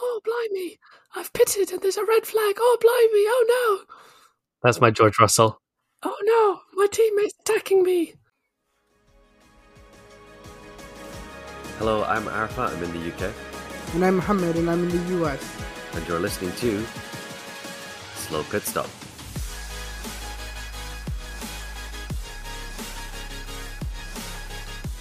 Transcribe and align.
Oh, 0.00 0.20
blimey. 0.24 0.78
I've 1.14 1.32
pitted 1.32 1.72
and 1.72 1.80
there's 1.80 1.96
a 1.96 2.04
red 2.04 2.26
flag. 2.26 2.56
Oh, 2.58 2.76
blimey. 2.80 3.24
Oh, 3.28 3.84
no. 3.88 3.94
That's 4.62 4.80
my 4.80 4.90
George 4.90 5.18
Russell. 5.18 5.60
Oh, 6.02 6.16
no. 6.22 6.60
My 6.74 6.86
teammate's 6.90 7.34
attacking 7.40 7.82
me. 7.82 8.14
Hello, 11.78 12.04
I'm 12.04 12.24
Arfa. 12.24 12.74
I'm 12.74 12.82
in 12.82 12.92
the 12.92 13.08
UK, 13.12 13.32
And 13.94 14.04
I'm 14.04 14.16
Mohammed, 14.16 14.56
and 14.56 14.70
I'm 14.70 14.82
in 14.88 14.88
the 14.88 15.24
US. 15.26 15.42
and 15.94 16.06
you're 16.08 16.20
listening 16.20 16.52
to 16.56 16.84
Slow 18.14 18.42
Pit 18.44 18.62
Stop. 18.62 18.88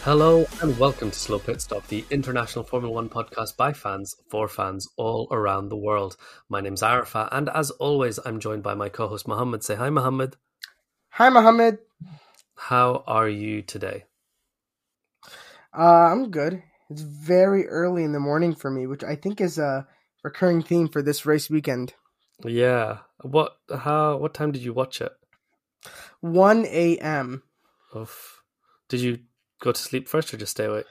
Hello 0.06 0.46
and 0.62 0.78
welcome 0.78 1.10
to 1.10 1.18
Slow 1.18 1.40
Pit 1.40 1.60
Stop, 1.60 1.88
the 1.88 2.06
international 2.12 2.64
Formula 2.64 2.94
One 2.94 3.10
podcast 3.10 3.58
by 3.58 3.74
fans 3.74 4.16
for 4.30 4.48
fans 4.48 4.88
all 4.98 5.28
around 5.32 5.70
the 5.70 5.76
world. 5.76 6.16
My 6.48 6.62
name's 6.62 6.84
Arafat, 6.84 7.30
and 7.32 7.50
as 7.50 7.72
always, 7.72 8.20
I'm 8.24 8.40
joined 8.40 8.62
by 8.62 8.76
my 8.76 8.88
co 8.88 9.08
host 9.08 9.28
Mohammed. 9.28 9.64
Say 9.64 9.74
hi, 9.74 9.90
Mohammed. 9.90 10.36
Hi, 11.10 11.30
Mohammed. 11.30 11.80
How 12.56 13.04
are 13.08 13.28
you 13.28 13.64
today? 13.64 14.04
Uh, 15.76 16.12
I'm 16.12 16.30
good. 16.30 16.62
It's 16.92 17.02
very 17.02 17.68
early 17.68 18.04
in 18.04 18.12
the 18.12 18.20
morning 18.20 18.54
for 18.54 18.70
me, 18.70 18.86
which 18.86 19.04
I 19.04 19.16
think 19.16 19.42
is 19.42 19.58
a 19.58 19.88
recurring 20.24 20.62
theme 20.62 20.88
for 20.88 21.02
this 21.02 21.26
race 21.26 21.50
weekend. 21.50 21.96
Yeah. 22.46 23.00
What? 23.24 23.58
How? 23.76 24.18
What 24.18 24.36
time 24.36 24.52
did 24.52 24.62
you 24.62 24.72
watch 24.72 25.02
it? 25.02 25.14
1 26.22 26.64
a.m. 26.68 27.42
Oof. 27.96 28.44
Did 28.88 29.02
you 29.02 29.20
go 29.60 29.72
to 29.72 29.80
sleep 29.80 30.08
first 30.08 30.34
or 30.34 30.38
just 30.38 30.52
stay 30.52 30.66
awake? 30.66 30.86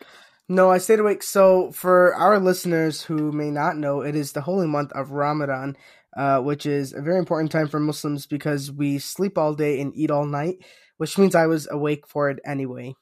No, 0.49 0.71
I 0.71 0.79
stayed 0.79 1.01
awake. 1.01 1.23
So, 1.23 1.73
for 1.73 2.15
our 2.15 2.39
listeners 2.39 3.03
who 3.03 3.33
may 3.33 3.51
not 3.51 3.79
know, 3.79 4.03
it 4.03 4.15
is 4.15 4.33
the 4.33 4.43
holy 4.43 4.67
month 4.67 4.93
of 4.93 5.11
Ramadan, 5.11 5.77
uh, 6.17 6.41
which 6.41 6.67
is 6.67 6.93
a 6.93 7.01
very 7.01 7.19
important 7.19 7.51
time 7.51 7.69
for 7.69 7.81
Muslims 7.81 8.27
because 8.27 8.71
we 8.71 8.99
sleep 8.99 9.39
all 9.39 9.55
day 9.55 9.81
and 9.81 9.95
eat 9.95 10.11
all 10.11 10.27
night, 10.27 10.59
which 10.99 11.17
means 11.17 11.35
I 11.35 11.47
was 11.47 11.67
awake 11.71 12.07
for 12.07 12.29
it 12.29 12.41
anyway. 12.45 12.95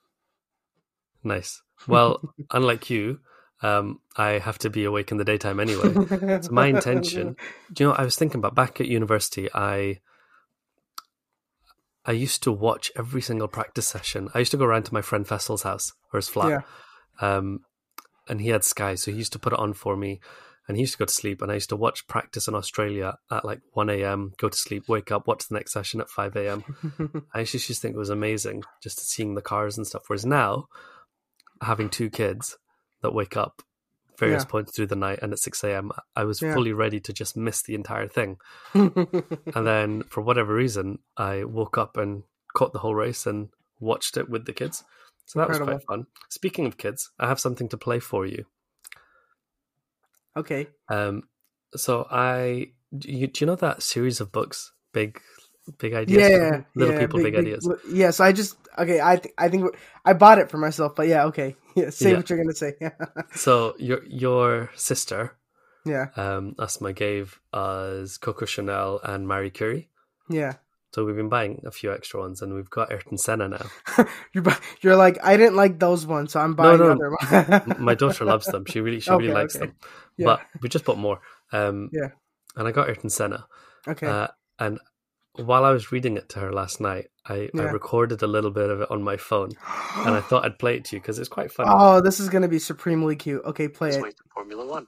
Nice. 1.24 1.62
Well, 1.88 2.20
unlike 2.52 2.90
you, 2.90 3.18
um, 3.62 4.00
I 4.16 4.38
have 4.38 4.58
to 4.58 4.70
be 4.70 4.84
awake 4.84 5.10
in 5.10 5.16
the 5.16 5.24
daytime 5.24 5.58
anyway. 5.58 5.94
So 6.42 6.52
my 6.52 6.66
intention, 6.66 7.36
do 7.72 7.84
you 7.84 7.90
know, 7.90 7.96
I 7.96 8.04
was 8.04 8.16
thinking 8.16 8.38
about 8.38 8.54
back 8.54 8.80
at 8.80 8.86
university, 8.86 9.48
I 9.52 10.00
I 12.04 12.12
used 12.12 12.42
to 12.44 12.52
watch 12.52 12.90
every 12.96 13.22
single 13.22 13.48
practice 13.48 13.86
session. 13.86 14.28
I 14.34 14.40
used 14.40 14.50
to 14.50 14.56
go 14.56 14.64
around 14.64 14.84
to 14.84 14.94
my 14.94 15.02
friend 15.02 15.26
Fessel's 15.26 15.62
house 15.62 15.92
or 16.12 16.18
his 16.18 16.28
flat. 16.28 16.48
Um, 17.20 17.60
and 18.28 18.40
he 18.40 18.48
had 18.48 18.64
Sky, 18.64 18.94
so 18.94 19.10
he 19.10 19.18
used 19.18 19.32
to 19.32 19.38
put 19.38 19.52
it 19.52 19.58
on 19.58 19.72
for 19.72 19.96
me. 19.96 20.20
And 20.68 20.76
he 20.76 20.82
used 20.82 20.92
to 20.92 20.98
go 20.98 21.04
to 21.06 21.12
sleep, 21.12 21.42
and 21.42 21.50
I 21.50 21.54
used 21.54 21.70
to 21.70 21.76
watch 21.76 22.06
practice 22.06 22.46
in 22.46 22.54
Australia 22.54 23.16
at 23.30 23.44
like 23.44 23.60
1 23.72 23.90
a.m., 23.90 24.32
go 24.38 24.48
to 24.48 24.56
sleep, 24.56 24.88
wake 24.88 25.10
up, 25.10 25.26
watch 25.26 25.48
the 25.48 25.56
next 25.56 25.72
session 25.72 26.00
at 26.00 26.08
5 26.08 26.36
a.m. 26.36 26.64
I 27.34 27.40
actually 27.40 27.60
just 27.60 27.82
think 27.82 27.94
it 27.94 27.98
was 27.98 28.10
amazing 28.10 28.62
just 28.80 29.00
seeing 29.00 29.34
the 29.34 29.42
cars 29.42 29.76
and 29.76 29.86
stuff. 29.86 30.04
Whereas 30.06 30.24
now, 30.24 30.66
having 31.60 31.88
two 31.88 32.10
kids 32.10 32.56
that 33.02 33.12
wake 33.12 33.36
up 33.36 33.62
various 34.18 34.42
Yeah. 34.42 34.48
points 34.50 34.74
through 34.76 34.86
the 34.86 34.96
night 34.96 35.18
and 35.22 35.32
at 35.32 35.38
6 35.38 35.64
a.m., 35.64 35.90
I 36.14 36.24
was 36.24 36.40
Yeah. 36.40 36.54
fully 36.54 36.72
ready 36.72 37.00
to 37.00 37.12
just 37.12 37.36
miss 37.36 37.62
the 37.62 37.74
entire 37.74 38.08
thing. 38.08 38.38
And 38.74 39.66
then 39.66 40.02
for 40.04 40.20
whatever 40.20 40.54
reason, 40.54 40.98
I 41.16 41.44
woke 41.44 41.76
up 41.78 41.96
and 41.96 42.22
caught 42.54 42.72
the 42.72 42.78
whole 42.78 42.94
race 42.94 43.26
and 43.26 43.48
watched 43.80 44.16
it 44.16 44.28
with 44.28 44.46
the 44.46 44.52
kids. 44.52 44.84
So 45.26 45.38
that 45.38 45.48
was 45.48 45.58
quite 45.58 45.82
fun. 45.88 46.06
Speaking 46.30 46.66
of 46.66 46.76
kids, 46.76 47.10
I 47.18 47.26
have 47.28 47.40
something 47.40 47.68
to 47.70 47.76
play 47.76 47.98
for 48.00 48.26
you. 48.26 48.44
okay. 50.36 50.68
Um, 50.88 51.24
so 51.74 52.06
I, 52.10 52.72
do 52.96 53.10
you, 53.10 53.26
do 53.26 53.44
you 53.44 53.46
know 53.46 53.56
that 53.56 53.82
series 53.82 54.20
of 54.20 54.32
books, 54.32 54.72
big, 54.92 55.20
big 55.78 55.94
ideas, 55.94 56.28
Yeah, 56.28 56.62
little 56.74 56.92
yeah, 56.94 56.98
people, 57.00 57.20
big, 57.20 57.34
ideas? 57.36 57.66
li- 57.66 57.76
Yeah, 58.00 58.10
so 58.10 58.24
I 58.24 58.32
just 58.32 58.56
okay. 58.78 59.00
I 59.00 59.16
th- 59.16 59.34
I 59.38 59.48
think 59.48 59.74
I 60.04 60.12
bought 60.12 60.38
it 60.38 60.50
for 60.50 60.58
myself, 60.58 60.94
but 60.96 61.06
yeah, 61.08 61.26
okay. 61.26 61.56
Yeah, 61.76 61.90
say 61.90 62.10
Yeah. 62.10 62.16
what 62.18 62.28
you're 62.30 62.38
gonna 62.38 62.54
say. 62.54 62.74
So 63.34 63.74
your 63.78 64.02
your 64.04 64.70
sister, 64.74 65.36
yeah, 65.84 66.06
um, 66.16 66.54
Asma 66.58 66.92
gave 66.92 67.40
us 67.52 68.18
Coco 68.18 68.44
Chanel 68.46 69.00
and 69.04 69.26
Marie 69.26 69.50
Curie. 69.50 69.88
yeah. 70.28 70.54
So 70.94 71.06
we've 71.06 71.16
been 71.16 71.30
buying 71.30 71.62
a 71.64 71.70
few 71.70 71.90
extra 71.90 72.20
ones, 72.20 72.42
and 72.42 72.52
we've 72.52 72.68
got 72.68 72.92
Ayrton 72.92 73.16
Senna 73.16 73.48
now. 73.48 73.64
you're 74.34 74.44
you're 74.82 74.96
like 74.96 75.16
I 75.24 75.38
didn't 75.38 75.56
like 75.56 75.78
those 75.78 76.04
ones, 76.06 76.32
so 76.32 76.40
I'm 76.40 76.54
buying 76.54 76.78
no, 76.80 76.90
other 76.92 77.08
ones. 77.10 77.78
My 77.78 77.94
daughter 77.94 78.26
loves 78.26 78.44
them. 78.46 78.66
She 78.66 78.80
really, 78.82 79.00
she 79.00 79.10
really 79.10 79.32
likes 79.32 79.56
okay. 79.56 79.66
them. 79.66 79.76
Yeah. 80.18 80.26
But 80.26 80.40
we 80.60 80.68
just 80.68 80.84
bought 80.84 80.98
more. 80.98 81.20
Um, 81.50 81.88
Yeah. 81.92 82.10
And 82.56 82.68
I 82.68 82.72
got 82.72 82.90
Ayrton 82.90 83.08
Senna. 83.08 83.46
okay. 83.88 84.06
Uh, 84.06 84.28
and 84.58 84.78
while 85.36 85.64
I 85.64 85.70
was 85.70 85.92
reading 85.92 86.18
it 86.18 86.28
to 86.28 86.40
her 86.40 86.52
last 86.52 86.78
night, 86.78 87.06
I, 87.28 87.50
I 87.58 87.64
recorded 87.64 88.22
a 88.22 88.26
little 88.26 88.50
bit 88.50 88.70
of 88.70 88.82
it 88.82 88.90
on 88.90 89.02
my 89.02 89.16
phone, 89.16 89.56
and 90.04 90.14
I 90.16 90.20
thought 90.22 90.44
I'd 90.44 90.58
play 90.58 90.76
it 90.76 90.86
to 90.86 90.96
you 90.96 91.00
because 91.00 91.18
it's 91.18 91.28
quite 91.28 91.52
funny. 91.52 91.74
oh, 91.74 92.00
this 92.00 92.20
is 92.20 92.28
gonna 92.30 92.48
be 92.48 92.58
supremely 92.60 93.16
cute. 93.16 93.44
Okay, 93.44 93.68
play 93.68 93.90
Let's 93.90 93.96
it. 93.96 94.00
wait 94.00 94.14
Formula 94.34 94.66
One. 94.66 94.86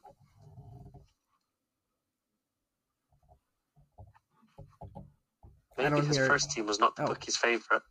Maybe 5.79 6.03
his 6.03 6.17
hear 6.17 6.27
it. 6.27 6.29
first 6.29 6.51
team 6.53 6.67
was 6.67 6.81
not 6.81 6.97
the 6.97 7.03
Oh. 7.03 7.07
bookie's 7.15 7.37
favourite, 7.37 7.83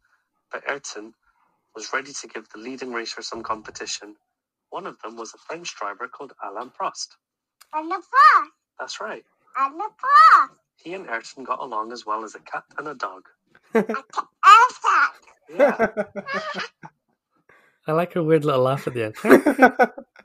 but 0.52 0.64
Ayrton 0.70 1.14
was 1.76 1.94
ready 1.94 2.14
to 2.14 2.28
give 2.28 2.50
the 2.50 2.60
leading 2.60 2.94
racer 2.94 3.22
some 3.22 3.44
competition. 3.44 4.16
One 4.70 4.88
of 4.88 5.00
them 5.02 5.18
was 5.18 5.34
a 5.34 5.38
French 5.40 5.76
driver 5.76 6.08
called 6.08 6.34
Alain 6.44 6.72
Prost. 6.72 7.10
Alain 7.74 8.02
Prost. 8.02 8.48
That's 8.80 9.02
right. 9.02 9.26
Alain 9.58 9.90
Prost. 9.92 10.50
He 10.78 10.94
and 10.94 11.08
Ayrton 11.10 11.44
got 11.46 11.60
along 11.60 11.92
as 11.94 12.06
well 12.06 12.24
as 12.24 12.36
a 12.36 12.40
cat 12.40 12.64
and 12.78 12.88
a 12.88 12.96
dog. 12.96 13.24
and 13.74 13.86
that. 14.84 15.14
Yeah. 15.56 15.88
I 17.88 17.92
like 17.92 18.14
her 18.14 18.24
weird 18.24 18.46
little 18.46 18.62
laugh 18.62 18.88
at 18.88 18.94
the 18.94 19.04
end. 19.06 19.16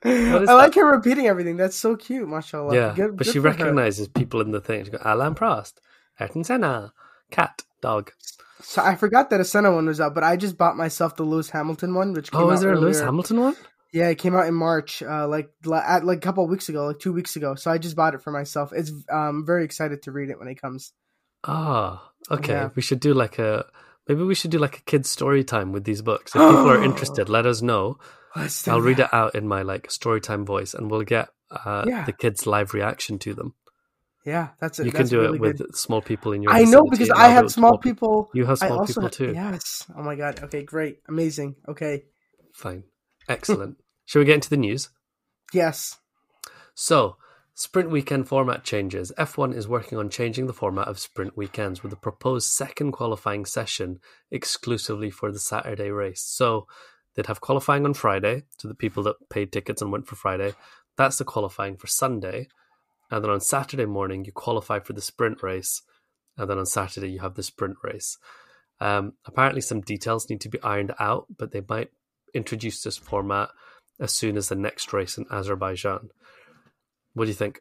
I 0.05 0.43
is 0.43 0.49
like 0.49 0.75
her 0.77 0.87
repeating 0.93 1.27
everything. 1.27 1.57
That's 1.57 1.75
so 1.75 1.97
cute, 1.97 2.29
mashallah. 2.29 2.75
yeah, 2.75 2.95
Good- 2.95 3.17
but 3.17 3.27
good 3.27 3.33
she 3.33 3.41
for 3.41 3.49
her. 3.49 3.57
recognizes 3.57 4.07
people 4.09 4.41
in 4.41 4.53
the 4.53 4.61
thing. 4.61 4.85
She 4.85 4.91
goes, 4.93 5.01
Alain 5.05 5.35
Prost, 5.35 5.75
Ayrton 6.21 6.45
Senna, 6.45 6.93
cat, 7.33 7.63
dog. 7.81 8.13
So 8.61 8.81
I 8.83 8.95
forgot 8.95 9.31
that 9.31 9.41
a 9.41 9.45
Senna 9.45 9.73
one 9.73 9.87
was 9.87 10.01
out, 10.01 10.15
but 10.15 10.23
I 10.25 10.37
just 10.37 10.57
bought 10.57 10.77
myself 10.77 11.17
the 11.17 11.25
Lewis 11.25 11.51
Hamilton 11.51 11.95
one, 11.95 12.13
which 12.13 12.31
came 12.31 12.41
Oh, 12.43 12.51
is 12.51 12.61
there 12.61 12.73
a 12.73 12.79
Lewis. 12.79 13.01
Hamilton 13.01 13.41
one? 13.41 13.57
Yeah, 13.93 14.09
it 14.09 14.19
came 14.19 14.37
out 14.37 14.47
in 14.47 14.55
March, 14.55 15.03
uh, 15.03 15.27
like 15.27 15.51
at 15.73 16.05
like 16.05 16.19
a 16.19 16.21
couple 16.21 16.45
of 16.45 16.51
weeks 16.51 16.69
ago, 16.69 16.87
like 16.87 16.99
two 17.01 17.13
weeks 17.13 17.35
ago. 17.37 17.55
So 17.57 17.71
I 17.71 17.79
just 17.79 17.97
bought 17.97 18.15
it 18.15 18.21
for 18.23 18.31
myself. 18.31 18.73
It's 18.73 18.93
um 19.11 19.45
very 19.47 19.65
excited 19.65 20.03
to 20.03 20.13
read 20.13 20.29
it 20.31 20.39
when 20.39 20.47
it 20.49 20.61
comes. 20.61 20.93
Ah, 21.45 22.09
okay. 22.31 22.53
Yeah. 22.53 22.71
We 22.77 22.83
should 22.83 23.01
do 23.01 23.15
like 23.15 23.39
a 23.39 23.65
maybe 24.09 24.23
we 24.25 24.35
should 24.35 24.51
do 24.51 24.59
like 24.59 24.79
a 24.79 24.83
kids 24.83 25.09
story 25.11 25.45
time 25.45 25.73
with 25.73 25.85
these 25.85 26.03
books. 26.03 26.35
If 26.35 26.41
people 26.41 26.71
are 26.71 26.83
interested, 26.91 27.29
let 27.29 27.47
us 27.47 27.63
know. 27.63 27.99
Let's 28.35 28.67
I'll 28.69 28.81
read 28.81 28.99
it 29.01 29.13
out 29.13 29.35
in 29.35 29.47
my 29.47 29.63
like 29.63 29.91
story 29.91 30.21
time 30.21 30.45
voice, 30.45 30.75
and 30.75 30.91
we'll 30.91 31.03
get 31.03 31.29
uh, 31.51 31.85
Yeah. 31.87 32.05
the 32.05 32.13
kids' 32.13 32.47
live 32.47 32.75
reaction 32.75 33.19
to 33.21 33.35
them. 33.35 33.55
Yeah, 34.27 34.49
that's 34.61 34.79
it. 34.79 34.85
you 34.87 34.93
can 34.93 35.07
do 35.07 35.21
really 35.21 35.37
it 35.37 35.41
with 35.41 35.59
good. 35.59 35.77
small 35.77 36.03
people 36.03 36.33
in 36.33 36.43
your. 36.43 36.53
I 36.53 36.65
know 36.65 36.85
because 36.85 37.09
I 37.11 37.15
I'll 37.15 37.29
do 37.29 37.33
it 37.33 37.35
have 37.43 37.51
small 37.53 37.79
people. 37.79 38.31
You 38.35 38.45
have 38.47 38.59
small 38.59 38.87
people 38.87 39.03
have- 39.05 39.13
too. 39.13 39.33
Yes. 39.33 39.87
Oh 39.97 40.03
my 40.03 40.15
god. 40.17 40.41
Okay, 40.45 40.63
great, 40.65 40.99
amazing. 41.09 41.57
Okay. 41.67 42.05
Fine, 42.55 42.85
excellent. 43.29 43.77
Shall 44.05 44.21
we 44.21 44.27
get 44.27 44.35
into 44.35 44.51
the 44.51 44.57
news? 44.57 44.89
Yes. 45.55 45.97
So, 46.75 47.17
sprint 47.59 47.91
weekend 47.91 48.29
format 48.29 48.63
changes. 48.63 49.11
F1 49.19 49.53
is 49.53 49.67
working 49.67 49.99
on 49.99 50.09
changing 50.09 50.47
the 50.47 50.53
format 50.53 50.87
of 50.87 50.97
sprint 50.97 51.37
weekends 51.37 51.83
with 51.83 51.93
a 51.93 51.97
proposed 51.97 52.47
second 52.47 52.93
qualifying 52.93 53.45
session 53.45 53.99
exclusively 54.31 55.11
for 55.11 55.33
the 55.33 55.41
Saturday 55.41 55.91
race. 55.91 56.23
So, 56.23 56.69
they'd 57.17 57.27
have 57.27 57.41
qualifying 57.41 57.85
on 57.85 57.95
Friday 57.95 58.45
to 58.59 58.69
the 58.69 58.77
people 58.77 59.03
that 59.03 59.29
paid 59.29 59.51
tickets 59.51 59.83
and 59.83 59.91
went 59.91 60.07
for 60.07 60.15
Friday. 60.15 60.55
That's 60.97 61.19
the 61.19 61.25
qualifying 61.25 61.77
for 61.77 61.89
Sunday. 61.89 62.47
And 63.11 63.25
then 63.25 63.31
on 63.33 63.41
Saturday 63.41 63.87
morning, 63.87 64.25
you 64.25 64.31
qualify 64.31 64.79
for 64.79 64.93
the 64.93 65.01
sprint 65.01 65.43
race. 65.43 65.83
And 66.37 66.49
then 66.49 66.59
on 66.59 66.67
Saturday, 66.67 67.11
you 67.11 67.19
have 67.19 67.35
the 67.35 67.43
sprint 67.43 67.79
race. 67.83 68.19
Um, 68.81 69.15
apparently, 69.27 69.63
some 69.63 69.81
details 69.81 70.31
need 70.31 70.43
to 70.43 70.49
be 70.49 70.63
ironed 70.63 70.95
out, 71.01 71.27
but 71.37 71.51
they 71.51 71.65
might 71.69 71.91
introduce 72.33 72.85
this 72.85 72.99
format 72.99 73.49
as 73.99 74.13
soon 74.15 74.37
as 74.37 74.49
the 74.49 74.55
next 74.55 74.93
race 74.93 75.19
in 75.19 75.27
Azerbaijan. 75.29 76.11
What 77.19 77.25
do 77.25 77.31
you 77.31 77.35
think? 77.37 77.61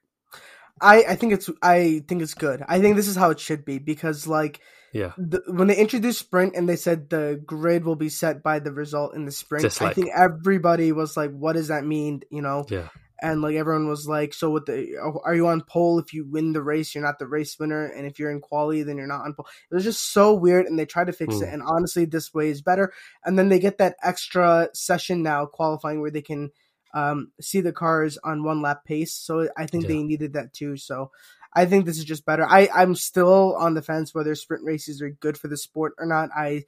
I 0.80 1.04
I 1.10 1.16
think 1.16 1.34
it's 1.34 1.50
I 1.62 2.04
think 2.08 2.22
it's 2.22 2.34
good. 2.36 2.64
I 2.68 2.80
think 2.80 2.96
this 2.96 3.08
is 3.08 3.16
how 3.16 3.32
it 3.32 3.40
should 3.40 3.66
be 3.66 3.80
because 3.80 4.28
like 4.28 4.60
Yeah. 4.94 5.14
the, 5.18 5.42
when 5.48 5.68
they 5.68 5.76
introduced 5.78 6.20
sprint 6.20 6.56
and 6.56 6.70
they 6.70 6.76
said 6.76 7.10
the 7.10 7.42
grid 7.46 7.84
will 7.84 7.96
be 7.96 8.10
set 8.10 8.44
by 8.44 8.60
the 8.60 8.72
result 8.72 9.16
in 9.16 9.26
the 9.26 9.32
sprint, 9.32 9.66
I 9.82 9.94
think 9.94 10.10
everybody 10.16 10.92
was 10.92 11.18
like, 11.18 11.32
"What 11.32 11.54
does 11.54 11.70
that 11.70 11.84
mean?" 11.86 12.22
You 12.30 12.42
know, 12.44 12.66
Yeah. 12.70 12.90
and 13.22 13.42
like 13.42 13.56
everyone 13.56 13.88
was 13.90 14.08
like, 14.08 14.34
"So 14.36 14.52
what 14.52 14.68
the 14.68 14.98
are 15.24 15.34
you 15.36 15.48
on 15.48 15.62
pole 15.62 15.98
if 15.98 16.14
you 16.14 16.26
win 16.30 16.54
the 16.54 16.62
race? 16.62 16.94
You're 16.94 17.04
not 17.04 17.18
the 17.18 17.28
race 17.28 17.58
winner, 17.60 17.86
and 17.86 18.06
if 18.06 18.20
you're 18.20 18.32
in 18.32 18.40
quali, 18.40 18.84
then 18.84 18.98
you're 18.98 19.08
not 19.08 19.26
on 19.26 19.34
pole." 19.34 19.48
It 19.72 19.76
was 19.76 19.84
just 19.84 20.14
so 20.14 20.34
weird, 20.36 20.68
and 20.68 20.78
they 20.78 20.86
tried 20.86 21.08
to 21.08 21.14
fix 21.14 21.38
Hmm. 21.38 21.44
it. 21.46 21.54
And 21.54 21.64
honestly, 21.64 22.06
this 22.06 22.34
way 22.34 22.50
is 22.50 22.62
better. 22.62 22.94
And 23.26 23.38
then 23.38 23.50
they 23.50 23.60
get 23.60 23.80
that 23.80 23.96
extra 24.04 24.70
session 24.74 25.24
now 25.24 25.48
qualifying 25.48 26.02
where 26.02 26.12
they 26.12 26.22
can 26.22 26.52
um, 26.94 27.32
see 27.42 27.62
the 27.62 27.72
cars 27.74 28.18
on 28.24 28.44
one 28.44 28.62
lap 28.62 28.86
pace. 28.86 29.14
So 29.14 29.48
I 29.58 29.66
think 29.66 29.84
Yeah. 29.84 29.90
they 29.90 30.04
needed 30.04 30.34
that 30.34 30.54
too. 30.54 30.78
So 30.78 31.12
I 31.54 31.66
think 31.66 31.86
this 31.86 31.98
is 31.98 32.06
just 32.06 32.26
better. 32.26 32.46
I 32.46 32.70
I'm 32.74 32.96
still 32.96 33.56
on 33.58 33.74
the 33.74 33.82
fence 33.82 34.14
whether 34.14 34.36
sprint 34.36 34.64
races 34.64 35.02
are 35.02 35.10
good 35.10 35.38
for 35.38 35.48
the 35.48 35.58
sport 35.58 35.94
or 35.98 36.06
not. 36.06 36.30
I 36.36 36.66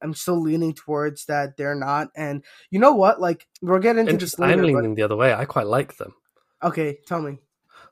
I'm 0.00 0.14
still 0.14 0.40
leaning 0.40 0.74
towards 0.74 1.24
that 1.26 1.56
they're 1.56 1.74
not. 1.74 2.08
And 2.16 2.44
you 2.70 2.78
know 2.78 2.92
what? 2.94 3.20
Like 3.20 3.46
we'll 3.60 3.78
get 3.80 3.96
into 3.96 4.12
this 4.12 4.34
Interest- 4.34 4.40
I'm 4.40 4.60
later. 4.60 4.62
leaning 4.78 4.94
the 4.94 5.02
other 5.02 5.16
way. 5.16 5.32
I 5.34 5.44
quite 5.44 5.66
like 5.66 5.96
them. 5.96 6.14
Okay, 6.62 6.98
tell 7.06 7.20
me. 7.20 7.38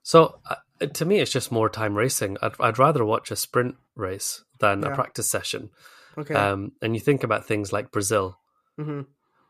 So 0.02 0.40
uh, 0.48 0.86
to 0.86 1.04
me, 1.04 1.18
it's 1.18 1.32
just 1.32 1.50
more 1.52 1.68
time 1.68 1.94
racing. 1.96 2.36
I'd, 2.40 2.52
I'd 2.60 2.78
rather 2.78 3.04
watch 3.04 3.30
a 3.30 3.36
sprint 3.36 3.74
race 3.96 4.44
than 4.60 4.82
Yeah. 4.82 4.92
a 4.92 4.94
practice 4.94 5.30
session. 5.30 5.70
Okay. 6.16 6.34
Um, 6.34 6.72
and 6.80 6.94
you 6.94 7.00
think 7.00 7.22
about 7.24 7.46
things 7.46 7.72
like 7.72 7.90
Brazil, 7.90 8.38
hmm 8.78 9.02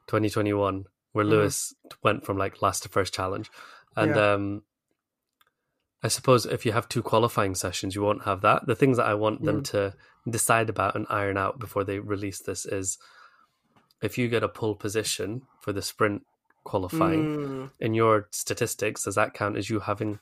2021, 0.06 0.87
where 1.12 1.25
Mhm. 1.25 1.31
Lewis 1.31 1.75
went 2.03 2.25
from 2.25 2.37
like 2.39 2.62
last 2.62 2.83
to 2.85 2.89
first 2.89 3.12
challenge, 3.15 3.51
and 3.97 4.15
Yeah. 4.17 4.33
um, 4.35 4.62
I 6.03 6.09
suppose 6.09 6.47
if 6.47 6.65
you 6.65 6.73
have 6.73 6.89
two 6.89 7.03
qualifying 7.03 7.55
sessions, 7.55 7.95
you 7.95 8.03
won't 8.03 8.25
have 8.25 8.41
that. 8.41 8.67
The 8.67 8.75
things 8.77 8.97
that 8.97 9.07
I 9.07 9.15
want 9.15 9.45
them 9.45 9.62
to 9.65 9.95
decide 10.29 10.71
about 10.71 10.95
and 10.97 11.07
iron 11.11 11.37
out 11.37 11.59
before 11.59 11.85
they 11.85 11.99
release 11.99 12.41
this 12.41 12.65
is 12.65 12.97
if 14.01 14.17
you 14.17 14.29
get 14.29 14.43
a 14.43 14.49
pole 14.49 14.75
position 14.75 15.43
for 15.61 15.73
the 15.73 15.83
sprint 15.83 16.25
qualifying 16.65 17.27
Mm, 17.27 17.71
in 17.81 17.95
your 17.95 18.29
statistics, 18.31 19.05
does 19.05 19.15
that 19.17 19.35
count 19.35 19.57
as 19.59 19.69
you 19.69 19.81
having 19.81 20.21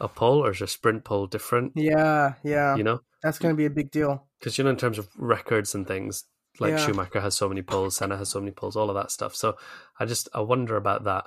a 0.00 0.08
pole, 0.08 0.44
or 0.44 0.50
is 0.50 0.60
your 0.60 0.66
sprint 0.66 1.04
pole 1.04 1.26
different? 1.26 1.72
yeah, 1.74 2.34
yeah. 2.42 2.76
You 2.76 2.84
know, 2.84 3.00
That's 3.22 3.38
gonna 3.38 3.54
be 3.54 3.64
a 3.66 3.70
big 3.70 3.90
deal. 3.90 4.28
because 4.38 4.58
you 4.58 4.64
know 4.64 4.70
in 4.70 4.76
terms 4.76 4.98
of 4.98 5.08
records 5.16 5.74
and 5.74 5.86
things 5.88 6.24
like 6.60 6.72
Yeah. 6.72 6.76
Schumacher 6.78 7.20
has 7.20 7.36
so 7.36 7.48
many 7.48 7.62
poles, 7.62 7.96
Senna 7.96 8.16
has 8.16 8.28
so 8.30 8.40
many 8.40 8.52
poles, 8.52 8.76
all 8.76 8.90
of 8.90 8.94
that 8.96 9.10
stuff. 9.10 9.34
So 9.34 9.56
I 9.98 10.04
just 10.06 10.28
I 10.34 10.40
wonder 10.40 10.76
about 10.76 11.04
that. 11.04 11.26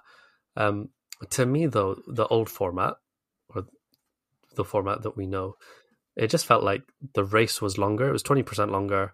Um, 0.56 0.90
to 1.32 1.46
me 1.46 1.66
though, 1.68 2.02
the 2.08 2.28
old 2.28 2.50
format 2.50 2.96
or 3.50 3.66
the 4.56 4.66
format 4.66 5.04
that 5.04 5.16
we 5.16 5.26
know, 5.28 5.56
it 6.16 6.28
just 6.28 6.46
felt 6.46 6.64
like 6.64 6.84
the 7.14 7.24
race 7.24 7.62
was 7.62 7.78
longer. 7.78 8.08
It 8.10 8.14
was 8.14 8.24
twenty 8.24 8.44
percent 8.44 8.72
longer. 8.72 9.14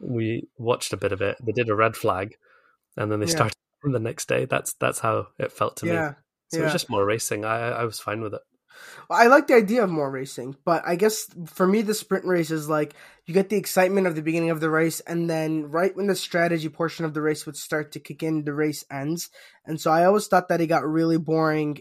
We 0.00 0.48
watched 0.58 0.92
a 0.92 0.96
bit 0.96 1.12
of 1.12 1.22
it. 1.22 1.36
They 1.44 1.52
did 1.52 1.68
a 1.68 1.74
red 1.74 1.96
flag, 1.96 2.36
and 2.96 3.10
then 3.10 3.20
they 3.20 3.26
Yeah. 3.26 3.32
started 3.36 3.54
the 3.84 3.98
next 4.00 4.28
day. 4.28 4.44
That's 4.46 4.72
that's 4.74 4.98
how 5.00 5.28
it 5.38 5.52
felt 5.52 5.76
to 5.78 5.86
me. 5.86 5.92
yeah. 5.92 6.14
So 6.48 6.60
it 6.60 6.64
was 6.64 6.72
just 6.72 6.90
more 6.90 7.04
racing. 7.04 7.44
I 7.44 7.70
I 7.70 7.84
was 7.84 8.00
fine 8.00 8.20
with 8.20 8.34
it. 8.34 8.40
Well, 9.08 9.18
I 9.20 9.26
like 9.26 9.46
the 9.46 9.54
idea 9.54 9.84
of 9.84 9.90
more 9.90 10.10
racing, 10.10 10.56
but 10.64 10.82
I 10.86 10.96
guess 10.96 11.26
for 11.46 11.66
me, 11.66 11.82
the 11.82 11.94
sprint 11.94 12.24
race 12.24 12.50
is 12.50 12.68
like 12.68 12.94
you 13.26 13.34
get 13.34 13.48
the 13.48 13.56
excitement 13.56 14.06
of 14.06 14.14
the 14.14 14.22
beginning 14.22 14.50
of 14.50 14.60
the 14.60 14.70
race, 14.70 15.00
and 15.00 15.28
then 15.28 15.70
right 15.70 15.94
when 15.96 16.06
the 16.06 16.14
strategy 16.16 16.68
portion 16.68 17.04
of 17.04 17.14
the 17.14 17.22
race 17.22 17.46
would 17.46 17.56
start 17.56 17.92
to 17.92 18.00
kick 18.00 18.22
in, 18.22 18.44
the 18.44 18.54
race 18.54 18.84
ends. 18.90 19.30
And 19.64 19.80
so 19.80 19.90
I 19.90 20.04
always 20.04 20.26
thought 20.26 20.48
that 20.48 20.60
it 20.60 20.66
got 20.68 20.86
really 20.86 21.18
boring. 21.18 21.78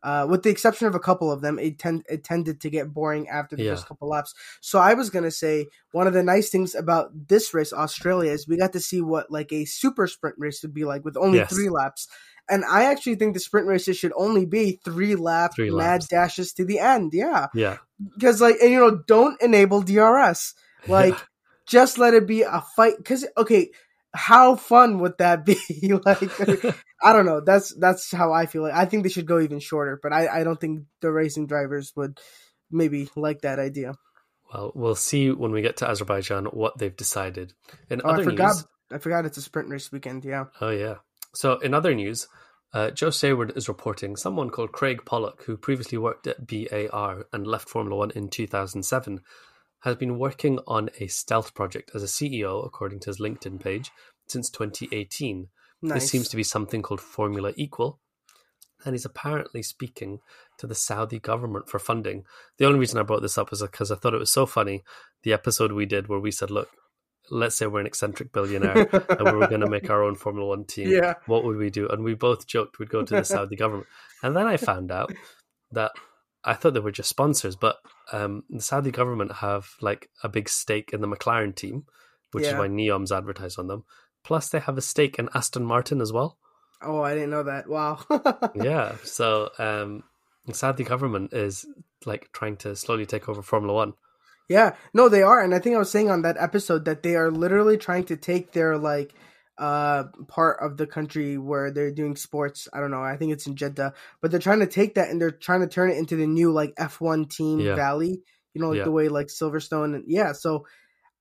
Uh, 0.00 0.24
with 0.30 0.44
the 0.44 0.48
exception 0.50 0.86
of 0.86 0.94
a 0.94 1.00
couple 1.00 1.32
of 1.32 1.40
them, 1.40 1.58
it, 1.58 1.76
tend, 1.76 2.04
it 2.08 2.22
tended 2.22 2.60
to 2.60 2.70
get 2.70 2.94
boring 2.94 3.28
after 3.28 3.56
the 3.56 3.64
Yeah. 3.64 3.72
first 3.72 3.88
couple 3.88 4.08
laps. 4.08 4.32
So 4.60 4.78
I 4.78 4.94
was 4.94 5.10
gonna 5.10 5.32
say 5.32 5.66
one 5.90 6.06
of 6.06 6.12
the 6.12 6.22
nice 6.22 6.50
things 6.50 6.76
about 6.76 7.10
this 7.26 7.52
race, 7.52 7.72
Australia, 7.72 8.30
is 8.30 8.46
we 8.46 8.56
got 8.56 8.72
to 8.74 8.80
see 8.80 9.00
what 9.00 9.28
like 9.28 9.52
a 9.52 9.64
super 9.64 10.06
sprint 10.06 10.36
race 10.38 10.62
would 10.62 10.72
be 10.72 10.84
like 10.84 11.04
with 11.04 11.16
only 11.16 11.38
Yes. 11.38 11.50
three 11.52 11.68
laps. 11.68 12.06
And 12.50 12.64
I 12.64 12.84
actually 12.84 13.16
think 13.16 13.34
the 13.34 13.40
sprint 13.40 13.66
races 13.66 13.96
should 13.96 14.12
only 14.16 14.46
be 14.46 14.80
three 14.84 15.14
lap 15.16 15.52
Three 15.54 15.70
mad 15.70 15.76
laps. 16.02 16.08
dashes 16.08 16.52
to 16.54 16.64
the 16.64 16.78
end. 16.78 17.12
Yeah, 17.14 17.48
Yeah, 17.54 17.76
because 18.14 18.40
like, 18.40 18.56
and 18.62 18.70
you 18.72 18.78
know, 18.80 19.02
don't 19.06 19.40
enable 19.42 19.82
DRS. 19.82 20.54
Like, 20.86 21.16
just 21.66 21.98
let 21.98 22.14
it 22.14 22.26
be 22.26 22.42
a 22.42 22.62
fight. 22.76 22.94
Because 22.96 23.26
okay, 23.36 23.70
how 24.14 24.56
fun 24.56 25.00
would 25.00 25.18
that 25.18 25.44
be? 25.44 25.58
like, 26.06 26.40
I 27.02 27.12
don't 27.12 27.26
know. 27.26 27.42
That's 27.44 27.74
that's 27.74 28.10
how 28.10 28.32
I 28.32 28.46
feel. 28.46 28.62
Like, 28.62 28.72
I 28.74 28.86
think 28.86 29.02
they 29.02 29.08
should 29.10 29.26
go 29.26 29.38
even 29.40 29.58
shorter, 29.60 29.98
but 30.02 30.12
I 30.14 30.28
I 30.40 30.44
don't 30.44 30.58
think 30.58 30.84
the 31.02 31.10
racing 31.12 31.46
drivers 31.48 31.92
would 31.96 32.18
maybe 32.70 33.10
like 33.16 33.42
that 33.42 33.58
idea. 33.58 33.94
Well, 34.54 34.72
we'll 34.74 34.94
see 34.94 35.30
when 35.30 35.50
we 35.52 35.60
get 35.60 35.76
to 35.78 35.88
Azerbaijan 35.90 36.46
what 36.46 36.78
they've 36.78 36.96
decided. 36.96 37.52
And 37.90 38.00
Oh, 38.02 38.12
I 38.12 38.24
forgot. 38.24 38.54
news, 38.54 38.64
I 38.90 38.96
forgot 38.98 39.26
it's 39.26 39.36
a 39.36 39.42
sprint 39.42 39.68
race 39.68 39.92
weekend. 39.92 40.24
Yeah. 40.24 40.46
oh 40.62 40.70
yeah. 40.70 40.94
So 41.34 41.58
in 41.58 41.74
other 41.74 41.94
news, 41.94 42.28
uh, 42.72 42.90
Joe 42.90 43.08
Saward 43.08 43.56
is 43.56 43.68
reporting 43.68 44.16
someone 44.16 44.50
called 44.50 44.72
Craig 44.72 45.02
Pollock, 45.06 45.44
who 45.44 45.56
previously 45.56 45.98
worked 45.98 46.26
at 46.26 46.46
BAR 46.46 47.26
and 47.32 47.46
left 47.46 47.68
Formula 47.68 47.96
One 47.96 48.10
in 48.10 48.28
2007, 48.28 49.20
has 49.80 49.96
been 49.96 50.18
working 50.18 50.58
on 50.66 50.90
a 51.00 51.06
stealth 51.06 51.54
project 51.54 51.92
as 51.94 52.02
a 52.02 52.06
CEO, 52.06 52.64
according 52.64 53.00
to 53.00 53.10
his 53.10 53.20
LinkedIn 53.20 53.60
page, 53.60 53.90
since 54.26 54.50
2018. 54.50 55.48
Nice. 55.80 55.94
This 55.94 56.10
seems 56.10 56.28
to 56.28 56.36
be 56.36 56.42
something 56.42 56.82
called 56.82 57.00
Formula 57.00 57.52
Equal. 57.56 58.00
And 58.84 58.94
he's 58.94 59.04
apparently 59.04 59.62
speaking 59.62 60.20
to 60.58 60.66
the 60.66 60.74
Saudi 60.74 61.18
government 61.18 61.68
for 61.68 61.78
funding. 61.78 62.24
The 62.58 62.66
only 62.66 62.78
reason 62.78 62.98
I 62.98 63.02
brought 63.02 63.22
this 63.22 63.38
up 63.38 63.52
is 63.52 63.62
because 63.62 63.90
I 63.90 63.96
thought 63.96 64.14
it 64.14 64.18
was 64.20 64.32
so 64.32 64.46
funny. 64.46 64.84
The 65.22 65.32
episode 65.32 65.72
we 65.72 65.86
did 65.86 66.08
where 66.08 66.20
we 66.20 66.30
said, 66.30 66.50
look, 66.50 66.68
let's 67.30 67.56
say 67.56 67.66
we're 67.66 67.80
an 67.80 67.86
eccentric 67.86 68.32
billionaire 68.32 68.88
and 69.08 69.24
we 69.24 69.38
were 69.38 69.48
going 69.48 69.60
to 69.60 69.70
make 69.70 69.90
our 69.90 70.02
own 70.02 70.14
Formula 70.14 70.48
One 70.48 70.64
team. 70.64 70.90
Yeah. 70.90 71.14
What 71.26 71.44
would 71.44 71.56
we 71.56 71.70
do? 71.70 71.88
And 71.88 72.02
we 72.02 72.14
both 72.14 72.46
joked 72.46 72.78
we'd 72.78 72.90
go 72.90 73.02
to 73.02 73.14
the 73.14 73.24
Saudi 73.24 73.56
government. 73.56 73.86
And 74.22 74.36
then 74.36 74.46
I 74.46 74.56
found 74.56 74.90
out 74.90 75.12
that 75.72 75.92
I 76.44 76.54
thought 76.54 76.74
they 76.74 76.80
were 76.80 76.92
just 76.92 77.08
sponsors, 77.08 77.56
but 77.56 77.76
um, 78.12 78.44
the 78.48 78.62
Saudi 78.62 78.90
government 78.90 79.32
have 79.36 79.68
like 79.80 80.08
a 80.22 80.28
big 80.28 80.48
stake 80.48 80.90
in 80.92 81.00
the 81.00 81.08
McLaren 81.08 81.54
team, 81.54 81.84
which 82.32 82.46
is 82.46 82.54
why 82.54 82.68
Neom's 82.68 83.12
advertised 83.12 83.58
on 83.58 83.66
them. 83.66 83.84
Plus, 84.24 84.48
they 84.48 84.60
have 84.60 84.78
a 84.78 84.82
stake 84.82 85.18
in 85.18 85.28
Aston 85.34 85.64
Martin 85.64 86.00
as 86.00 86.12
well. 86.12 86.38
Oh, 86.82 87.02
I 87.02 87.14
didn't 87.14 87.30
know 87.30 87.42
that. 87.42 87.68
Wow. 87.68 88.00
yeah. 88.54 88.96
So 89.04 89.50
um 89.58 90.04
the 90.46 90.54
Saudi 90.54 90.84
government 90.84 91.32
is 91.32 91.66
like 92.06 92.30
trying 92.32 92.56
to 92.58 92.74
slowly 92.76 93.06
take 93.06 93.28
over 93.28 93.42
Formula 93.42 93.74
One. 93.74 93.94
Yeah, 94.48 94.76
no, 94.94 95.08
they 95.08 95.22
are, 95.22 95.42
and 95.42 95.54
I 95.54 95.58
think 95.58 95.76
I 95.76 95.78
was 95.78 95.90
saying 95.90 96.10
on 96.10 96.22
that 96.22 96.36
episode 96.38 96.86
that 96.86 97.02
they 97.02 97.16
are 97.16 97.30
literally 97.30 97.76
trying 97.76 98.04
to 98.04 98.16
take 98.16 98.52
their 98.52 98.78
like 98.78 99.14
uh 99.58 100.04
part 100.28 100.58
of 100.60 100.76
the 100.76 100.86
country 100.86 101.36
where 101.36 101.70
they're 101.72 101.90
doing 101.90 102.14
sports. 102.16 102.68
I 102.72 102.80
don't 102.80 102.90
know. 102.92 103.02
I 103.02 103.16
think 103.16 103.32
it's 103.32 103.46
in 103.46 103.56
Jeddah, 103.56 103.92
but 104.22 104.30
they're 104.30 104.40
trying 104.40 104.60
to 104.60 104.66
take 104.66 104.94
that 104.94 105.10
and 105.10 105.20
they're 105.20 105.32
trying 105.32 105.60
to 105.60 105.66
turn 105.66 105.90
it 105.90 105.98
into 105.98 106.14
the 106.16 106.26
new 106.26 106.52
like 106.52 106.74
F1 106.76 107.28
team 107.28 107.58
Yeah. 107.60 107.74
Valley. 107.74 108.22
You 108.54 108.62
know, 108.62 108.68
like 108.70 108.78
Yeah. 108.78 108.84
the 108.84 108.92
way 108.92 109.08
like 109.08 109.26
Silverstone 109.26 109.94
and 109.96 110.04
yeah. 110.06 110.32
So 110.32 110.64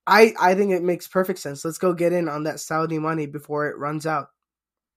I 0.05 0.33
I 0.39 0.53
think 0.55 0.71
it 0.71 0.83
makes 0.83 1.07
perfect 1.07 1.39
sense. 1.39 1.65
Let's 1.65 1.79
go 1.79 1.93
get 1.93 2.13
in 2.13 2.29
on 2.29 2.43
that 2.43 2.59
Saudi 2.59 2.99
money 2.99 3.25
before 3.25 3.67
it 3.69 3.77
runs 3.77 4.05
out. 4.05 4.27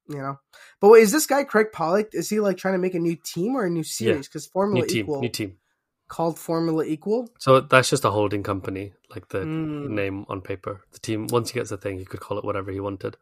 You 0.08 0.18
know, 0.18 0.38
but 0.80 0.88
wait, 0.90 1.02
is 1.02 1.12
this 1.12 1.26
guy 1.26 1.44
Craig 1.44 1.68
Pollock? 1.72 2.10
Is 2.12 2.28
he 2.28 2.40
like 2.40 2.56
trying 2.58 2.74
to 2.74 2.78
make 2.78 2.94
a 2.94 2.98
new 2.98 3.16
team 3.16 3.54
or 3.56 3.64
a 3.64 3.70
new 3.70 3.84
series? 3.84 4.26
Because 4.28 4.46
Formula 4.46 4.84
New 4.84 4.92
team, 4.92 5.04
Equal 5.04 5.20
new 5.20 5.28
team. 5.28 5.56
Called 6.10 6.38
Formula 6.38 6.84
Equal. 6.84 7.28
So 7.38 7.60
that's 7.60 7.88
just 7.88 8.04
a 8.04 8.10
holding 8.10 8.42
company, 8.42 8.92
like 9.14 9.28
the 9.28 9.46
Mm. 9.46 9.88
name 9.88 10.26
on 10.28 10.42
paper. 10.42 10.82
The 10.92 10.98
team 10.98 11.28
once 11.30 11.50
he 11.50 11.54
gets 11.58 11.70
the 11.70 11.78
thing, 11.78 11.98
he 11.98 12.04
could 12.04 12.20
call 12.20 12.36
it 12.38 12.44
whatever 12.44 12.70
he 12.72 12.80
wanted. 12.80 13.16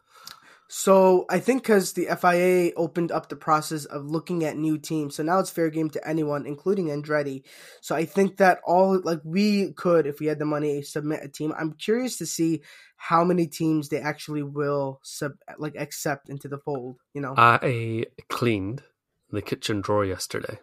So 0.71 1.25
I 1.31 1.39
think 1.41 1.63
because 1.63 1.95
the 1.95 2.09
FIA 2.09 2.73
opened 2.77 3.11
up 3.11 3.29
the 3.29 3.37
process 3.37 3.87
of 3.87 4.05
looking 4.05 4.45
at 4.45 4.57
new 4.57 4.77
teams, 4.77 5.15
so 5.17 5.23
now 5.23 5.39
it's 5.39 5.49
fair 5.51 5.71
game 5.71 5.89
to 5.91 6.09
anyone, 6.09 6.47
including 6.47 6.89
Andretti. 6.89 7.43
So 7.81 7.95
I 7.95 8.05
think 8.05 8.37
that 8.37 8.61
all 8.67 9.01
like 9.03 9.21
we 9.25 9.73
could, 9.73 10.07
if 10.07 10.21
we 10.21 10.27
had 10.27 10.39
the 10.39 10.45
money, 10.45 10.83
submit 10.83 11.21
a 11.25 11.29
team. 11.29 11.55
I'm 11.59 11.73
curious 11.73 12.19
to 12.19 12.27
see 12.27 12.63
how 12.97 13.25
many 13.25 13.47
teams 13.47 13.89
they 13.89 14.01
actually 14.01 14.43
will 14.43 15.01
sub 15.03 15.33
like 15.59 15.75
accept 15.77 16.29
into 16.29 16.49
the 16.49 16.59
fold. 16.59 16.97
You 17.15 17.23
know, 17.23 17.35
I 17.37 18.05
cleaned 18.29 18.83
the 19.31 19.41
kitchen 19.43 19.81
drawer 19.81 20.05
yesterday. 20.05 20.59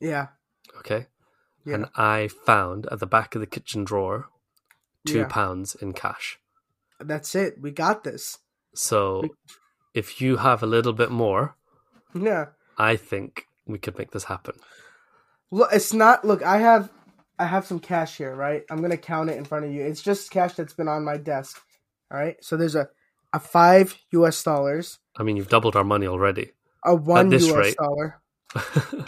yeah, 0.00 0.28
Okay, 0.78 1.06
yeah, 1.64 1.74
and 1.74 1.86
I 1.96 2.28
found 2.28 2.86
at 2.92 3.00
the 3.00 3.06
back 3.06 3.34
of 3.34 3.40
the 3.40 3.46
kitchen 3.46 3.84
drawer 3.84 4.28
two 5.06 5.18
Yeah. 5.18 5.26
pounds 5.28 5.74
in 5.74 5.92
cash. 5.92 6.38
that's 7.00 7.34
it. 7.34 7.60
We 7.60 7.70
got 7.70 8.04
this. 8.04 8.38
So 8.74 9.28
if 9.94 10.20
you 10.20 10.36
have 10.38 10.62
a 10.62 10.66
little 10.66 10.92
bit 10.92 11.10
more, 11.10 11.56
Yeah. 12.14 12.46
I 12.78 12.96
think 12.96 13.46
we 13.66 13.78
could 13.78 13.98
make 13.98 14.10
this 14.12 14.24
happen. 14.24 14.54
Look, 15.50 15.70
it's 15.72 15.92
not. 15.92 16.24
Look, 16.24 16.42
I 16.42 16.58
have, 16.58 16.90
I 17.38 17.44
have 17.46 17.66
some 17.66 17.78
cash 17.80 18.16
here, 18.16 18.34
right? 18.34 18.64
I'm 18.70 18.80
gonna 18.80 18.96
count 18.96 19.30
it 19.30 19.36
in 19.36 19.44
front 19.44 19.64
of 19.66 19.72
you. 19.72 19.82
It's 19.82 20.02
just 20.02 20.30
cash 20.30 20.54
that's 20.54 20.72
been 20.74 20.88
on 20.88 21.04
my 21.04 21.16
desk. 21.18 21.60
All 22.10 22.18
right. 22.18 22.36
So 22.42 22.56
there's 22.56 22.74
a, 22.74 22.88
a 23.32 23.38
five 23.40 23.96
U.S. 24.12 24.42
dollars, 24.42 24.98
I 25.16 25.22
mean, 25.22 25.36
you've 25.36 25.48
doubled 25.48 25.76
our 25.76 25.84
money 25.84 26.06
already. 26.06 26.52
a 26.84 26.94
one 26.94 27.30
U.S. 27.30 27.50
rate. 27.50 27.76
dollar, 27.76 28.20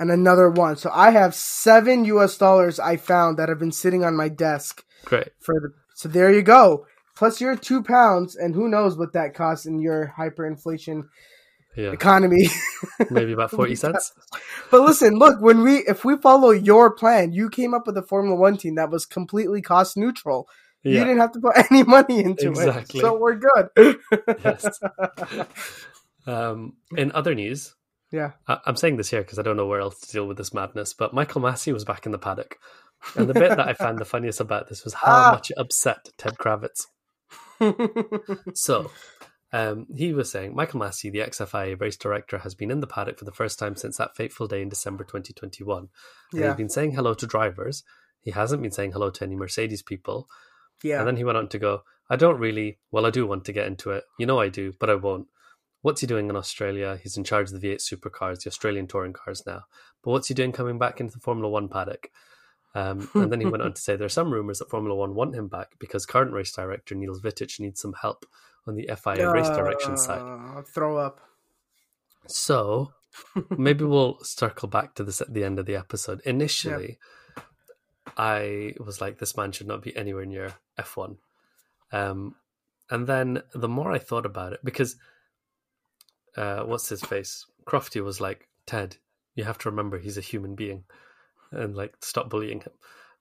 and 0.00 0.10
another 0.10 0.48
one. 0.50 0.76
So 0.76 0.90
I 0.92 1.10
have 1.10 1.34
seven 1.34 2.04
U.S. 2.06 2.36
dollars 2.38 2.78
I 2.78 2.96
found 2.96 3.38
that 3.38 3.48
have 3.48 3.58
been 3.58 3.72
sitting 3.72 4.04
on 4.04 4.16
my 4.16 4.28
desk 4.28 4.84
Great. 5.04 5.28
for 5.40 5.54
the. 5.60 5.70
So 5.94 6.08
there 6.08 6.32
you 6.32 6.42
go. 6.42 6.86
Plus 7.16 7.40
your 7.40 7.56
two 7.56 7.82
pounds, 7.82 8.36
and 8.36 8.54
who 8.54 8.68
knows 8.68 8.96
what 8.96 9.12
that 9.14 9.34
costs 9.34 9.66
in 9.66 9.80
your 9.80 10.14
hyperinflation 10.16 11.02
Yeah. 11.76 11.90
economy. 11.90 12.48
Maybe 13.10 13.32
about 13.32 13.50
40 13.50 13.74
cents. 13.74 14.12
But 14.70 14.82
listen, 14.82 15.14
look, 15.18 15.40
when 15.40 15.62
we 15.62 15.78
if 15.78 16.04
we 16.04 16.16
follow 16.16 16.50
your 16.50 16.92
plan, 16.94 17.32
you 17.32 17.50
came 17.50 17.74
up 17.74 17.86
with 17.88 17.96
a 17.98 18.02
Formula 18.02 18.36
One 18.38 18.56
team 18.56 18.76
that 18.76 18.90
was 18.90 19.04
completely 19.04 19.60
cost 19.62 19.96
neutral. 19.96 20.48
Yeah. 20.84 20.92
You 20.92 20.98
didn't 21.06 21.18
have 21.18 21.32
to 21.32 21.40
put 21.40 21.56
any 21.72 21.82
money 21.82 22.20
into 22.22 22.50
Exactly. 22.50 23.00
it. 23.00 23.02
So 23.02 23.18
we're 23.18 23.34
good. 23.34 23.98
Yes. 24.44 24.78
Um, 26.26 26.74
in 26.94 27.10
other 27.12 27.34
news, 27.34 27.74
Yeah. 28.10 28.32
I- 28.46 28.60
I'm 28.66 28.76
saying 28.76 28.96
this 28.96 29.10
here 29.10 29.20
because 29.22 29.38
I 29.38 29.42
don't 29.42 29.56
know 29.56 29.66
where 29.66 29.80
else 29.80 30.00
to 30.00 30.12
deal 30.12 30.26
with 30.26 30.36
this 30.38 30.54
madness, 30.54 30.94
but 30.94 31.12
Michael 31.14 31.40
Masi 31.42 31.72
was 31.72 31.84
back 31.84 32.06
in 32.06 32.12
the 32.12 32.18
paddock. 32.18 32.58
And 33.14 33.28
the 33.28 33.34
bit 33.34 33.50
that 33.50 33.60
I 33.68 33.74
found 33.74 33.98
the 33.98 34.04
funniest 34.14 34.40
about 34.40 34.68
this 34.68 34.84
was 34.84 34.94
how 34.94 35.06
Ah. 35.12 35.30
much 35.32 35.50
it 35.50 35.58
upset 35.58 36.08
Ted 36.18 36.36
Kravitz. 36.38 36.86
So, 38.54 38.90
um, 39.52 39.86
he 39.94 40.12
was 40.12 40.30
saying 40.30 40.54
Michael 40.54 40.80
Masi, 40.80 41.10
the 41.10 41.20
XFIA 41.20 41.80
race 41.80 41.96
director, 41.96 42.38
has 42.38 42.54
been 42.54 42.70
in 42.70 42.80
the 42.80 42.86
paddock 42.86 43.18
for 43.18 43.24
the 43.24 43.32
first 43.32 43.58
time 43.58 43.76
since 43.76 43.96
that 43.96 44.16
fateful 44.16 44.46
day 44.46 44.62
in 44.62 44.68
December 44.68 45.04
2021. 45.04 45.88
And 46.32 46.40
yeah. 46.40 46.48
he's 46.48 46.56
been 46.56 46.68
saying 46.68 46.92
hello 46.92 47.14
to 47.14 47.26
drivers. 47.26 47.82
He 48.20 48.30
hasn't 48.30 48.62
been 48.62 48.70
saying 48.72 48.92
hello 48.92 49.10
to 49.10 49.24
any 49.24 49.36
Mercedes 49.36 49.82
people. 49.82 50.28
Yeah. 50.82 50.98
And 50.98 51.08
then 51.08 51.16
he 51.16 51.24
went 51.24 51.38
on 51.38 51.48
to 51.48 51.58
go, 51.58 51.82
I 52.10 52.16
don't 52.16 52.38
really, 52.38 52.78
well, 52.90 53.06
I 53.06 53.10
do 53.10 53.26
want 53.26 53.44
to 53.46 53.52
get 53.52 53.66
into 53.66 53.90
it. 53.90 54.04
You 54.18 54.26
know 54.26 54.38
I 54.40 54.48
do, 54.48 54.74
but 54.78 54.90
I 54.90 54.94
won't. 54.94 55.26
What's 55.82 56.00
he 56.00 56.06
doing 56.06 56.28
in 56.28 56.36
Australia? 56.36 56.98
He's 57.00 57.16
in 57.16 57.24
charge 57.24 57.52
of 57.52 57.60
the 57.60 57.68
V8 57.68 57.76
supercars, 57.76 58.42
the 58.42 58.50
Australian 58.50 58.86
touring 58.86 59.12
cars 59.12 59.44
now. 59.46 59.62
But 60.02 60.10
what's 60.10 60.28
he 60.28 60.34
doing 60.34 60.52
coming 60.52 60.78
back 60.78 61.00
into 61.00 61.14
the 61.14 61.20
Formula 61.20 61.48
One 61.48 61.68
paddock? 61.68 62.10
Um, 62.74 63.08
and 63.14 63.32
then 63.32 63.40
he 63.40 63.46
went 63.46 63.62
on 63.62 63.72
to 63.74 63.80
say 63.80 63.96
there 63.96 64.06
are 64.06 64.10
some 64.10 64.32
rumours 64.32 64.58
that 64.58 64.70
Formula 64.70 64.94
One 64.94 65.14
want 65.14 65.34
him 65.34 65.48
back 65.48 65.78
because 65.78 66.06
current 66.06 66.32
race 66.32 66.52
director 66.52 66.94
Niels 66.94 67.22
Wittich 67.22 67.60
needs 67.60 67.80
some 67.80 67.94
help 68.00 68.26
on 68.66 68.74
the 68.74 68.90
FIA 69.02 69.30
race 69.32 69.48
direction 69.48 69.96
side. 69.96 70.20
Uh, 70.20 70.62
Throw 70.62 70.98
up. 70.98 71.20
So 72.26 72.92
maybe 73.56 73.84
we'll 73.84 74.18
circle 74.22 74.68
back 74.68 74.94
to 74.96 75.04
this 75.04 75.20
at 75.20 75.32
the 75.32 75.44
end 75.44 75.58
of 75.58 75.66
the 75.66 75.76
episode. 75.76 76.20
Initially, 76.24 76.98
I 78.16 78.74
was 78.78 79.00
like, 79.00 79.18
this 79.18 79.36
man 79.36 79.52
should 79.52 79.66
not 79.66 79.82
be 79.82 79.96
anywhere 79.96 80.26
near 80.26 80.54
F1. 80.78 81.16
Um, 81.92 82.34
and 82.90 83.06
then 83.06 83.42
the 83.54 83.68
more 83.68 83.92
I 83.92 83.98
thought 83.98 84.26
about 84.26 84.52
it, 84.52 84.60
because 84.64 84.96
uh, 86.38 86.62
what's 86.64 86.88
his 86.88 87.02
face? 87.02 87.46
Crofty 87.66 88.02
was 88.02 88.20
like, 88.20 88.48
Ted, 88.66 88.96
you 89.34 89.44
have 89.44 89.58
to 89.58 89.70
remember 89.70 89.98
he's 89.98 90.18
a 90.18 90.22
human 90.22 90.54
being 90.54 90.84
and 91.50 91.76
like 91.76 91.94
stop 92.00 92.30
bullying 92.30 92.60
him. 92.60 92.72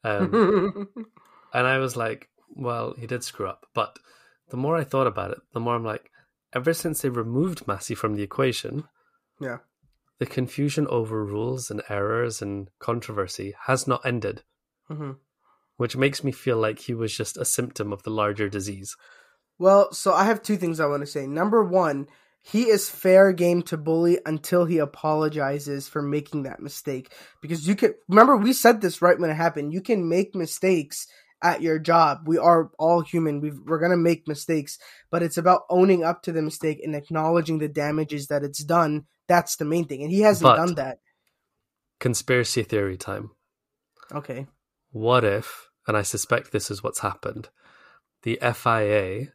Um, 0.04 0.88
and 1.54 1.68
I 1.68 1.80
was 1.80 1.96
like, 1.96 2.30
well, 2.56 2.94
he 2.98 3.08
did 3.08 3.24
screw 3.24 3.48
up. 3.48 3.66
But 3.74 3.98
the 4.50 4.58
more 4.58 4.78
I 4.78 4.84
thought 4.84 5.08
about 5.08 5.32
it, 5.32 5.40
the 5.54 5.60
more 5.60 5.76
I'm 5.76 5.84
like, 5.84 6.12
ever 6.54 6.74
since 6.74 7.02
they 7.02 7.10
removed 7.10 7.66
Masi 7.66 7.96
from 7.98 8.16
the 8.16 8.24
equation, 8.24 8.84
yeah. 9.42 9.58
the 10.20 10.26
confusion 10.26 10.88
over 10.88 11.26
rules 11.26 11.72
and 11.72 11.82
errors 11.90 12.42
and 12.42 12.70
controversy 12.80 13.56
has 13.66 13.88
not 13.88 14.06
ended, 14.06 14.44
hmm 14.88 15.12
which 15.78 15.96
makes 15.96 16.24
me 16.24 16.32
feel 16.32 16.58
like 16.58 16.80
he 16.80 16.94
was 16.94 17.16
just 17.16 17.38
a 17.38 17.46
symptom 17.46 17.94
of 17.94 18.04
the 18.04 18.10
larger 18.10 18.50
disease. 18.50 18.98
Well, 19.60 19.94
so 19.94 20.12
I 20.12 20.26
have 20.26 20.42
two 20.42 20.58
things 20.58 20.80
I 20.80 20.88
want 20.88 21.02
to 21.02 21.08
say. 21.08 21.26
Number 21.28 21.64
one, 21.64 22.08
he 22.42 22.64
is 22.70 22.90
fair 22.90 23.34
game 23.34 23.62
to 23.64 23.78
bully 23.78 24.20
until 24.26 24.66
he 24.66 24.78
apologizes 24.78 25.90
for 25.90 26.02
making 26.02 26.44
that 26.44 26.62
mistake. 26.62 27.12
Because 27.42 27.68
you 27.68 27.76
can 27.76 27.94
remember 28.08 28.38
we 28.38 28.54
said 28.54 28.80
this 28.82 29.02
right 29.02 29.20
when 29.20 29.30
it 29.30 29.36
happened. 29.36 29.74
You 29.74 29.82
can 29.82 30.08
make 30.08 30.34
mistakes 30.36 31.08
at 31.44 31.62
your 31.62 31.78
job. 31.78 32.20
We 32.26 32.38
are 32.38 32.72
all 32.80 33.02
human. 33.02 33.42
we 33.42 33.52
we're 33.52 33.80
gonna 33.80 33.98
make 33.98 34.28
mistakes, 34.28 34.78
but 35.12 35.22
it's 35.24 35.38
about 35.38 35.64
owning 35.70 36.04
up 36.04 36.24
to 36.24 36.32
the 36.32 36.42
mistake 36.42 36.80
and 36.84 36.96
acknowledging 36.96 37.60
the 37.60 37.68
damages 37.68 38.28
that 38.28 38.44
it's 38.44 38.64
done. 38.64 39.06
That's 39.28 39.58
the 39.58 39.66
main 39.66 39.86
thing, 39.86 40.02
and 40.04 40.12
he 40.12 40.22
hasn't 40.22 40.44
But- 40.44 40.56
done 40.56 40.76
that. 40.76 41.00
Conspiracy 42.00 42.64
theory 42.64 42.96
time. 42.98 43.32
Okay. 44.12 44.48
What 44.92 45.24
if, 45.26 45.68
and 45.88 45.98
I 45.98 46.04
suspect 46.04 46.52
this 46.52 46.72
is 46.72 46.82
what's 46.82 47.00
happened, 47.00 47.50
the 48.24 48.40
FIA 48.42 49.34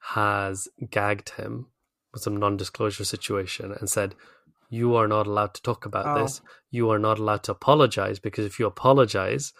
has 0.00 0.66
gagged 0.90 1.30
him 1.30 1.66
with 2.12 2.22
some 2.22 2.36
non 2.36 2.56
disclosure 2.56 3.04
situation 3.04 3.72
and 3.78 3.88
said, 3.88 4.14
You 4.68 4.94
are 4.94 5.08
not 5.08 5.26
allowed 5.26 5.54
to 5.54 5.62
talk 5.62 5.84
about 5.84 6.16
Oh. 6.16 6.22
this. 6.22 6.40
You 6.70 6.90
are 6.90 6.98
not 6.98 7.18
allowed 7.18 7.42
to 7.44 7.52
apologize 7.52 8.20
because 8.20 8.46
if 8.46 8.58
you 8.60 8.66
apologize, 8.66 9.52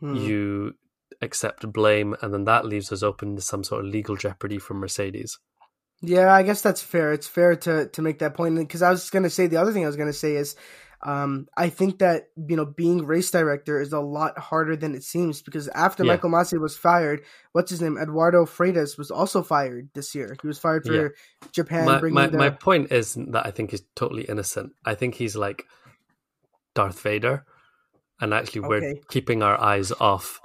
Hmm. 0.00 0.14
you 0.14 0.72
accept 1.20 1.70
blame, 1.72 2.16
and 2.22 2.32
then 2.32 2.44
that 2.44 2.64
leaves 2.64 2.90
us 2.90 3.02
open 3.02 3.36
to 3.36 3.42
some 3.42 3.62
sort 3.62 3.84
of 3.84 3.90
legal 3.90 4.16
jeopardy 4.16 4.58
from 4.58 4.78
Mercedes. 4.78 5.38
Yeah, 6.00 6.32
I 6.34 6.42
guess 6.42 6.62
that's 6.62 6.80
fair. 6.80 7.12
It's 7.12 7.26
fair 7.26 7.54
to 7.56 7.86
to 7.88 8.00
make 8.02 8.18
that 8.20 8.32
point 8.34 8.56
because 8.56 8.80
I 8.80 8.90
was 8.90 9.10
going 9.10 9.24
to 9.24 9.30
say 9.30 9.46
the 9.46 9.58
other 9.58 9.72
thing 9.72 9.84
I 9.84 9.86
was 9.88 9.96
going 9.96 10.08
to 10.08 10.14
say 10.14 10.34
is 10.36 10.56
um, 11.02 11.46
I 11.56 11.70
think 11.70 11.98
that 12.00 12.28
you 12.36 12.56
know 12.56 12.66
being 12.66 13.06
race 13.06 13.30
director 13.30 13.80
is 13.80 13.92
a 13.92 14.00
lot 14.00 14.38
harder 14.38 14.76
than 14.76 14.94
it 14.94 15.02
seems 15.02 15.40
because 15.42 15.68
after 15.68 16.04
Yeah. 16.04 16.12
Michael 16.12 16.30
Masi 16.30 16.60
was 16.60 16.76
fired, 16.76 17.22
what's 17.52 17.70
his 17.70 17.80
name? 17.80 17.96
Eduardo 17.96 18.44
Freitas 18.44 18.98
was 18.98 19.10
also 19.10 19.42
fired 19.42 19.88
this 19.94 20.14
year. 20.14 20.36
He 20.42 20.46
was 20.46 20.58
fired 20.58 20.84
for 20.84 20.92
Yeah. 20.94 21.08
Japan 21.52 21.86
my, 21.86 21.98
bringing 22.00 22.14
my, 22.14 22.26
the 22.26 22.38
my 22.38 22.50
point 22.50 22.92
isn't 22.92 23.32
that 23.32 23.46
I 23.46 23.50
think 23.50 23.70
he's 23.70 23.82
totally 23.96 24.22
innocent. 24.24 24.72
I 24.84 24.94
think 24.94 25.14
he's 25.14 25.36
like 25.36 25.64
Darth 26.74 27.00
Vader, 27.00 27.44
and 28.20 28.34
actually 28.34 28.62
we're 28.62 28.76
Okay. 28.76 29.00
keeping 29.08 29.42
our 29.42 29.58
eyes 29.60 29.92
off 29.92 30.40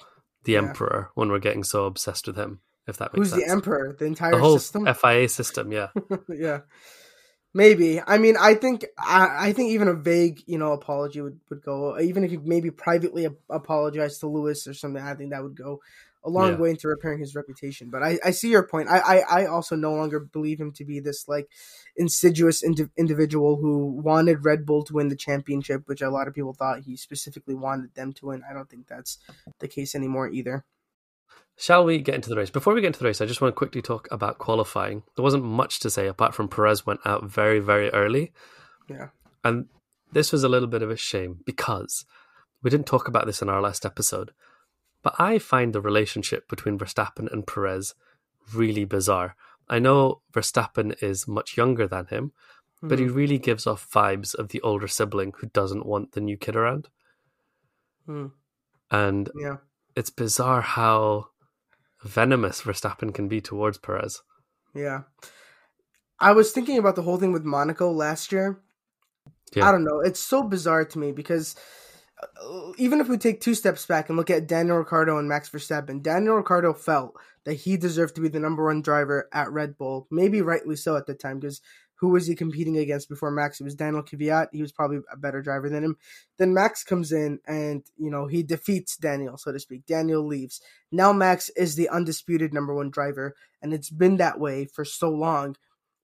the 0.46 0.54
Yeah. 0.54 0.60
Emperor 0.60 1.10
when 1.16 1.30
we're 1.30 1.40
getting 1.40 1.64
so 1.64 1.86
obsessed 1.86 2.28
with 2.28 2.36
him. 2.38 2.62
If 2.88 2.98
that 2.98 3.14
makes 3.14 3.18
who's 3.18 3.30
sense. 3.32 3.42
Who's 3.42 3.48
the 3.48 3.52
emperor, 3.52 3.96
the 3.98 4.06
entire 4.06 4.32
The 4.32 4.38
whole 4.40 4.60
system. 4.60 4.86
FIA 4.86 5.28
system, 5.28 5.72
yeah. 5.72 5.88
yeah. 6.30 6.60
Maybe. 7.56 8.02
I 8.06 8.18
mean, 8.18 8.36
I 8.38 8.54
think 8.54 8.86
I, 9.00 9.48
I 9.48 9.54
think 9.54 9.72
even 9.72 9.88
a 9.88 9.94
vague, 9.94 10.44
you 10.46 10.58
know, 10.58 10.74
apology 10.74 11.22
would, 11.22 11.40
would 11.50 11.62
go. 11.64 11.98
Even 11.98 12.26
if 12.26 12.32
you 12.34 12.42
maybe 12.44 12.70
privately 12.70 13.26
ap- 13.28 13.38
apologize 13.50 14.20
to 14.20 14.28
Lewis 14.28 14.68
or 14.68 14.74
something, 14.74 15.02
I 15.02 15.14
think 15.16 15.32
that 15.32 15.42
would 15.42 15.56
go 15.56 15.80
a 16.26 16.30
long 16.30 16.52
Yeah. 16.52 16.58
way 16.58 16.72
into 16.72 16.90
repairing 16.90 17.20
his 17.20 17.34
reputation. 17.34 17.90
But 17.90 18.04
I, 18.04 18.20
I 18.26 18.32
see 18.32 18.50
your 18.50 18.68
point. 18.68 18.90
I, 18.90 18.98
I, 19.00 19.44
I 19.44 19.46
also 19.46 19.78
no 19.78 19.94
longer 19.94 20.20
believe 20.20 20.60
him 20.60 20.74
to 20.74 20.84
be 20.84 21.00
this 21.00 21.30
like 21.30 21.48
insidious 21.96 22.62
indi- 22.62 22.90
individual 22.98 23.56
who 23.56 23.86
wanted 24.04 24.44
Red 24.44 24.66
Bull 24.66 24.84
to 24.84 24.94
win 24.94 25.08
the 25.08 25.16
championship, 25.16 25.84
which 25.86 26.02
a 26.02 26.10
lot 26.10 26.28
of 26.28 26.34
people 26.34 26.54
thought 26.54 26.82
he 26.82 26.98
specifically 26.98 27.56
wanted 27.56 27.96
them 27.96 28.12
to 28.14 28.26
win. 28.26 28.44
I 28.50 28.54
don't 28.54 28.70
think 28.70 28.88
that's 28.88 29.18
the 29.60 29.70
case 29.70 29.96
anymore 29.96 30.28
either. 30.28 30.66
Shall 31.58 31.86
we 31.86 32.00
get 32.00 32.16
into 32.16 32.30
the 32.30 32.36
race? 32.36 32.50
Before 32.50 32.74
we 32.74 32.82
get 32.82 32.88
into 32.88 33.00
the 33.00 33.06
race, 33.06 33.22
I 33.22 33.26
just 33.26 33.40
want 33.42 33.54
to 33.54 33.58
quickly 33.58 33.82
talk 33.82 34.08
about 34.12 34.40
qualifying. 34.40 35.04
There 35.16 35.24
wasn't 35.24 35.46
much 35.46 35.80
to 35.82 35.90
say 35.90 36.08
apart 36.08 36.36
from 36.36 36.50
Perez 36.50 36.86
went 36.86 37.00
out 37.06 37.24
very, 37.26 37.60
very 37.60 37.90
early. 37.92 38.34
Yeah. 38.90 39.10
And 39.44 39.68
this 40.12 40.32
was 40.32 40.44
a 40.44 40.50
little 40.50 40.68
bit 40.68 40.82
of 40.82 40.92
a 40.92 40.98
shame 40.98 41.40
because 41.46 42.06
we 42.62 42.70
didn't 42.70 42.88
talk 42.88 43.08
about 43.08 43.26
this 43.26 43.42
in 43.42 43.48
our 43.50 43.62
last 43.62 43.86
episode. 43.86 44.32
But 45.02 45.16
I 45.18 45.40
find 45.40 45.72
the 45.72 45.82
relationship 45.82 46.50
between 46.50 46.78
Verstappen 46.78 47.32
and 47.32 47.48
Perez 47.48 47.94
really 48.54 48.84
bizarre. 48.86 49.36
I 49.70 49.80
know 49.80 50.22
Verstappen 50.34 51.02
is 51.02 51.28
much 51.28 51.56
younger 51.58 51.88
than 51.88 52.08
him, 52.08 52.34
but 52.82 53.00
he 53.00 53.06
really 53.06 53.40
gives 53.40 53.66
off 53.66 53.90
vibes 53.90 54.36
of 54.36 54.50
the 54.50 54.62
older 54.62 54.88
sibling 54.88 55.34
who 55.38 55.48
doesn't 55.48 55.86
want 55.86 56.12
the 56.12 56.22
new 56.22 56.38
kid 56.38 56.56
around. 56.56 56.90
Hmm. 58.06 58.28
And 58.92 59.32
Yeah. 59.36 59.58
it's 59.96 60.10
bizarre 60.12 60.62
how 60.62 61.30
venomous 62.06 62.62
Verstappen 62.62 63.14
can 63.14 63.28
be 63.28 63.42
towards 63.42 63.78
Perez. 63.78 64.22
Yeah. 64.74 65.02
I 66.20 66.32
was 66.32 66.52
thinking 66.52 66.78
about 66.78 66.96
the 66.96 67.02
whole 67.02 67.18
thing 67.18 67.34
with 67.34 67.44
Monaco 67.44 67.92
last 67.92 68.32
year. 68.32 68.62
Yeah. 69.54 69.68
I 69.68 69.72
don't 69.72 69.84
know. 69.84 70.00
It's 70.00 70.20
so 70.20 70.44
bizarre 70.44 70.86
to 70.86 71.00
me 71.00 71.12
because 71.12 71.56
uh, 72.22 72.72
even 72.78 73.02
if 73.02 73.10
we 73.10 73.18
take 73.18 73.42
two 73.42 73.54
steps 73.54 73.86
back 73.86 74.10
and 74.10 74.18
look 74.18 74.30
at 74.30 74.48
Daniel 74.48 74.78
Ricciardo 74.78 75.18
and 75.18 75.28
Max 75.28 75.50
Verstappen, 75.50 76.02
Daniel 76.02 76.36
Ricciardo 76.36 76.74
felt 76.74 77.16
that 77.44 77.54
he 77.56 77.78
deserved 77.78 78.16
to 78.16 78.22
be 78.22 78.30
the 78.30 78.40
number 78.40 78.66
one 78.66 78.82
driver 78.82 79.28
at 79.34 79.52
Red 79.52 79.78
Bull. 79.78 80.08
Maybe 80.10 80.42
rightly 80.42 80.76
so 80.76 80.96
at 80.96 81.08
the 81.08 81.14
time 81.14 81.40
because 81.40 81.62
who 82.06 82.12
was 82.12 82.28
he 82.28 82.36
competing 82.36 82.78
against 82.78 83.10
before 83.10 83.32
Max? 83.32 83.60
It 83.60 83.64
was 83.64 83.74
Daniil 83.74 84.04
Kvyat. 84.04 84.50
He 84.52 84.62
was 84.62 84.72
probably 84.72 85.00
a 85.12 85.18
better 85.18 85.42
driver 85.42 85.70
than 85.72 85.84
him. 85.84 85.98
Then 86.38 86.54
Max 86.54 86.84
comes 86.84 87.12
in 87.12 87.40
and, 87.48 87.84
you 87.98 88.12
know, 88.12 88.28
he 88.28 88.44
defeats 88.44 88.96
Daniel, 88.96 89.38
so 89.38 89.52
to 89.52 89.60
speak. 89.60 89.88
Daniel 89.88 90.24
leaves. 90.24 90.62
Now 90.92 91.12
Max 91.12 91.50
is 91.58 91.74
the 91.74 91.90
undisputed 91.90 92.54
number 92.54 92.76
one 92.76 92.92
driver, 92.92 93.34
and 93.60 93.74
it's 93.74 93.90
been 93.90 94.18
that 94.18 94.40
way 94.40 94.66
for 94.66 94.86
so 94.86 95.10
long. 95.10 95.56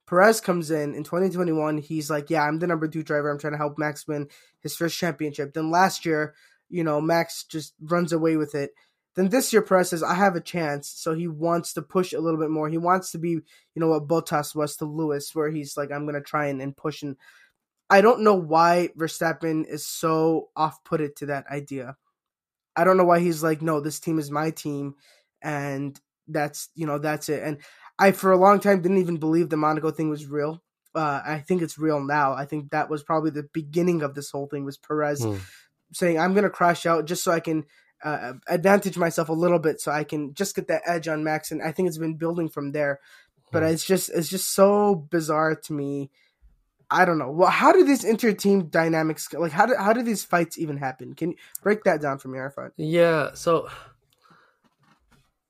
Perez 0.08 0.41
comes 0.41 0.72
in 0.72 0.96
in 0.96 1.03
2021. 1.03 1.77
He's 1.77 2.10
like, 2.10 2.31
Yeah, 2.31 2.41
I'm 2.41 2.58
the 2.58 2.65
number 2.65 2.88
two 2.88 3.03
driver. 3.03 3.29
I'm 3.29 3.38
trying 3.38 3.53
to 3.53 3.58
help 3.58 3.77
Max 3.77 4.08
win 4.08 4.27
his 4.60 4.75
first 4.75 4.98
championship. 4.98 5.53
Then 5.53 5.70
last 5.70 6.03
year, 6.03 6.34
you 6.67 6.84
know, 6.84 7.00
Max 7.00 7.43
just 7.43 7.75
runs 7.79 8.12
away 8.12 8.38
with 8.38 8.55
it. 8.55 8.72
Then 9.15 9.30
this 9.30 9.51
year, 9.51 9.62
Perez 9.62 9.89
says, 9.89 10.03
I 10.03 10.13
have 10.13 10.36
a 10.36 10.41
chance. 10.41 10.88
So 10.88 11.13
he 11.13 11.27
wants 11.27 11.74
to 11.74 11.82
push 11.82 12.13
a 12.13 12.20
little 12.20 12.39
bit 12.39 12.50
more. 12.50 12.70
He 12.70 12.77
wants 12.77 13.12
to 13.12 13.18
be, 13.18 13.30
you 13.30 13.41
know, 13.75 13.89
what 13.89 14.08
Bottas 14.08 14.56
was 14.56 14.77
to 14.77 14.86
Lewis, 14.86 15.36
where 15.36 15.50
he's 15.50 15.75
like, 15.75 15.91
I'm 15.91 16.06
going 16.06 16.15
to 16.15 16.22
try 16.22 16.48
and, 16.48 16.62
and 16.62 16.75
push. 16.75 17.03
And 17.03 17.18
I 17.89 18.00
don't 18.00 18.22
know 18.22 18.36
why 18.36 18.89
Verstappen 18.98 19.68
is 19.68 19.86
so 19.86 20.50
off 20.56 20.84
putted 20.86 21.18
to 21.18 21.25
that 21.27 21.46
idea. 21.48 21.98
I 22.75 22.86
don't 22.86 22.96
know 22.96 23.03
why 23.03 23.20
he's 23.20 23.44
like, 23.44 23.62
no, 23.62 23.82
this 23.82 24.00
team 24.00 24.18
is 24.18 24.32
my 24.32 24.51
team. 24.51 24.96
And 25.41 26.00
that's, 26.27 26.70
you 26.74 26.86
know, 26.86 26.98
that's 26.98 27.27
it. 27.27 27.44
And 27.44 27.58
I, 28.00 28.13
for 28.13 28.32
a 28.32 28.38
long 28.38 28.62
time, 28.62 28.82
didn't 28.82 29.00
even 29.00 29.18
believe 29.18 29.50
the 29.50 29.58
Monaco 29.58 29.91
thing 29.91 30.10
was 30.10 30.25
real. 30.25 30.63
Uh, 30.96 31.22
I 31.25 31.39
think 31.39 31.62
it's 31.62 31.77
real 31.77 32.01
now. 32.01 32.34
I 32.34 32.46
think 32.46 32.72
that 32.72 32.89
was 32.89 33.03
probably 33.03 33.32
the 33.32 33.50
beginning 33.51 34.03
of 34.03 34.15
this 34.15 34.32
whole 34.32 34.48
thing 34.48 34.63
was 34.63 34.77
Perez 34.77 35.22
Hmm. 35.22 35.38
saying, 35.91 36.18
I'm 36.18 36.34
going 36.34 36.46
to 36.46 36.50
crash 36.50 36.86
out 36.86 37.06
just 37.06 37.24
so 37.24 37.32
I 37.32 37.41
can 37.41 37.65
uh, 38.03 38.34
advantage 38.48 38.98
myself 38.98 39.29
a 39.29 39.34
little 39.34 39.60
bit 39.60 39.81
so 39.81 39.91
I 39.91 40.03
can 40.05 40.34
just 40.36 40.55
get 40.55 40.67
that 40.70 40.84
edge 40.86 41.08
on 41.08 41.24
Max. 41.24 41.51
And 41.51 41.62
I 41.63 41.72
think 41.72 41.88
it's 41.89 41.98
been 42.00 42.15
building 42.15 42.50
from 42.50 42.72
there. 42.74 43.00
but 43.51 43.63
Hmm. 43.63 43.70
it's 43.74 43.86
just 43.86 44.10
it's 44.10 44.29
just 44.29 44.53
so 44.53 44.96
bizarre 44.96 45.55
to 45.55 45.74
me. 45.74 46.12
I 46.91 47.05
don't 47.05 47.17
know. 47.20 47.31
Well, 47.31 47.50
how 47.51 47.72
do 47.74 47.84
these 47.86 48.03
inter-team 48.05 48.67
dynamics 48.67 49.29
like? 49.34 49.51
How 49.53 49.65
do 49.67 49.75
how 49.77 49.93
do 49.93 50.03
these 50.03 50.24
fights 50.25 50.58
even 50.60 50.77
happen? 50.77 51.15
Can 51.15 51.31
you 51.31 51.38
break 51.63 51.84
that 51.86 52.01
down 52.01 52.20
for 52.20 52.29
me, 52.29 52.39
Arafat? 52.39 52.74
Yeah, 52.77 53.31
so 53.34 53.70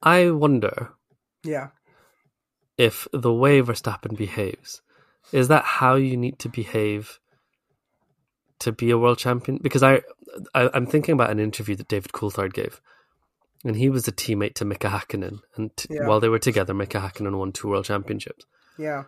I 0.03 0.31
wonder 0.31 0.91
Yeah, 1.43 1.69
if 2.77 3.07
the 3.13 3.33
way 3.33 3.61
Verstappen 3.61 4.17
behaves 4.17 4.81
is 5.31 5.49
that 5.49 5.65
how 5.65 5.95
you 5.95 6.17
need 6.17 6.39
to 6.39 6.49
behave 6.49 7.19
to 8.61 8.71
be 8.71 8.89
a 8.91 8.97
world 8.97 9.17
champion? 9.19 9.59
Because 9.61 9.83
I, 9.83 10.01
I 10.55 10.69
I'm 10.73 10.85
thinking 10.87 11.13
about 11.13 11.29
an 11.31 11.39
interview 11.39 11.75
that 11.75 11.87
David 11.87 12.11
Coulthard 12.13 12.53
gave, 12.53 12.81
and 13.63 13.75
he 13.75 13.89
was 13.89 14.07
a 14.07 14.11
teammate 14.11 14.55
to 14.55 14.65
Mika 14.65 14.87
Hakkinen, 14.89 15.39
and 15.55 15.75
t- 15.77 15.89
Yeah. 15.91 16.07
while 16.07 16.19
they 16.19 16.29
were 16.29 16.39
together, 16.39 16.73
Mika 16.73 16.99
Hakkinen 16.99 17.37
won 17.37 17.51
two 17.51 17.67
world 17.69 17.85
championships, 17.85 18.45
yeah, 18.77 19.03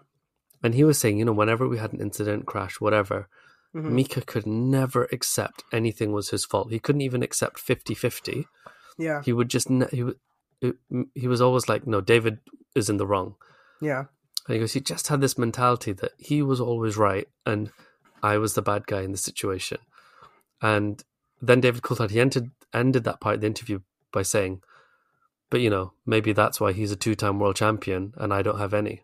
and 0.61 0.75
he 0.75 0.83
was 0.83 0.97
saying, 0.97 1.17
you 1.19 1.25
know, 1.25 1.33
whenever 1.33 1.67
we 1.67 1.77
had 1.77 1.93
an 1.93 2.01
incident, 2.01 2.45
crash, 2.45 2.79
whatever, 2.81 3.27
mhm, 3.75 3.91
Mika 3.91 4.21
could 4.21 4.45
never 4.45 5.07
accept 5.11 5.63
anything 5.71 6.11
was 6.11 6.29
his 6.29 6.45
fault. 6.45 6.71
He 6.71 6.79
couldn't 6.79 7.01
even 7.01 7.23
accept 7.23 7.57
50-50. 7.65 8.45
yeah, 8.97 9.21
He 9.23 9.33
would 9.33 9.49
just 9.49 9.67
he 9.91 10.03
would. 10.03 10.17
He 11.13 11.27
was 11.27 11.41
always 11.41 11.67
like, 11.67 11.85
"No, 11.87 11.99
David 11.99 12.37
is 12.75 12.89
in 12.89 12.97
the 12.97 13.07
wrong." 13.07 13.35
yeah, 13.81 14.05
And 14.47 14.53
he 14.55 14.59
goes, 14.59 14.71
he 14.73 14.79
just 14.79 15.07
had 15.09 15.19
this 15.19 15.37
mentality 15.37 15.91
that 15.93 16.11
he 16.17 16.41
was 16.41 16.61
always 16.61 16.95
right 16.95 17.27
and 17.45 17.69
I 18.23 18.37
was 18.39 18.53
the 18.55 18.61
bad 18.63 18.87
guy 18.87 19.01
in 19.01 19.11
the 19.11 19.17
situation. 19.17 19.77
And 20.61 21.03
then 21.41 21.61
David 21.61 21.81
Coulthard, 21.83 22.09
he 22.11 22.19
entered, 22.21 22.49
ended 22.73 23.03
that 23.03 23.19
part 23.19 23.35
of 23.35 23.41
the 23.41 23.47
interview 23.47 23.79
by 24.11 24.21
saying, 24.23 24.61
but 25.49 25.59
you 25.61 25.69
know, 25.69 25.93
maybe 26.05 26.33
that's 26.33 26.59
why 26.59 26.71
he's 26.71 26.91
a 26.91 26.95
two 26.95 27.13
time 27.15 27.37
world 27.39 27.57
champion 27.57 28.13
and 28.17 28.33
I 28.33 28.41
don't 28.41 28.57
have 28.59 28.73
any. 28.73 29.01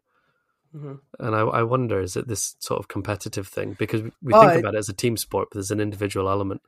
mhm. 0.76 1.00
And 1.20 1.36
I, 1.36 1.42
I 1.42 1.64
wonder, 1.64 2.00
is 2.00 2.16
it 2.16 2.28
this 2.28 2.56
sort 2.60 2.80
of 2.80 2.88
competitive 2.88 3.48
thing? 3.48 3.76
Because 3.78 4.02
we, 4.04 4.12
we 4.24 4.32
But- 4.32 4.50
think 4.52 4.62
about 4.62 4.76
it 4.76 4.80
as 4.80 4.90
a 4.90 4.94
team 4.94 5.18
sport, 5.18 5.50
but 5.52 5.56
there's 5.58 5.72
an 5.72 5.82
individual 5.82 6.30
element. 6.30 6.62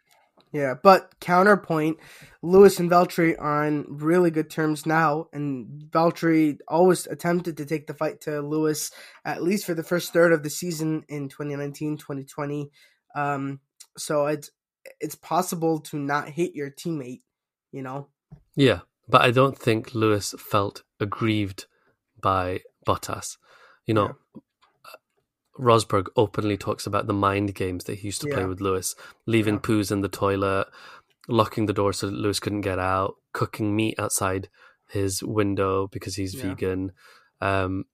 Yeah. 0.51 0.75
But 0.81 1.19
counterpoint, 1.19 1.97
Lewis 2.41 2.79
and 2.79 2.89
Valtteri 2.89 3.35
are 3.39 3.65
on 3.65 3.85
really 3.87 4.31
good 4.31 4.49
terms 4.49 4.85
now, 4.85 5.27
and 5.31 5.85
Valtteri 5.89 6.57
always 6.67 7.07
attempted 7.07 7.57
to 7.57 7.65
take 7.65 7.87
the 7.87 7.93
fight 7.93 8.21
to 8.21 8.41
Lewis 8.41 8.91
at 9.25 9.43
least 9.43 9.65
for 9.65 9.73
the 9.73 9.83
first 9.83 10.13
third 10.13 10.33
of 10.33 10.43
the 10.43 10.49
season 10.49 11.03
in 11.07 11.29
2019, 11.29 11.97
2020. 11.97 12.69
Um, 13.15 13.59
so 13.97 14.27
it's 14.27 14.51
it's 14.99 15.15
possible 15.15 15.79
to 15.79 15.97
not 15.97 16.29
hate 16.29 16.55
your 16.55 16.71
teammate, 16.71 17.21
you 17.71 17.81
know. 17.81 18.09
Yeah. 18.55 18.79
But 19.07 19.21
I 19.21 19.31
don't 19.31 19.57
think 19.57 19.93
Lewis 19.93 20.33
felt 20.37 20.83
aggrieved 20.99 21.65
by 22.21 22.61
Bottas. 22.87 23.37
You 23.85 23.93
know, 23.93 24.15
Rosberg 25.59 26.07
openly 26.15 26.57
talks 26.57 26.87
about 26.87 27.07
the 27.07 27.13
mind 27.13 27.53
games 27.55 27.83
that 27.85 27.95
he 27.99 28.07
used 28.07 28.21
to 28.21 28.27
play 28.33 28.45
with 28.45 28.61
Lewis, 28.61 28.95
leaving 29.25 29.55
Yeah. 29.55 29.59
poos 29.61 29.91
in 29.91 30.01
the 30.01 30.07
toilet, 30.09 30.67
locking 31.27 31.65
the 31.65 31.73
door 31.73 31.93
so 31.93 32.07
that 32.07 32.15
Lewis 32.15 32.39
couldn't 32.39 32.61
get 32.61 32.79
out, 32.79 33.15
cooking 33.33 33.75
meat 33.75 33.99
outside 33.99 34.49
his 34.89 35.21
window 35.23 35.87
because 35.87 36.15
he's 36.15 36.33
Yeah. 36.35 36.49
vegan. 36.53 36.91
Um, 37.41 37.85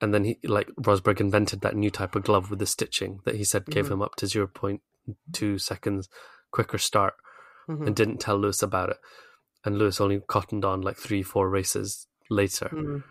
and 0.00 0.12
then 0.12 0.24
he 0.24 0.38
like 0.44 0.68
Rosberg 0.80 1.20
invented 1.20 1.60
that 1.62 1.74
new 1.76 1.90
type 1.90 2.14
of 2.16 2.24
glove 2.24 2.50
with 2.50 2.58
the 2.58 2.66
stitching 2.66 3.20
that 3.24 3.36
he 3.36 3.44
said 3.44 3.64
gave 3.66 3.86
Mhm. 3.86 3.92
him 3.92 4.02
up 4.02 4.14
to 4.16 4.26
zero 4.26 4.46
point 4.46 4.82
two 5.32 5.58
seconds 5.58 6.08
quicker 6.50 6.78
start 6.78 7.14
Mhm. 7.68 7.86
and 7.86 7.96
didn't 7.96 8.18
tell 8.18 8.36
Lewis 8.38 8.62
about 8.62 8.90
it. 8.90 8.98
And 9.64 9.78
Lewis 9.78 10.00
only 10.00 10.20
cottoned 10.20 10.64
on 10.64 10.80
like 10.82 10.96
three, 10.96 11.22
four 11.22 11.48
races 11.48 12.06
later. 12.28 12.68
Mhm. 12.72 13.04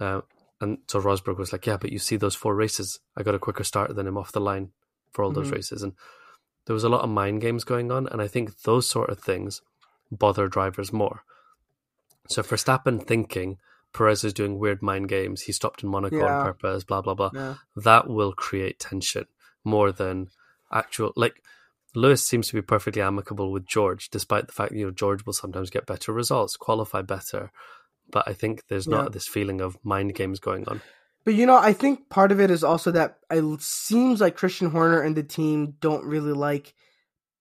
Uh, 0.00 0.20
and 0.62 0.78
so 0.88 1.00
Rosberg 1.00 1.36
was 1.36 1.52
like, 1.52 1.66
"Yeah, 1.66 1.76
but 1.76 1.92
you 1.92 1.98
see 1.98 2.16
those 2.16 2.34
four 2.34 2.54
races, 2.54 3.00
I 3.16 3.22
got 3.22 3.34
a 3.34 3.38
quicker 3.38 3.64
start 3.64 3.94
than 3.94 4.06
him 4.06 4.16
off 4.16 4.32
the 4.32 4.40
line 4.40 4.72
for 5.12 5.22
all 5.24 5.32
those 5.32 5.50
Mhm. 5.50 5.56
races." 5.56 5.82
And 5.82 5.92
there 6.66 6.74
was 6.74 6.84
a 6.84 6.88
lot 6.88 7.02
of 7.02 7.10
mind 7.10 7.40
games 7.42 7.64
going 7.64 7.90
on, 7.92 8.06
and 8.06 8.22
I 8.22 8.28
think 8.28 8.62
those 8.62 8.88
sort 8.88 9.10
of 9.10 9.18
things 9.18 9.60
bother 10.10 10.48
drivers 10.48 10.92
more. 10.92 11.24
So 12.28 12.42
Verstappen 12.42 13.04
thinking 13.06 13.58
Perez 13.92 14.24
is 14.24 14.32
doing 14.32 14.58
weird 14.58 14.80
mind 14.80 15.08
games, 15.10 15.42
he 15.42 15.52
stopped 15.52 15.82
in 15.82 15.90
Monaco 15.90 16.16
Yeah. 16.16 16.38
on 16.38 16.44
purpose, 16.44 16.84
blah 16.84 17.02
blah 17.02 17.14
blah. 17.14 17.30
Yeah. 17.34 17.56
That 17.76 18.08
will 18.08 18.32
create 18.32 18.78
tension 18.78 19.26
more 19.64 19.92
than 19.92 20.30
actual 20.70 21.12
like. 21.16 21.42
Lewis 21.94 22.24
seems 22.24 22.48
to 22.48 22.54
be 22.54 22.62
perfectly 22.62 23.02
amicable 23.02 23.52
with 23.52 23.66
George, 23.66 24.08
despite 24.08 24.46
the 24.46 24.52
fact 24.52 24.72
you 24.72 24.86
know 24.86 24.90
George 24.90 25.26
will 25.26 25.34
sometimes 25.34 25.68
get 25.68 25.84
better 25.84 26.10
results, 26.10 26.56
qualify 26.56 27.02
better. 27.02 27.52
But 28.12 28.28
I 28.28 28.34
think 28.34 28.62
there's 28.68 28.86
Yeah. 28.86 28.96
not 28.98 29.12
this 29.12 29.26
feeling 29.26 29.60
of 29.60 29.76
mind 29.82 30.14
games 30.14 30.38
going 30.38 30.68
on. 30.68 30.80
But 31.24 31.34
you 31.34 31.46
know, 31.46 31.56
I 31.56 31.72
think 31.72 32.08
part 32.08 32.32
of 32.32 32.40
it 32.40 32.50
is 32.50 32.64
also 32.64 32.90
that 32.92 33.18
it 33.30 33.60
seems 33.62 34.20
like 34.20 34.36
Christian 34.36 34.70
Horner 34.70 35.00
and 35.00 35.16
the 35.16 35.22
team 35.22 35.74
don't 35.80 36.04
really 36.04 36.32
like. 36.32 36.74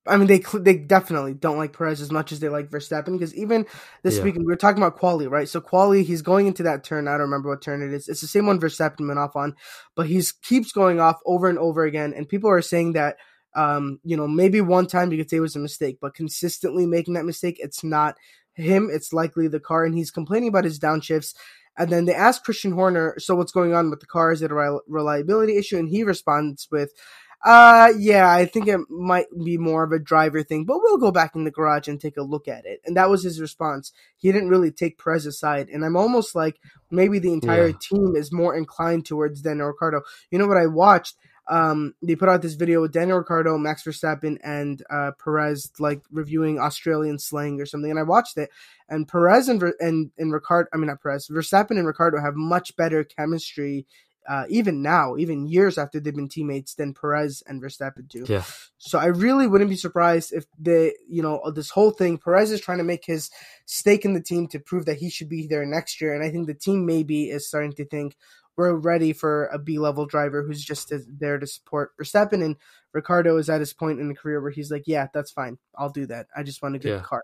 I 0.07 0.17
mean, 0.17 0.27
they 0.27 0.39
they 0.59 0.77
definitely 0.77 1.33
don't 1.35 1.57
like 1.57 1.73
Perez 1.73 2.01
as 2.01 2.11
much 2.11 2.31
as 2.31 2.39
they 2.39 2.49
like 2.49 2.69
Verstappen 2.69 3.13
because 3.13 3.35
even 3.35 3.65
this 4.03 4.17
Yeah. 4.17 4.23
weekend 4.23 4.45
we 4.45 4.51
were 4.51 4.57
talking 4.57 4.81
about 4.81 4.97
quali, 4.97 5.27
right? 5.27 5.47
So 5.47 5.61
quali, 5.61 6.03
he's 6.03 6.21
going 6.23 6.47
into 6.47 6.63
that 6.63 6.83
turn. 6.83 7.07
I 7.07 7.11
don't 7.11 7.21
remember 7.21 7.49
what 7.49 7.61
turn 7.61 7.83
it 7.83 7.93
is. 7.93 8.07
It's 8.07 8.21
the 8.21 8.27
same 8.27 8.47
one 8.47 8.59
Verstappen 8.59 9.07
went 9.07 9.19
off 9.19 9.35
on, 9.35 9.55
but 9.95 10.07
he's 10.07 10.31
keeps 10.31 10.71
going 10.71 10.99
off 10.99 11.19
over 11.25 11.49
and 11.49 11.59
over 11.59 11.83
again. 11.83 12.13
And 12.15 12.27
people 12.27 12.49
are 12.49 12.61
saying 12.63 12.93
that, 12.93 13.17
um, 13.55 13.99
you 14.03 14.17
know, 14.17 14.27
maybe 14.27 14.61
one 14.61 14.87
time 14.87 15.11
you 15.11 15.17
could 15.19 15.29
say 15.29 15.37
it 15.37 15.41
was 15.41 15.55
a 15.55 15.59
mistake, 15.59 15.97
but 16.01 16.15
consistently 16.15 16.85
making 16.87 17.13
that 17.15 17.25
mistake, 17.25 17.57
it's 17.59 17.83
not 17.83 18.15
him. 18.61 18.89
It's 18.91 19.13
likely 19.13 19.47
the 19.47 19.59
car, 19.59 19.85
and 19.85 19.95
he's 19.95 20.11
complaining 20.11 20.49
about 20.49 20.63
his 20.63 20.79
downshifts. 20.79 21.33
And 21.77 21.89
then 21.89 22.05
they 22.05 22.13
ask 22.13 22.43
Christian 22.43 22.73
Horner, 22.73 23.15
so 23.17 23.35
what's 23.35 23.53
going 23.53 23.73
on 23.73 23.89
with 23.89 24.01
the 24.01 24.05
car? 24.05 24.31
Is 24.31 24.41
it 24.41 24.51
a 24.51 24.55
rel- 24.55 24.83
reliability 24.87 25.57
issue? 25.57 25.77
And 25.77 25.89
he 25.89 26.03
responds 26.03 26.67
with, 26.69 26.91
uh, 27.45 27.93
yeah, 27.97 28.29
I 28.29 28.45
think 28.45 28.67
it 28.67 28.79
might 28.89 29.25
be 29.43 29.57
more 29.57 29.83
of 29.83 29.91
a 29.91 29.97
driver 29.97 30.43
thing, 30.43 30.65
but 30.65 30.79
we'll 30.81 30.97
go 30.97 31.11
back 31.11 31.33
in 31.33 31.43
the 31.43 31.49
garage 31.49 31.87
and 31.87 31.99
take 31.99 32.17
a 32.17 32.23
look 32.23 32.47
at 32.47 32.65
it. 32.65 32.81
And 32.85 32.95
that 32.97 33.09
was 33.09 33.23
his 33.23 33.41
response. 33.41 33.93
He 34.17 34.31
didn't 34.31 34.49
really 34.49 34.69
take 34.69 35.01
Perez 35.01 35.25
aside. 35.25 35.69
And 35.69 35.83
I'm 35.83 35.95
almost 35.95 36.35
like 36.35 36.59
maybe 36.91 37.17
the 37.19 37.33
entire 37.33 37.67
Yeah. 37.69 37.77
team 37.81 38.15
is 38.15 38.31
more 38.31 38.55
inclined 38.55 39.05
towards 39.05 39.41
Daniel 39.41 39.67
Ricciardo. 39.69 40.01
You 40.29 40.39
know 40.39 40.47
what 40.47 40.57
I 40.57 40.67
watched? 40.67 41.15
Um, 41.47 41.95
they 42.01 42.15
put 42.15 42.29
out 42.29 42.41
this 42.41 42.53
video 42.53 42.81
with 42.81 42.93
Daniel 42.93 43.17
Ricciardo, 43.17 43.57
Max 43.57 43.83
Verstappen, 43.83 44.37
and 44.43 44.83
uh, 44.89 45.11
Perez 45.21 45.71
like 45.79 46.01
reviewing 46.11 46.59
Australian 46.59 47.19
slang 47.19 47.59
or 47.59 47.65
something. 47.65 47.89
And 47.89 47.99
I 47.99 48.03
watched 48.03 48.37
it, 48.37 48.49
and 48.87 49.07
Perez 49.07 49.49
and 49.49 49.61
and 49.79 50.11
and 50.17 50.31
Ricciardo, 50.31 50.69
I 50.73 50.77
mean 50.77 50.87
not 50.87 51.01
Perez, 51.01 51.27
Verstappen 51.27 51.71
and 51.71 51.87
Ricciardo 51.87 52.21
have 52.21 52.35
much 52.35 52.75
better 52.75 53.03
chemistry, 53.03 53.87
uh, 54.29 54.45
even 54.49 54.83
now, 54.83 55.17
even 55.17 55.47
years 55.47 55.77
after 55.77 55.99
they've 55.99 56.15
been 56.15 56.29
teammates, 56.29 56.75
than 56.75 56.93
Perez 56.93 57.41
and 57.47 57.61
Verstappen 57.61 58.07
do. 58.07 58.23
Yeah. 58.27 58.43
So 58.77 58.99
I 58.99 59.07
really 59.07 59.47
wouldn't 59.47 59.69
be 59.69 59.75
surprised 59.75 60.31
if 60.33 60.45
the 60.59 60.93
you 61.09 61.23
know 61.23 61.51
this 61.51 61.71
whole 61.71 61.91
thing 61.91 62.19
Perez 62.19 62.51
is 62.51 62.61
trying 62.61 62.77
to 62.77 62.83
make 62.83 63.03
his 63.03 63.31
stake 63.65 64.05
in 64.05 64.13
the 64.13 64.21
team 64.21 64.47
to 64.49 64.59
prove 64.59 64.85
that 64.85 64.99
he 64.99 65.09
should 65.09 65.27
be 65.27 65.47
there 65.47 65.65
next 65.65 66.01
year, 66.01 66.13
and 66.13 66.23
I 66.23 66.29
think 66.29 66.47
the 66.47 66.53
team 66.53 66.85
maybe 66.85 67.29
is 67.29 67.47
starting 67.47 67.73
to 67.73 67.85
think 67.85 68.15
we're 68.57 68.73
ready 68.73 69.13
for 69.13 69.45
a 69.47 69.57
B 69.59 69.79
level 69.79 70.05
driver 70.05 70.43
who's 70.43 70.63
just 70.63 70.93
there 71.19 71.39
to 71.39 71.47
support 71.47 71.91
Verstappen, 71.99 72.43
and 72.43 72.55
Ricciardo 72.93 73.37
is 73.37 73.49
at 73.49 73.59
his 73.59 73.73
point 73.73 73.99
in 73.99 74.07
the 74.09 74.15
career 74.15 74.41
where 74.41 74.51
he's 74.51 74.71
like, 74.71 74.83
yeah, 74.87 75.07
that's 75.13 75.31
fine, 75.31 75.57
I'll 75.77 75.89
do 75.89 76.05
that. 76.07 76.27
I 76.35 76.43
just 76.43 76.61
want 76.61 76.75
a 76.75 76.79
good 76.79 76.89
Yeah. 76.89 77.01
car. 77.01 77.23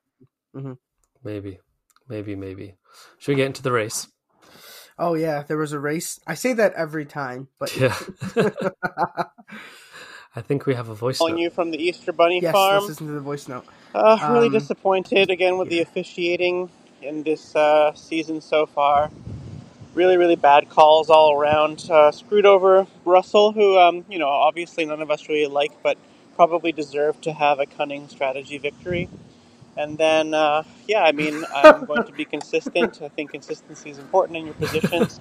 Maybe, 1.23 1.59
maybe, 2.07 2.35
maybe. 2.35 2.75
Should 3.17 3.31
we 3.31 3.35
get 3.35 3.45
into 3.47 3.61
the 3.63 3.71
race? 3.71 4.07
Oh 4.97 5.13
yeah, 5.13 5.43
there 5.43 5.57
was 5.57 5.73
a 5.73 5.79
race. 5.79 6.19
I 6.25 6.33
say 6.33 6.53
that 6.53 6.73
every 6.73 7.05
time, 7.05 7.49
but 7.59 7.75
Yeah. 7.77 7.95
I 10.35 10.41
think 10.41 10.65
we 10.65 10.75
have 10.75 10.89
a 10.89 10.95
voice 10.95 11.17
calling 11.17 11.35
note. 11.35 11.41
you 11.41 11.49
from 11.49 11.71
the 11.71 11.77
Easter 11.81 12.11
Bunny 12.11 12.39
yes, 12.41 12.51
Farm. 12.51 12.75
let's 12.75 12.87
listen 12.89 13.07
to 13.07 13.13
the 13.13 13.19
voice 13.19 13.47
note. 13.47 13.65
Uh, 13.95 14.17
really 14.31 14.47
Um, 14.47 14.53
disappointed 14.53 15.29
again 15.31 15.57
with 15.57 15.69
the 15.69 15.79
officiating 15.81 16.69
in 17.01 17.23
this 17.23 17.55
uh, 17.55 17.93
season 17.95 18.41
so 18.41 18.65
far. 18.65 19.09
Really, 19.97 20.17
really 20.17 20.35
bad 20.35 20.69
calls 20.69 21.09
all 21.09 21.33
around. 21.33 21.89
Uh, 21.89 22.11
screwed 22.11 22.45
over 22.45 22.85
Russell, 23.03 23.51
who, 23.51 23.79
um, 23.79 24.05
you 24.07 24.19
know, 24.19 24.27
obviously 24.27 24.85
none 24.85 25.01
of 25.01 25.09
us 25.09 25.27
really 25.27 25.51
like, 25.51 25.71
but 25.81 25.97
probably 26.35 26.71
deserved 26.71 27.23
to 27.23 27.33
have 27.33 27.59
a 27.59 27.65
cunning 27.65 28.07
strategy 28.07 28.59
victory. 28.59 29.09
And 29.75 29.97
then, 29.97 30.35
uh, 30.35 30.61
yeah, 30.87 31.01
I 31.01 31.13
mean, 31.13 31.43
I'm 31.51 31.85
going 31.85 32.03
to 32.03 32.11
be 32.11 32.25
consistent. 32.35 33.01
I 33.01 33.07
think 33.07 33.31
consistency 33.31 33.89
is 33.89 33.97
important 33.97 34.37
in 34.37 34.45
your 34.45 34.53
positions. 34.53 35.19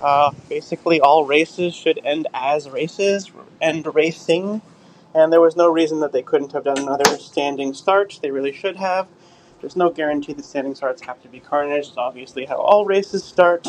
Uh, 0.00 0.30
basically, 0.48 0.98
all 1.02 1.26
races 1.26 1.74
should 1.74 2.00
end 2.02 2.28
as 2.32 2.70
races, 2.70 3.30
end 3.60 3.94
racing. 3.94 4.62
And 5.14 5.30
there 5.30 5.42
was 5.42 5.54
no 5.54 5.68
reason 5.68 6.00
that 6.00 6.12
they 6.12 6.22
couldn't 6.22 6.52
have 6.52 6.64
done 6.64 6.78
another 6.78 7.18
standing 7.18 7.74
start. 7.74 8.18
They 8.22 8.30
really 8.30 8.52
should 8.54 8.76
have. 8.76 9.06
There's 9.62 9.76
no 9.76 9.90
guarantee 9.90 10.34
that 10.34 10.44
standing 10.46 10.76
starts 10.76 11.02
have 11.04 11.22
to 11.22 11.28
be 11.28 11.40
carnage. 11.40 11.88
It's 11.88 11.98
obviously 11.98 12.46
how 12.46 12.56
all 12.58 12.86
races 12.86 13.24
start. 13.24 13.68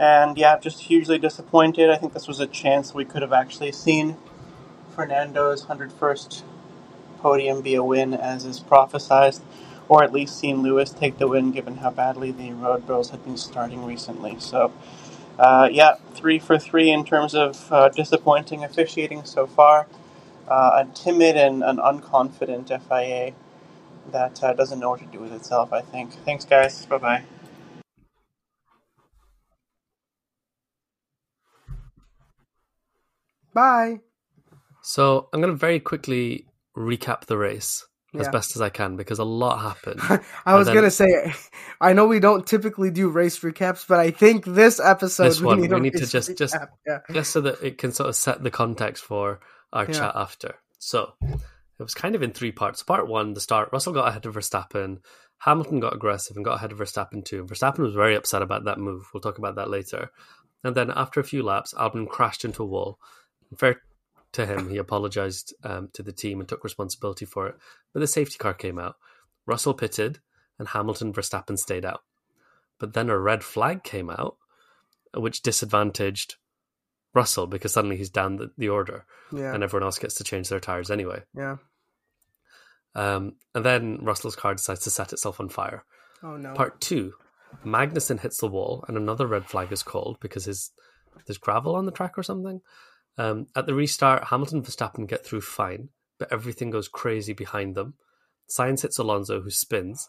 And 0.00 0.38
yeah, 0.38 0.58
just 0.58 0.82
hugely 0.82 1.18
disappointed. 1.18 1.90
I 1.90 1.96
think 1.96 2.14
this 2.14 2.28
was 2.28 2.40
a 2.40 2.48
chance 2.48 2.94
we 2.94 3.04
could 3.06 3.22
have 3.22 3.32
actually 3.34 3.72
seen 3.72 4.16
Fernando's 4.96 5.66
101st 5.66 6.42
podium 7.20 7.62
be 7.62 7.74
a 7.76 7.84
win, 7.84 8.14
as 8.14 8.44
is 8.46 8.60
prophesized, 8.60 9.42
or 9.88 10.04
at 10.04 10.12
least 10.12 10.38
seen 10.38 10.62
Lewis 10.62 10.90
take 10.90 11.18
the 11.18 11.28
win, 11.28 11.52
given 11.52 11.78
how 11.78 11.90
badly 11.90 12.32
the 12.32 12.52
Road 12.52 12.86
Bros 12.86 13.10
had 13.10 13.24
been 13.24 13.36
starting 13.38 13.84
recently. 13.84 14.36
So, 14.40 14.72
Uh, 15.38 15.68
yeah, 15.72 15.96
three 16.14 16.38
for 16.38 16.58
three 16.58 16.90
in 16.90 17.04
terms 17.04 17.34
of 17.34 17.72
uh, 17.72 17.90
disappointing 17.90 18.64
officiating 18.64 19.24
so 19.24 19.46
far. 19.46 19.86
Uh, 20.48 20.84
a 20.84 20.94
timid 20.94 21.36
and 21.36 21.64
an 21.64 21.78
unconfident 21.78 22.68
FIA 22.88 23.34
that 24.12 24.42
uh, 24.42 24.52
doesn't 24.52 24.78
know 24.80 24.90
what 24.90 25.00
to 25.00 25.06
do 25.06 25.18
with 25.20 25.32
itself, 25.32 25.72
I 25.72 25.80
think. 25.80 26.12
Thanks, 26.24 26.44
guys. 26.44 26.84
Bye 26.86 26.98
bye. 26.98 27.22
Bye. 33.52 34.00
So 34.82 35.28
I'm 35.32 35.40
going 35.40 35.52
to 35.52 35.58
very 35.58 35.80
quickly 35.80 36.46
recap 36.76 37.26
the 37.26 37.38
race 37.38 37.86
as 38.16 38.28
best 38.28 38.54
as 38.54 38.62
I 38.62 38.68
can 38.68 38.96
because 38.96 39.18
a 39.18 39.24
lot 39.24 39.58
happened. 39.60 40.00
I 40.46 40.54
was 40.54 40.66
then- 40.66 40.74
gonna 40.76 40.90
say, 40.92 41.34
I 41.80 41.94
know 41.94 42.06
we 42.06 42.20
don't 42.20 42.46
typically 42.46 42.92
do 42.92 43.08
race 43.08 43.40
recaps, 43.40 43.84
but 43.88 43.98
I 43.98 44.12
think 44.12 44.44
this 44.44 44.78
episode 44.78 45.24
This 45.24 45.40
one, 45.40 45.56
we 45.56 45.62
need, 45.66 45.72
we 45.72 45.80
need 45.80 45.94
to 45.94 45.98
race 46.00 46.12
just- 46.12 46.38
just- 46.38 46.54
yeah. 46.86 47.00
just 47.10 47.32
so 47.32 47.40
that 47.40 47.60
it 47.60 47.76
can 47.76 47.90
sort 47.90 48.08
of 48.08 48.14
set 48.14 48.40
the 48.44 48.52
context 48.52 49.02
for 49.02 49.40
our 49.72 49.86
Yeah. 49.86 49.92
chat 49.92 50.12
after. 50.14 50.54
So 50.78 51.14
it 51.78 51.82
was 51.82 51.94
kind 51.94 52.14
of 52.14 52.22
in 52.22 52.32
three 52.32 52.52
parts. 52.52 52.82
Part 52.82 53.08
one, 53.08 53.34
the 53.34 53.40
start, 53.40 53.70
Russell 53.72 53.92
got 53.92 54.08
ahead 54.08 54.26
of 54.26 54.34
Verstappen. 54.34 54.98
Hamilton 55.38 55.80
got 55.80 55.94
aggressive 55.94 56.36
and 56.36 56.44
got 56.44 56.56
ahead 56.56 56.72
of 56.72 56.78
Verstappen 56.78 57.24
too. 57.24 57.44
Verstappen 57.44 57.80
was 57.80 57.94
very 57.94 58.14
upset 58.14 58.42
about 58.42 58.64
that 58.64 58.78
move. 58.78 59.08
We'll 59.12 59.20
talk 59.20 59.38
about 59.38 59.56
that 59.56 59.70
later. 59.70 60.10
And 60.62 60.74
then 60.74 60.90
after 60.94 61.20
a 61.20 61.24
few 61.24 61.42
laps, 61.42 61.74
Albon 61.74 62.08
crashed 62.08 62.44
into 62.44 62.62
a 62.62 62.66
wall. 62.66 62.98
Fair 63.56 63.82
to 64.32 64.46
him, 64.46 64.70
he 64.70 64.78
apologized 64.78 65.54
um, 65.62 65.90
to 65.92 66.02
the 66.02 66.12
team 66.12 66.40
and 66.40 66.48
took 66.48 66.64
responsibility 66.64 67.24
for 67.24 67.46
it. 67.48 67.56
But 67.92 68.00
the 68.00 68.06
safety 68.06 68.38
car 68.38 68.54
came 68.54 68.78
out. 68.78 68.96
Russell 69.46 69.74
pitted, 69.74 70.20
and 70.58 70.68
Hamilton 70.68 71.12
Verstappen 71.12 71.58
stayed 71.58 71.84
out. 71.84 72.02
But 72.78 72.94
then 72.94 73.10
a 73.10 73.18
red 73.18 73.44
flag 73.44 73.84
came 73.84 74.10
out, 74.10 74.36
which 75.14 75.42
disadvantaged 75.42 76.36
Russell 77.14 77.46
because 77.46 77.72
suddenly 77.72 77.96
he's 77.96 78.10
down 78.10 78.36
the, 78.36 78.50
the 78.58 78.68
order 78.68 79.06
Yeah, 79.32 79.54
and 79.54 79.62
everyone 79.62 79.84
else 79.84 79.98
gets 79.98 80.14
to 80.16 80.24
change 80.24 80.48
their 80.48 80.60
tires 80.60 80.90
anyway. 80.90 81.22
yeah. 81.36 81.56
Um, 82.96 83.34
and 83.54 83.64
then 83.64 83.98
Russell's 84.02 84.36
car 84.36 84.54
decides 84.54 84.80
to 84.80 84.90
set 84.90 85.12
itself 85.12 85.40
on 85.40 85.48
fire. 85.48 85.84
Oh 86.22 86.36
no. 86.36 86.54
Part 86.54 86.80
two, 86.80 87.14
Magnussen 87.64 88.20
hits 88.20 88.38
the 88.38 88.46
wall 88.48 88.84
and 88.86 88.96
another 88.96 89.26
red 89.26 89.46
flag 89.46 89.72
is 89.72 89.82
called 89.82 90.18
because 90.20 90.44
his 90.44 90.70
there's 91.26 91.38
gravel 91.38 91.74
on 91.76 91.86
the 91.86 91.92
track 91.92 92.16
or 92.18 92.22
something. 92.22 92.60
Um, 93.18 93.46
at 93.54 93.66
the 93.66 93.74
restart, 93.74 94.24
Hamilton 94.24 94.58
and 94.58 94.66
Verstappen 94.66 95.06
get 95.08 95.24
through 95.24 95.40
fine, 95.42 95.90
but 96.18 96.32
everything 96.32 96.70
goes 96.70 96.88
crazy 96.88 97.32
behind 97.32 97.74
them. 97.76 97.94
Sainz 98.50 98.82
hits 98.82 98.98
Alonso, 98.98 99.40
who 99.40 99.50
spins. 99.50 100.08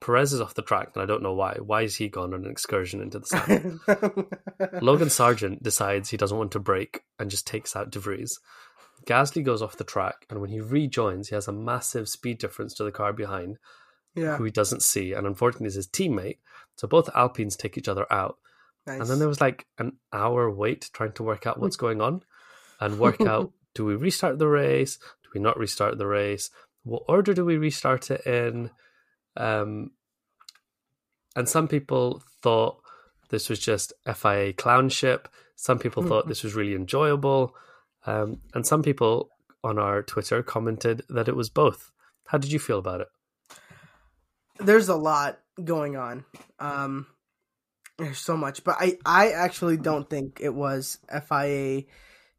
Perez 0.00 0.32
is 0.32 0.40
off 0.40 0.54
the 0.54 0.62
track, 0.62 0.90
and 0.94 1.02
I 1.02 1.06
don't 1.06 1.22
know 1.22 1.34
why. 1.34 1.56
Why 1.60 1.82
is 1.82 1.96
he 1.96 2.08
gone 2.08 2.32
on 2.32 2.44
an 2.44 2.50
excursion 2.50 3.02
into 3.02 3.18
the 3.18 3.26
sand? 3.26 3.80
Logan 4.82 5.08
Sargeant 5.08 5.62
decides 5.62 6.08
he 6.08 6.16
doesn't 6.16 6.36
want 6.36 6.52
to 6.52 6.58
brake 6.58 7.02
and 7.18 7.30
just 7.30 7.46
takes 7.46 7.76
out 7.76 7.90
De 7.90 7.98
Vries. 7.98 8.38
Gasly 9.06 9.44
goes 9.44 9.62
off 9.62 9.76
the 9.76 9.84
track, 9.84 10.26
and 10.30 10.40
when 10.40 10.50
he 10.50 10.60
rejoins, 10.60 11.28
he 11.28 11.34
has 11.34 11.48
a 11.48 11.52
massive 11.52 12.08
speed 12.08 12.38
difference 12.38 12.74
to 12.74 12.84
the 12.84 12.92
car 12.92 13.12
behind, 13.12 13.58
yeah, 14.14 14.36
who 14.36 14.44
he 14.44 14.50
doesn't 14.50 14.82
see, 14.82 15.12
and 15.12 15.26
unfortunately 15.26 15.68
is 15.68 15.74
his 15.74 15.88
teammate. 15.88 16.38
So 16.76 16.88
both 16.88 17.14
Alpines 17.14 17.56
take 17.56 17.76
each 17.76 17.88
other 17.88 18.10
out. 18.10 18.38
nice. 18.86 19.00
And 19.00 19.08
then 19.08 19.18
there 19.18 19.28
was 19.28 19.40
like 19.40 19.66
an 19.78 19.98
hour 20.12 20.50
wait 20.50 20.90
trying 20.92 21.12
to 21.12 21.22
work 21.22 21.46
out 21.46 21.60
what's 21.60 21.76
going 21.84 22.00
on 22.00 22.22
and 22.80 22.98
work 22.98 23.20
out 23.20 23.52
do 23.74 23.84
we 23.84 23.94
restart 23.96 24.38
the 24.38 24.48
race? 24.48 24.96
Do 24.96 25.30
we 25.34 25.40
not 25.40 25.58
restart 25.58 25.98
the 25.98 26.06
race? 26.06 26.50
What 26.84 27.02
order 27.08 27.34
do 27.34 27.44
we 27.44 27.58
restart 27.58 28.10
it 28.10 28.26
in? 28.26 28.70
Um, 29.40 29.92
and 31.36 31.48
some 31.48 31.68
people 31.68 32.22
thought 32.42 32.80
this 33.30 33.48
was 33.48 33.58
just 33.58 33.92
FIA 34.04 34.52
clownship. 34.52 35.26
Some 35.56 35.78
people 35.78 36.02
thought 36.02 36.26
this 36.26 36.42
was 36.42 36.54
really 36.54 36.74
enjoyable. 36.74 37.54
Um, 38.06 38.40
and 38.54 38.66
some 38.66 38.82
people 38.82 39.30
on 39.62 39.78
our 39.78 40.02
Twitter 40.02 40.42
commented 40.42 41.02
that 41.08 41.28
it 41.28 41.36
was 41.36 41.50
both. 41.50 41.92
How 42.26 42.38
did 42.38 42.50
you 42.50 42.58
feel 42.58 42.78
about 42.78 43.02
it? 43.02 43.08
there's 44.60 44.88
a 44.88 44.96
lot 44.96 45.38
going 45.62 45.96
on. 45.96 46.24
Um, 46.58 47.06
there's 47.98 48.18
so 48.18 48.36
much, 48.36 48.64
but 48.64 48.76
I 48.78 48.98
I 49.04 49.30
actually 49.30 49.76
don't 49.76 50.08
think 50.08 50.38
it 50.40 50.54
was 50.54 50.98
FIA 51.08 51.82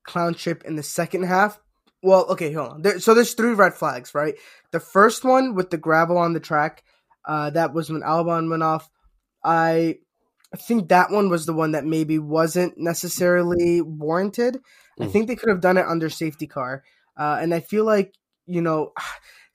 clownship 0.08 0.64
in 0.64 0.76
the 0.76 0.84
second 0.84 1.24
half. 1.24 1.60
Well, 2.04 2.26
okay, 2.30 2.52
hold 2.52 2.72
on. 2.72 2.82
There, 2.82 3.00
so 3.00 3.14
there's 3.14 3.36
three 3.36 3.54
red 3.54 3.76
flags, 3.76 4.16
right? 4.16 4.36
The 4.72 4.80
first 4.80 5.24
one 5.24 5.54
with 5.54 5.70
the 5.70 5.78
gravel 5.78 6.18
on 6.18 6.34
the 6.34 6.40
track, 6.40 6.84
uh, 7.26 7.50
that 7.52 7.74
was 7.74 7.90
when 7.90 8.02
Albon 8.02 8.50
went 8.50 8.64
off. 8.64 8.90
I 9.44 9.98
I 10.54 10.58
think 10.58 10.90
that 10.90 11.12
one 11.12 11.30
was 11.30 11.46
the 11.46 11.54
one 11.54 11.72
that 11.72 11.86
maybe 11.86 12.20
wasn't 12.20 12.78
necessarily 12.78 13.82
warranted. 13.82 14.60
I 15.00 15.06
Mm. 15.06 15.12
think 15.12 15.28
they 15.28 15.36
could 15.36 15.50
have 15.50 15.62
done 15.62 15.78
it 15.78 15.86
under 15.88 16.10
safety 16.10 16.48
car, 16.48 16.84
uh, 17.18 17.38
and 17.42 17.54
I 17.54 17.60
feel 17.60 17.86
like 17.86 18.16
you 18.46 18.62
know. 18.62 18.94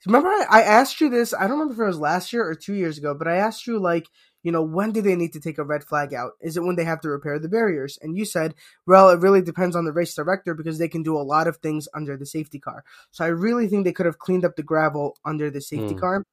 Remember, 0.05 0.29
I, 0.29 0.45
I 0.49 0.61
asked 0.61 1.01
you 1.01 1.09
this. 1.09 1.33
I 1.33 1.41
don't 1.47 1.59
remember 1.59 1.73
if 1.73 1.79
it 1.79 1.87
was 1.87 1.99
last 1.99 2.31
year 2.31 2.47
or 2.47 2.55
two 2.55 2.75
years 2.75 2.97
ago, 2.97 3.13
but 3.13 3.27
I 3.27 3.37
asked 3.37 3.67
you 3.67 3.77
like, 3.79 4.07
you 4.41 4.51
know, 4.53 4.61
when 4.61 4.91
do 4.91 5.01
they 5.01 5.15
need 5.15 5.33
to 5.33 5.41
take 5.41 5.57
a 5.57 5.63
red 5.65 5.83
flag 5.83 6.13
out? 6.13 6.33
Is 6.39 6.55
it 6.55 6.63
when 6.63 6.77
they 6.77 6.85
have 6.85 7.01
to 7.01 7.09
repair 7.09 7.39
the 7.39 7.49
barriers? 7.49 7.97
And 8.01 8.15
you 8.15 8.23
said, 8.23 8.53
well, 8.85 9.09
it 9.09 9.19
really 9.19 9.41
depends 9.41 9.75
on 9.75 9.83
the 9.83 9.91
race 9.91 10.13
director 10.15 10.53
because 10.53 10.77
they 10.77 10.87
can 10.87 11.03
do 11.03 11.17
a 11.17 11.23
lot 11.25 11.47
of 11.47 11.57
things 11.57 11.89
under 11.93 12.15
the 12.15 12.25
safety 12.25 12.59
car. 12.59 12.85
So 13.11 13.25
I 13.25 13.29
really 13.29 13.67
think 13.67 13.83
they 13.83 13.91
could 13.91 14.05
have 14.05 14.19
cleaned 14.19 14.45
up 14.45 14.55
the 14.55 14.63
gravel 14.63 15.17
under 15.25 15.49
the 15.49 15.59
safety 15.61 15.95
Hmm. 15.95 15.99
car. 15.99 16.23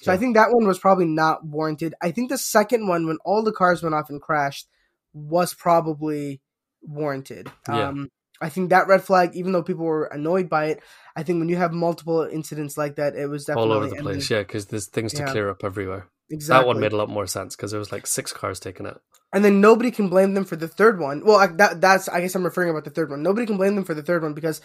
So 0.00 0.12
I 0.12 0.16
think 0.16 0.34
that 0.34 0.50
one 0.50 0.66
was 0.66 0.78
probably 0.78 1.06
not 1.06 1.46
warranted. 1.46 1.94
I 2.02 2.10
think 2.10 2.28
the 2.28 2.38
second 2.38 2.88
one, 2.88 3.06
when 3.06 3.18
all 3.24 3.42
the 3.42 3.52
cars 3.52 3.82
went 3.82 3.94
off 3.94 4.10
and 4.10 4.20
crashed, 4.20 4.68
was 5.12 5.54
probably 5.54 6.40
warranted. 6.82 7.50
Yeah. 7.68 7.88
Um, 7.88 8.08
I 8.40 8.48
think 8.48 8.70
that 8.70 8.88
red 8.88 9.02
flag, 9.02 9.30
even 9.34 9.52
though 9.52 9.62
people 9.62 9.84
were 9.84 10.06
annoyed 10.06 10.50
by 10.50 10.66
it, 10.66 10.82
I 11.16 11.22
think 11.22 11.38
when 11.38 11.48
you 11.48 11.56
have 11.56 11.72
multiple 11.72 12.22
incidents 12.22 12.76
like 12.76 12.96
that, 12.96 13.14
it 13.14 13.28
was 13.28 13.44
definitely 13.44 13.70
All 13.70 13.76
over 13.76 13.86
the 13.88 14.02
place, 14.02 14.28
yeah, 14.28 14.40
because 14.40 14.66
there's 14.66 14.88
things 14.88 15.12
to 15.14 15.20
Yeah. 15.20 15.30
clear 15.30 15.48
up 15.48 15.62
everywhere. 15.64 16.08
Exactly. 16.30 16.62
That 16.62 16.66
one 16.66 16.80
made 16.80 16.92
a 16.92 16.96
lot 16.96 17.08
more 17.08 17.26
sense 17.26 17.54
because 17.54 17.70
there 17.70 17.78
was 17.78 17.92
like 17.92 18.06
six 18.06 18.32
cars 18.32 18.58
taken 18.60 18.86
out. 18.86 19.02
and 19.32 19.44
then 19.44 19.60
nobody 19.60 19.90
can 19.90 20.08
blame 20.08 20.34
them 20.34 20.44
for 20.44 20.56
the 20.56 20.68
third 20.68 20.98
one. 21.00 21.24
Well, 21.24 21.36
I, 21.36 21.48
that 21.48 21.80
that's 21.80 22.08
I 22.08 22.20
guess 22.20 22.34
I'm 22.34 22.44
referring 22.44 22.70
about 22.70 22.84
the 22.84 22.90
third 22.90 23.10
one. 23.10 23.22
Nobody 23.22 23.46
can 23.46 23.56
blame 23.56 23.74
them 23.74 23.84
for 23.84 23.94
the 23.94 24.02
third 24.02 24.22
one 24.22 24.32
because 24.32 24.60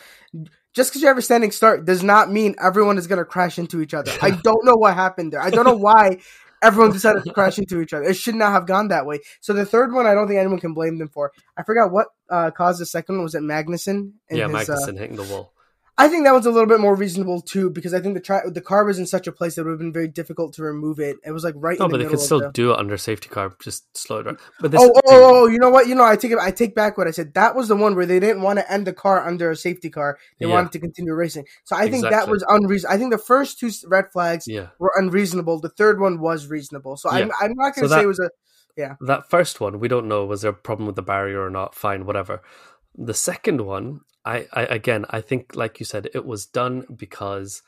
just 0.73 0.91
because 0.91 1.01
you 1.01 1.07
have 1.07 1.17
a 1.17 1.21
standing 1.21 1.51
start 1.51 1.85
does 1.85 2.03
not 2.03 2.31
mean 2.31 2.55
everyone 2.61 2.97
is 2.97 3.07
going 3.07 3.19
to 3.19 3.25
crash 3.25 3.57
into 3.59 3.81
each 3.81 3.93
other. 3.93 4.11
I 4.21 4.29
don't 4.43 4.65
know 4.65 4.75
what 4.75 4.93
happened 4.93 5.33
there. 5.33 5.41
I 5.41 5.49
don't 5.49 5.65
know 5.65 5.75
why 5.75 6.19
everyone 6.61 6.91
decided 6.91 7.23
to 7.23 7.33
crash 7.33 7.57
into 7.57 7.81
each 7.81 7.93
other. 7.93 8.05
It 8.05 8.15
should 8.15 8.35
not 8.35 8.51
have 8.51 8.67
gone 8.67 8.89
that 8.89 9.05
way. 9.05 9.19
So 9.41 9.53
the 9.53 9.65
third 9.65 9.91
one, 9.91 10.05
I 10.05 10.13
don't 10.13 10.27
think 10.27 10.39
anyone 10.39 10.59
can 10.59 10.73
blame 10.73 10.97
them 10.97 11.09
for. 11.09 11.31
I 11.57 11.63
forgot 11.63 11.91
what 11.91 12.07
uh, 12.29 12.51
caused 12.51 12.79
the 12.79 12.85
second 12.85 13.15
one. 13.15 13.23
Was 13.23 13.35
it 13.35 13.41
Magnussen? 13.41 14.13
and 14.29 14.39
yeah, 14.39 14.47
his, 14.47 14.69
uh, 14.69 14.91
hitting 14.93 15.15
the 15.15 15.23
wall. 15.23 15.53
I 15.99 16.07
think 16.07 16.23
that 16.23 16.31
one's 16.31 16.45
a 16.45 16.51
little 16.51 16.65
bit 16.67 16.79
more 16.79 16.95
reasonable 16.95 17.41
too 17.41 17.69
because 17.69 17.93
I 17.93 17.99
think 17.99 18.13
the 18.15 18.21
tri- 18.21 18.41
the 18.49 18.61
car 18.61 18.85
was 18.85 18.97
in 18.97 19.05
such 19.05 19.27
a 19.27 19.31
place 19.33 19.55
that 19.55 19.61
it 19.61 19.65
would 19.65 19.71
have 19.71 19.79
been 19.79 19.91
very 19.91 20.07
difficult 20.07 20.53
to 20.53 20.63
remove 20.63 20.99
it. 20.99 21.17
It 21.25 21.31
was 21.31 21.43
like 21.43 21.55
right. 21.57 21.77
No, 21.77 21.85
in 21.85 21.91
the 21.91 21.97
but 21.97 22.03
they 22.03 22.09
could 22.09 22.19
still 22.21 22.39
the- 22.39 22.51
do 22.51 22.71
it 22.71 22.79
under 22.79 22.97
safety 22.97 23.27
car, 23.27 23.53
just 23.61 23.95
slow 23.97 24.19
it 24.19 24.23
down. 24.23 24.37
But 24.61 24.71
this 24.71 24.81
Oh, 24.81 24.91
oh, 24.95 25.01
oh, 25.07 25.43
oh, 25.43 25.47
you 25.47 25.59
know 25.59 25.69
what? 25.69 25.87
You 25.87 25.95
know, 25.95 26.05
I 26.05 26.15
take 26.15 26.31
it. 26.31 26.37
I 26.39 26.51
take 26.51 26.73
back 26.73 26.97
what 26.97 27.07
I 27.07 27.11
said. 27.11 27.33
That 27.33 27.53
was 27.53 27.67
the 27.67 27.75
one 27.75 27.95
where 27.95 28.05
they 28.05 28.19
didn't 28.19 28.41
want 28.41 28.59
to 28.59 28.71
end 28.71 28.87
the 28.87 28.93
car 28.93 29.27
under 29.27 29.51
a 29.51 29.55
safety 29.55 29.89
car. 29.89 30.17
They 30.39 30.47
Yeah. 30.47 30.53
wanted 30.53 30.71
to 30.71 30.79
continue 30.79 31.13
racing. 31.13 31.45
So 31.65 31.75
I 31.75 31.89
think 31.89 32.03
that 32.03 32.29
was 32.29 32.45
unreasonable. 32.47 32.95
I 32.95 32.97
think 32.97 33.11
the 33.11 33.17
first 33.17 33.59
two 33.59 33.69
red 33.85 34.05
flags 34.13 34.45
yeah, 34.47 34.67
were 34.79 34.93
unreasonable. 34.95 35.59
The 35.59 35.69
third 35.69 35.99
one 35.99 36.19
was 36.21 36.47
reasonable. 36.47 36.95
So 36.95 37.09
I'm, 37.09 37.29
I'm 37.41 37.53
not 37.55 37.75
going 37.75 37.83
to 37.83 37.87
So 37.87 37.87
say 37.87 37.95
that- 37.95 38.03
it 38.05 38.07
was 38.07 38.19
a. 38.19 38.29
Yeah. 38.77 38.95
That 39.01 39.29
first 39.29 39.59
one, 39.59 39.81
we 39.81 39.89
don't 39.89 40.07
know 40.07 40.23
was 40.25 40.43
there 40.43 40.51
a 40.51 40.53
problem 40.53 40.87
with 40.87 40.95
the 40.95 41.01
barrier 41.01 41.43
or 41.43 41.49
not. 41.49 41.75
Fine, 41.75 42.05
whatever. 42.05 42.41
The 43.01 43.13
second 43.13 43.61
one, 43.61 44.01
I, 44.25 44.45
I 44.51 44.63
again, 44.63 45.05
I 45.09 45.21
think, 45.21 45.55
like 45.55 45.79
you 45.79 45.85
said, 45.85 46.09
it 46.13 46.25
was 46.25 46.45
done 46.45 46.85
because 46.93 47.61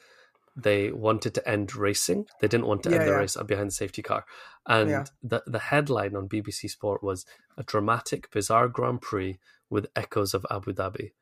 they 0.55 0.91
wanted 0.91 1.33
to 1.35 1.47
end 1.49 1.73
racing. 1.73 2.25
They 2.41 2.49
didn't 2.49 2.67
want 2.67 2.83
to 2.83 2.89
Yeah, 2.89 2.97
end 2.97 3.07
the 3.07 3.11
yeah. 3.13 3.17
race 3.19 3.37
behind 3.37 3.67
the 3.69 3.71
safety 3.83 4.01
car. 4.01 4.25
And 4.65 4.89
Yeah. 4.89 5.05
the 5.23 5.41
the 5.47 5.59
headline 5.59 6.15
on 6.17 6.27
BBC 6.27 6.69
Sport 6.69 7.01
was 7.01 7.25
a 7.57 7.63
dramatic, 7.63 8.29
bizarre 8.31 8.67
Grand 8.67 9.01
Prix 9.01 9.39
with 9.69 9.87
echoes 9.95 10.33
of 10.33 10.45
Abu 10.51 10.73
Dhabi. 10.73 11.13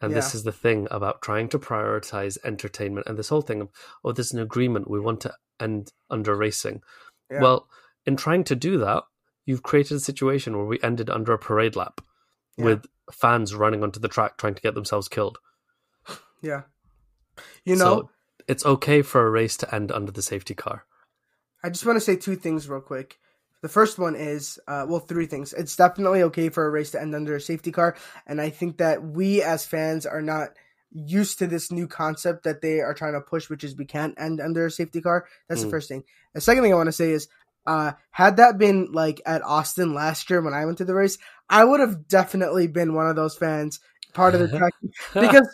And 0.00 0.14
this 0.14 0.34
is 0.34 0.44
the 0.44 0.52
thing 0.52 0.88
about 0.90 1.20
trying 1.22 1.48
to 1.50 1.58
prioritize 1.58 2.36
entertainment 2.44 3.06
and 3.06 3.18
this 3.18 3.28
whole 3.28 3.42
thing 3.42 3.60
of, 3.60 3.68
oh, 4.02 4.12
there's 4.12 4.32
an 4.32 4.40
agreement. 4.40 4.90
We 4.90 5.00
want 5.00 5.20
to 5.22 5.34
end 5.60 5.92
under 6.10 6.34
racing. 6.34 6.82
Well, 7.42 7.68
in 8.06 8.16
trying 8.16 8.44
to 8.44 8.56
do 8.56 8.78
that, 8.78 9.04
you've 9.46 9.62
created 9.62 9.96
a 9.96 10.00
situation 10.00 10.56
where 10.56 10.66
we 10.66 10.80
ended 10.82 11.08
under 11.10 11.32
a 11.32 11.38
parade 11.38 11.76
lap 11.76 12.00
with 12.64 12.86
fans 13.12 13.54
running 13.54 13.82
onto 13.82 14.00
the 14.00 14.08
track 14.08 14.36
trying 14.38 14.54
to 14.54 14.62
get 14.62 14.74
themselves 14.74 15.08
killed. 15.08 15.38
Yeah. 16.42 16.62
You 17.64 17.76
know, 17.76 17.84
so 17.84 18.10
it's 18.46 18.66
okay 18.66 19.02
for 19.02 19.26
a 19.26 19.30
race 19.30 19.56
to 19.58 19.74
end 19.74 19.90
under 19.90 20.12
the 20.12 20.22
safety 20.22 20.54
car. 20.54 20.84
I 21.62 21.70
just 21.70 21.86
want 21.86 21.96
to 21.96 22.00
say 22.00 22.16
two 22.16 22.36
things 22.36 22.68
real 22.68 22.80
quick. 22.80 23.18
The 23.62 23.68
first 23.70 23.98
one 23.98 24.14
is, 24.14 24.58
uh, 24.68 24.84
well, 24.86 25.00
three 25.00 25.24
things. 25.24 25.54
It's 25.54 25.74
definitely 25.74 26.22
okay 26.24 26.50
for 26.50 26.66
a 26.66 26.70
race 26.70 26.90
to 26.90 27.00
end 27.00 27.14
under 27.14 27.34
a 27.34 27.40
safety 27.40 27.72
car, 27.72 27.96
and 28.26 28.40
I 28.40 28.50
think 28.50 28.76
that 28.76 29.02
we 29.02 29.42
as 29.42 29.64
fans 29.64 30.04
are 30.04 30.20
not 30.20 30.50
used 30.92 31.38
to 31.38 31.46
this 31.46 31.72
new 31.72 31.88
concept 31.88 32.44
that 32.44 32.60
they 32.60 32.80
are 32.80 32.94
trying 32.94 33.14
to 33.14 33.20
push, 33.22 33.48
which 33.48 33.64
is 33.64 33.74
we 33.74 33.86
can't 33.86 34.14
end 34.20 34.40
under 34.40 34.66
a 34.66 34.70
safety 34.70 35.00
car. 35.00 35.26
That's 35.48 35.62
the 35.62 35.68
Mm. 35.68 35.70
first 35.70 35.88
thing. 35.88 36.04
The 36.34 36.42
second 36.42 36.62
thing 36.62 36.72
I 36.72 36.76
want 36.76 36.88
to 36.88 36.92
say 36.92 37.10
is, 37.10 37.26
uh, 37.66 37.92
had 38.10 38.36
that 38.36 38.58
been 38.58 38.92
like 38.92 39.22
at 39.24 39.42
Austin 39.42 39.94
last 39.94 40.28
year 40.28 40.42
when 40.42 40.52
I 40.52 40.66
went 40.66 40.78
to 40.78 40.84
the 40.84 40.94
race, 40.94 41.16
I 41.50 41.64
would 41.64 41.80
have 41.80 42.08
definitely 42.08 42.66
been 42.66 42.94
one 42.94 43.06
of 43.08 43.16
those 43.16 43.36
fans, 43.36 43.80
part 44.12 44.34
of 44.34 44.40
the 44.40 44.48
track, 44.58 44.72
because 45.14 45.48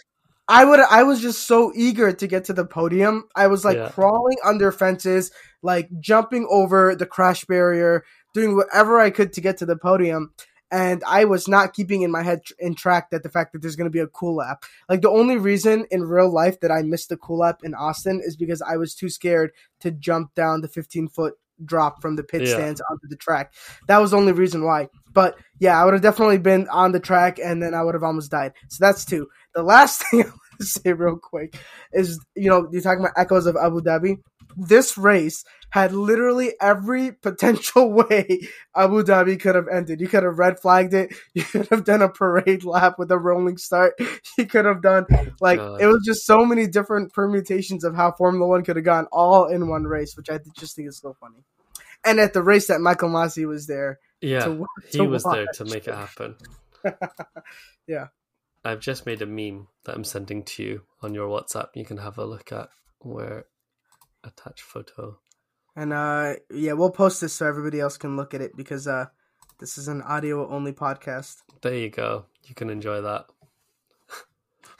I 0.48 0.64
would 0.64 0.80
I 0.80 1.02
was 1.04 1.20
just 1.20 1.46
so 1.46 1.72
eager 1.74 2.12
to 2.12 2.26
get 2.26 2.44
to 2.44 2.52
the 2.52 2.64
podium. 2.64 3.24
I 3.36 3.46
was 3.46 3.64
like 3.64 3.76
Yeah. 3.76 3.88
crawling 3.90 4.36
under 4.44 4.72
fences, 4.72 5.30
like 5.62 5.88
jumping 6.00 6.46
over 6.50 6.94
the 6.94 7.06
crash 7.06 7.44
barrier, 7.44 8.04
doing 8.34 8.56
whatever 8.56 8.98
I 8.98 9.10
could 9.10 9.32
to 9.34 9.40
get 9.40 9.58
to 9.58 9.66
the 9.66 9.76
podium. 9.76 10.32
And 10.72 11.02
I 11.04 11.24
was 11.24 11.48
not 11.48 11.72
keeping 11.72 12.02
in 12.02 12.12
my 12.12 12.22
head 12.22 12.44
tr- 12.44 12.54
in 12.60 12.76
track 12.76 13.10
that 13.10 13.24
the 13.24 13.28
fact 13.28 13.52
that 13.52 13.60
there's 13.60 13.74
going 13.74 13.90
to 13.90 13.92
be 13.92 13.98
a 13.98 14.06
cool 14.06 14.36
lap. 14.36 14.64
Like 14.88 15.02
the 15.02 15.10
only 15.10 15.36
reason 15.36 15.84
in 15.90 16.04
real 16.04 16.32
life 16.32 16.60
that 16.60 16.70
I 16.70 16.82
missed 16.82 17.08
the 17.08 17.16
cool 17.16 17.38
lap 17.38 17.62
in 17.64 17.74
Austin 17.74 18.20
is 18.24 18.36
because 18.36 18.62
I 18.62 18.76
was 18.76 18.94
too 18.94 19.08
scared 19.08 19.50
to 19.80 19.90
jump 19.90 20.32
down 20.36 20.60
the 20.60 20.68
15 20.68 21.08
foot 21.08 21.34
drop 21.64 22.00
from 22.00 22.14
the 22.16 22.22
pit 22.22 22.42
Yeah. 22.42 22.54
stands 22.54 22.80
onto 22.88 23.08
the 23.08 23.16
track. 23.16 23.52
That 23.88 23.98
was 23.98 24.12
the 24.12 24.16
only 24.16 24.32
reason 24.32 24.64
why. 24.64 24.88
But 25.12 25.36
yeah, 25.58 25.80
I 25.80 25.84
would 25.84 25.94
have 25.94 26.02
definitely 26.02 26.38
been 26.38 26.68
on 26.68 26.92
the 26.92 27.00
track 27.00 27.38
and 27.38 27.62
then 27.62 27.74
I 27.74 27.82
would 27.82 27.94
have 27.94 28.02
almost 28.02 28.30
died. 28.30 28.52
So 28.68 28.84
that's 28.84 29.04
two. 29.04 29.28
The 29.54 29.62
last 29.62 30.02
thing 30.10 30.22
I 30.22 30.26
want 30.26 30.40
to 30.58 30.66
say 30.66 30.92
real 30.92 31.16
quick 31.16 31.56
is, 31.92 32.18
you 32.34 32.48
know, 32.48 32.68
you're 32.70 32.82
talking 32.82 33.00
about 33.00 33.14
echoes 33.16 33.46
of 33.46 33.56
Abu 33.56 33.80
Dhabi. 33.80 34.18
This 34.56 34.98
race 34.98 35.44
had 35.70 35.92
literally 35.92 36.54
every 36.60 37.12
potential 37.22 37.92
way 37.92 38.40
Abu 38.74 39.02
Dhabi 39.02 39.38
could 39.40 39.54
have 39.54 39.68
ended. 39.68 40.00
You 40.00 40.08
could 40.08 40.24
have 40.24 40.38
red 40.38 40.58
flagged 40.58 40.94
it. 40.94 41.14
You 41.34 41.44
could 41.44 41.68
have 41.68 41.84
done 41.84 42.02
a 42.02 42.08
parade 42.08 42.64
lap 42.64 42.98
with 42.98 43.10
a 43.12 43.18
rolling 43.18 43.56
start. 43.56 43.94
You 44.36 44.46
could 44.46 44.64
have 44.64 44.82
done 44.82 45.06
oh, 45.12 45.26
like 45.40 45.58
God. 45.58 45.80
it 45.80 45.86
was 45.86 46.02
just 46.04 46.26
so 46.26 46.44
many 46.44 46.66
different 46.66 47.12
permutations 47.12 47.84
of 47.84 47.94
how 47.94 48.12
Formula 48.12 48.46
One 48.46 48.64
could 48.64 48.76
have 48.76 48.84
gone 48.84 49.06
all 49.12 49.46
in 49.46 49.68
one 49.68 49.84
race, 49.84 50.16
which 50.16 50.28
I 50.28 50.40
just 50.58 50.74
think 50.74 50.88
is 50.88 50.98
so 50.98 51.14
funny. 51.20 51.44
And 52.04 52.18
at 52.18 52.32
the 52.32 52.42
race 52.42 52.66
that 52.66 52.80
Michael 52.80 53.10
Masi 53.10 53.46
was 53.46 53.66
there 53.66 53.98
Yeah, 54.20 54.44
to, 54.44 54.66
he 54.90 54.98
to 54.98 55.04
was 55.04 55.24
there 55.24 55.46
to 55.54 55.64
make 55.64 55.88
it 55.88 55.94
happen. 55.94 56.36
Yeah. 57.86 58.08
I've 58.64 58.78
just 58.78 59.04
made 59.04 59.20
a 59.20 59.26
meme 59.26 59.66
that 59.84 59.96
I'm 59.96 60.04
sending 60.04 60.44
to 60.44 60.62
you 60.62 60.82
on 61.02 61.12
your 61.12 61.28
WhatsApp. 61.28 61.70
You 61.74 61.84
can 61.84 61.96
have 61.96 62.18
a 62.18 62.24
look 62.24 62.52
at 62.52 62.68
where 63.00 63.46
attach 64.22 64.62
photo. 64.62 65.18
And 65.74 65.92
uh 65.92 66.34
yeah, 66.52 66.74
we'll 66.74 66.90
post 66.90 67.20
this 67.20 67.32
so 67.32 67.46
everybody 67.46 67.80
else 67.80 67.96
can 67.96 68.16
look 68.16 68.32
at 68.32 68.40
it 68.40 68.56
because 68.56 68.86
uh 68.86 69.06
this 69.58 69.76
is 69.76 69.88
an 69.88 70.02
audio 70.02 70.48
only 70.48 70.72
podcast. 70.72 71.38
There 71.62 71.74
you 71.74 71.90
go. 71.90 72.26
You 72.44 72.54
can 72.54 72.70
enjoy 72.70 73.00
that. 73.00 73.26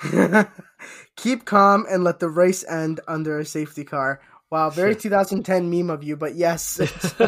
Keep 1.16 1.44
calm 1.44 1.84
and 1.90 2.04
let 2.04 2.20
the 2.20 2.28
race 2.28 2.64
end 2.68 3.00
under 3.08 3.38
a 3.38 3.44
safety 3.44 3.84
car. 3.84 4.20
Wow, 4.50 4.70
very 4.70 4.96
2010 4.96 5.70
meme 5.70 5.90
of 5.90 6.02
you, 6.02 6.16
but 6.16 6.34
yes. 6.34 6.80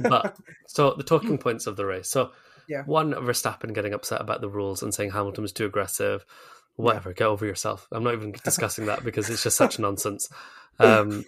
But 0.00 0.36
so 0.66 0.94
the 0.96 1.02
talking 1.04 1.38
points 1.38 1.66
of 1.66 1.76
the 1.76 1.86
race. 1.86 2.08
So 2.08 2.30
Yeah. 2.66 2.82
one 2.84 3.12
Verstappen 3.12 3.74
getting 3.74 3.94
upset 3.94 4.20
about 4.20 4.40
the 4.40 4.48
rules 4.48 4.82
and 4.82 4.94
saying 4.94 5.10
Hamilton 5.10 5.42
was 5.42 5.52
too 5.52 5.66
aggressive. 5.66 6.24
Whatever, 6.76 7.12
get 7.12 7.26
over 7.26 7.44
yourself. 7.44 7.88
I'm 7.90 8.04
not 8.04 8.14
even 8.14 8.32
discussing 8.44 8.86
that 8.86 9.04
because 9.04 9.28
it's 9.30 9.42
just 9.42 9.56
such 9.56 9.78
nonsense. 9.86 10.28
Um, 10.78 11.24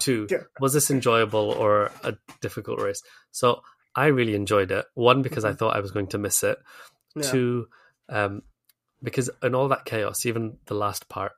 two, 0.00 0.26
Yeah. 0.30 0.38
was 0.60 0.74
this 0.74 0.90
enjoyable 0.90 1.50
or 1.50 1.90
a 2.02 2.14
difficult 2.42 2.80
race? 2.80 3.02
So 3.30 3.62
I 3.96 4.06
really 4.06 4.34
enjoyed 4.34 4.70
it. 4.70 4.84
One 4.94 5.22
because 5.22 5.44
I 5.44 5.54
thought 5.54 5.76
I 5.76 5.80
was 5.80 5.92
going 5.92 6.08
to 6.08 6.18
miss 6.18 6.42
it. 6.44 6.58
Mm-hmm. 7.16 7.20
Yeah. 7.20 7.30
Two, 7.30 7.68
um, 8.10 8.42
because 9.02 9.30
in 9.42 9.54
all 9.54 9.68
that 9.68 9.84
chaos, 9.86 10.26
even 10.26 10.58
the 10.66 10.74
last 10.74 11.08
part 11.08 11.32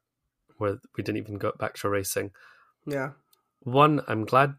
where 0.58 0.78
we 0.96 1.02
didn't 1.04 1.18
even 1.18 1.38
go 1.38 1.52
back 1.58 1.74
to 1.76 1.88
racing, 1.88 2.30
yeah. 2.86 3.10
one, 3.60 4.00
I'm 4.08 4.24
glad 4.24 4.54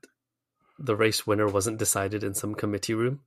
the 0.79 0.95
race 0.95 1.25
winner 1.25 1.47
wasn't 1.47 1.77
decided 1.79 2.23
in 2.23 2.33
some 2.33 2.53
committee 2.55 2.93
room. 2.93 3.21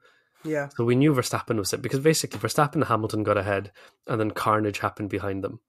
Yeah. 0.45 0.69
So 0.77 0.85
we 0.85 0.95
knew 0.95 1.13
Verstappen 1.13 1.57
was 1.59 1.73
it 1.73 1.83
because 1.83 2.01
basically 2.01 2.39
Verstappen 2.41 2.77
and 2.77 2.85
Hamilton 2.85 3.25
got 3.25 3.37
ahead 3.37 3.73
and 4.07 4.19
then 4.21 4.31
carnage 4.31 4.79
happened 4.79 5.11
behind 5.11 5.43
them, 5.45 5.61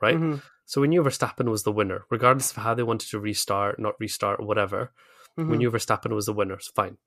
right? 0.00 0.16
Mhm. 0.16 0.42
So 0.66 0.80
we 0.80 0.88
knew 0.88 1.02
Verstappen 1.02 1.48
was 1.50 1.62
the 1.64 1.72
winner, 1.72 2.04
regardless 2.10 2.50
of 2.52 2.58
how 2.62 2.74
they 2.74 2.82
wanted 2.84 3.08
to 3.10 3.18
restart, 3.18 3.78
not 3.80 3.94
restart, 3.98 4.38
whatever. 4.40 4.92
We 5.36 5.44
Mhm. 5.44 5.56
knew 5.58 5.70
Verstappen 5.70 6.12
was 6.14 6.26
the 6.26 6.32
winner, 6.32 6.58
so 6.60 6.70
fine. 6.76 6.98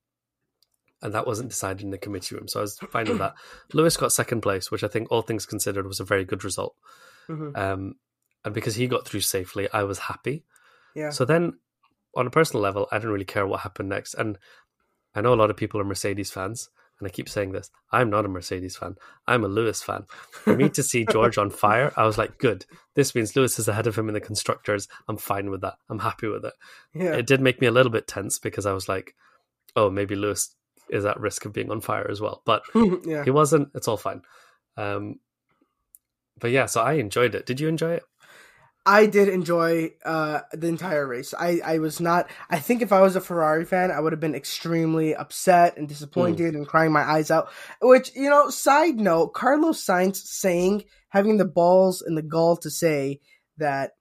And 1.02 1.13
that 1.13 1.28
wasn't 1.28 1.50
decided 1.50 1.84
in 1.84 1.92
the 1.92 1.98
committee 1.98 2.36
room, 2.36 2.48
so 2.48 2.60
I 2.60 2.63
was 2.63 2.78
fine 2.80 3.08
with 3.08 3.20
that. 3.20 3.36
Lewis 3.74 3.98
got 3.98 4.12
second 4.12 4.42
place, 4.42 4.72
which 4.72 4.84
I 4.84 4.88
think, 4.88 5.10
all 5.12 5.22
things 5.22 5.46
considered, 5.46 5.86
was 5.86 6.00
a 6.00 6.06
very 6.06 6.24
good 6.26 6.44
result. 6.44 6.76
Mhm. 7.30 7.58
Um, 7.58 7.96
and 8.45 8.53
because 8.53 8.75
he 8.75 8.88
got 8.88 9.08
through 9.08 9.21
safely, 9.21 9.67
I 9.71 9.84
was 9.84 9.99
happy. 9.99 10.43
Yeah. 10.95 11.10
So 11.10 11.25
then, 11.25 11.60
on 12.15 12.27
a 12.27 12.32
personal 12.32 12.62
level, 12.62 12.88
I 12.91 12.97
didn't 12.97 13.12
really 13.12 13.25
care 13.25 13.47
what 13.47 13.62
happened 13.62 13.89
next. 13.89 14.13
And 14.13 14.38
I 15.15 15.21
know 15.21 15.34
a 15.34 15.36
lot 15.36 15.49
of 15.49 15.58
people 15.58 15.79
are 15.79 15.86
Mercedes 15.86 16.32
fans, 16.32 16.69
and 16.99 17.08
I 17.08 17.12
keep 17.12 17.29
saying 17.29 17.51
this. 17.51 17.71
I'm 17.91 18.10
not 18.10 18.25
a 18.25 18.29
Mercedes 18.29 18.75
fan. 18.75 18.95
I'm 19.27 19.43
a 19.43 19.47
Lewis 19.47 19.82
fan. 19.82 20.06
For 20.32 20.56
me 20.56 20.69
to 20.69 20.84
see 20.84 21.06
George 21.12 21.38
on 21.38 21.49
fire, 21.49 21.91
I 21.97 22.06
was 22.06 22.17
like, 22.17 22.38
good. 22.38 22.65
This 22.95 23.15
means 23.15 23.36
Lewis 23.36 23.58
is 23.60 23.67
ahead 23.67 23.88
of 23.88 23.95
him 23.95 24.08
in 24.08 24.13
the 24.13 24.21
constructors. 24.21 24.88
I'm 25.08 25.17
fine 25.17 25.49
with 25.49 25.62
that. 25.62 25.75
I'm 25.89 25.99
happy 25.99 26.27
with 26.27 26.45
it. 26.45 26.53
yeah. 26.93 27.15
It 27.15 27.27
did 27.27 27.41
make 27.41 27.62
me 27.62 27.67
a 27.67 27.71
little 27.71 27.91
bit 27.91 28.08
tense 28.08 28.39
because 28.39 28.65
I 28.65 28.73
was 28.73 28.88
like, 28.88 29.15
oh, 29.75 29.89
maybe 29.89 30.15
Lewis 30.15 30.56
is 30.89 31.06
at 31.06 31.19
risk 31.19 31.45
of 31.45 31.53
being 31.53 31.71
on 31.71 31.82
fire 31.82 32.10
as 32.10 32.21
well. 32.21 32.41
But 32.45 32.63
yeah. 33.06 33.23
he 33.23 33.32
wasn't. 33.32 33.69
It's 33.73 33.88
all 33.88 33.97
fine. 33.97 34.21
Um, 34.77 35.19
but 36.39 36.51
yeah, 36.51 36.65
so 36.65 36.82
I 36.82 36.93
enjoyed 36.93 37.36
it. 37.36 37.45
Did 37.45 37.60
you 37.60 37.67
enjoy 37.67 37.93
it? 37.93 38.03
I 38.86 39.06
did 39.06 39.30
enjoy 39.30 39.91
uh, 40.04 40.41
the 40.52 40.67
entire 40.67 41.08
race. 41.08 41.34
I, 41.38 41.62
I 41.63 41.80
was 41.80 42.02
not. 42.02 42.30
I 42.50 42.60
think 42.60 42.82
if 42.82 42.91
I 42.91 43.00
was 43.00 43.15
a 43.15 43.22
Ferrari 43.22 43.63
fan, 43.63 43.91
I 43.91 44.00
would 44.00 44.12
have 44.12 44.19
been 44.19 44.36
extremely 44.36 45.15
upset 45.15 45.78
and 45.78 45.88
disappointed 45.88 46.54
and 46.54 46.67
crying 46.67 46.91
my 46.91 47.02
eyes 47.02 47.32
out. 47.32 47.50
Which 47.82 48.13
you 48.13 48.30
know, 48.30 48.50
side 48.50 48.98
note, 48.98 49.34
Carlos 49.34 49.84
Sainz 49.84 50.17
saying 50.17 50.84
having 51.10 51.38
the 51.38 51.46
balls 51.46 52.02
and 52.02 52.17
the 52.17 52.22
gall 52.22 52.58
to 52.58 52.69
say 52.69 53.22
that 53.58 53.91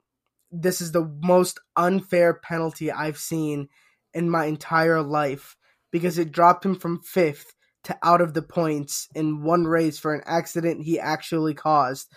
this 0.51 0.81
is 0.81 0.93
the 0.93 1.09
most 1.23 1.61
unfair 1.77 2.35
penalty 2.35 2.91
I've 2.91 3.19
seen 3.19 3.69
in 4.13 4.29
my 4.29 4.47
entire 4.47 5.01
life 5.01 5.57
because 5.93 6.19
it 6.19 6.33
dropped 6.33 6.65
him 6.65 6.75
from 6.75 7.01
fifth 7.01 7.55
to 7.85 7.97
out 8.03 8.21
of 8.21 8.35
the 8.35 8.43
points 8.43 9.09
in 9.15 9.43
one 9.43 9.65
race 9.65 9.99
for 9.99 10.15
an 10.15 10.23
accident 10.27 10.85
he 10.85 11.01
actually 11.01 11.55
caused 11.55 12.13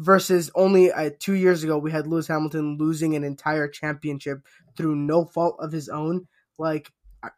versus 0.00 0.50
only 0.54 0.90
uh, 0.90 1.10
two 1.18 1.34
years 1.34 1.62
ago 1.62 1.76
we 1.76 1.90
had 1.90 2.06
Lewis 2.06 2.26
Hamilton 2.26 2.78
losing 2.78 3.14
an 3.14 3.22
entire 3.22 3.68
championship 3.68 4.40
through 4.76 4.96
no 4.96 5.24
fault 5.24 5.56
of 5.60 5.70
his 5.70 5.88
own. 5.88 6.26
Like, 6.58 6.90
I, 7.22 7.30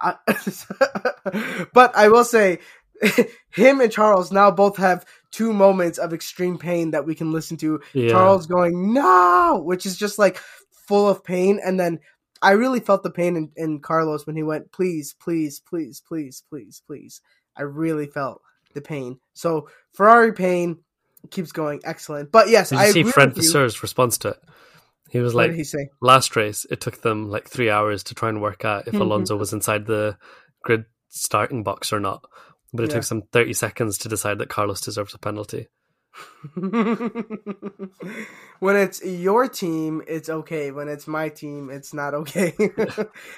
I, 0.00 1.66
but 1.72 1.96
I 1.96 2.08
will 2.08 2.24
say, 2.24 2.58
him 3.50 3.80
and 3.80 3.92
Charles 3.92 4.32
now 4.32 4.50
both 4.50 4.76
have 4.76 5.06
two 5.30 5.52
moments 5.52 5.98
of 5.98 6.12
extreme 6.12 6.58
pain 6.58 6.90
that 6.90 7.06
we 7.06 7.14
can 7.14 7.30
listen 7.30 7.56
to. 7.58 7.80
Yeah. 7.92 8.10
Charles 8.10 8.46
going 8.46 8.92
no, 8.92 9.62
which 9.64 9.86
is 9.86 9.96
just 9.96 10.18
like 10.18 10.38
full 10.86 11.08
of 11.08 11.24
pain, 11.24 11.60
and 11.64 11.78
then. 11.80 12.00
I 12.40 12.52
really 12.52 12.78
felt 12.78 13.02
the 13.02 13.10
pain 13.10 13.34
in, 13.34 13.50
in 13.56 13.80
Carlos 13.80 14.24
when 14.24 14.36
he 14.36 14.44
went, 14.44 14.70
please, 14.70 15.12
please, 15.12 15.58
please, 15.58 16.00
please, 16.00 16.44
please, 16.48 16.80
please. 16.86 17.20
I 17.56 17.62
really 17.62 18.06
felt 18.06 18.42
the 18.74 18.80
pain. 18.80 19.18
So 19.34 19.68
Ferrari 19.92 20.32
pain, 20.32 20.78
keeps 21.30 21.52
going. 21.52 21.80
Excellent. 21.84 22.30
But 22.32 22.48
yes, 22.48 22.70
Did 22.70 22.78
I 22.78 22.90
see 22.90 23.02
Fred. 23.02 23.34
Vasseur's 23.34 23.82
response 23.82 24.18
to 24.18 24.28
it? 24.30 24.38
He 25.10 25.20
was 25.20 25.34
like, 25.34 25.52
he 25.52 25.64
say? 25.64 25.88
last 26.02 26.36
race, 26.36 26.66
it 26.70 26.80
took 26.82 27.00
them 27.00 27.30
like 27.30 27.48
three 27.48 27.70
hours 27.70 28.02
to 28.04 28.14
try 28.14 28.28
and 28.28 28.42
work 28.42 28.64
out 28.64 28.88
if 28.88 28.94
Mhm. 28.94 29.00
Alonso 29.00 29.36
was 29.36 29.52
inside 29.54 29.86
the 29.86 30.18
grid 30.62 30.84
starting 31.08 31.62
box 31.62 31.92
or 31.92 32.00
not. 32.00 32.22
But 32.74 32.84
it 32.84 32.88
Yeah. 32.90 32.94
took 32.96 33.04
some 33.04 33.22
30 33.32 33.54
seconds 33.54 33.96
to 33.98 34.08
decide 34.10 34.38
that 34.38 34.50
Carlos 34.50 34.82
deserves 34.82 35.14
a 35.14 35.18
penalty. 35.18 35.68
when 38.60 38.76
it's 38.76 39.04
your 39.04 39.48
team, 39.48 40.02
it's 40.06 40.28
okay. 40.28 40.70
When 40.70 40.88
it's 40.88 41.06
my 41.06 41.28
team, 41.30 41.70
it's 41.70 41.94
not 41.94 42.14
okay. 42.14 42.54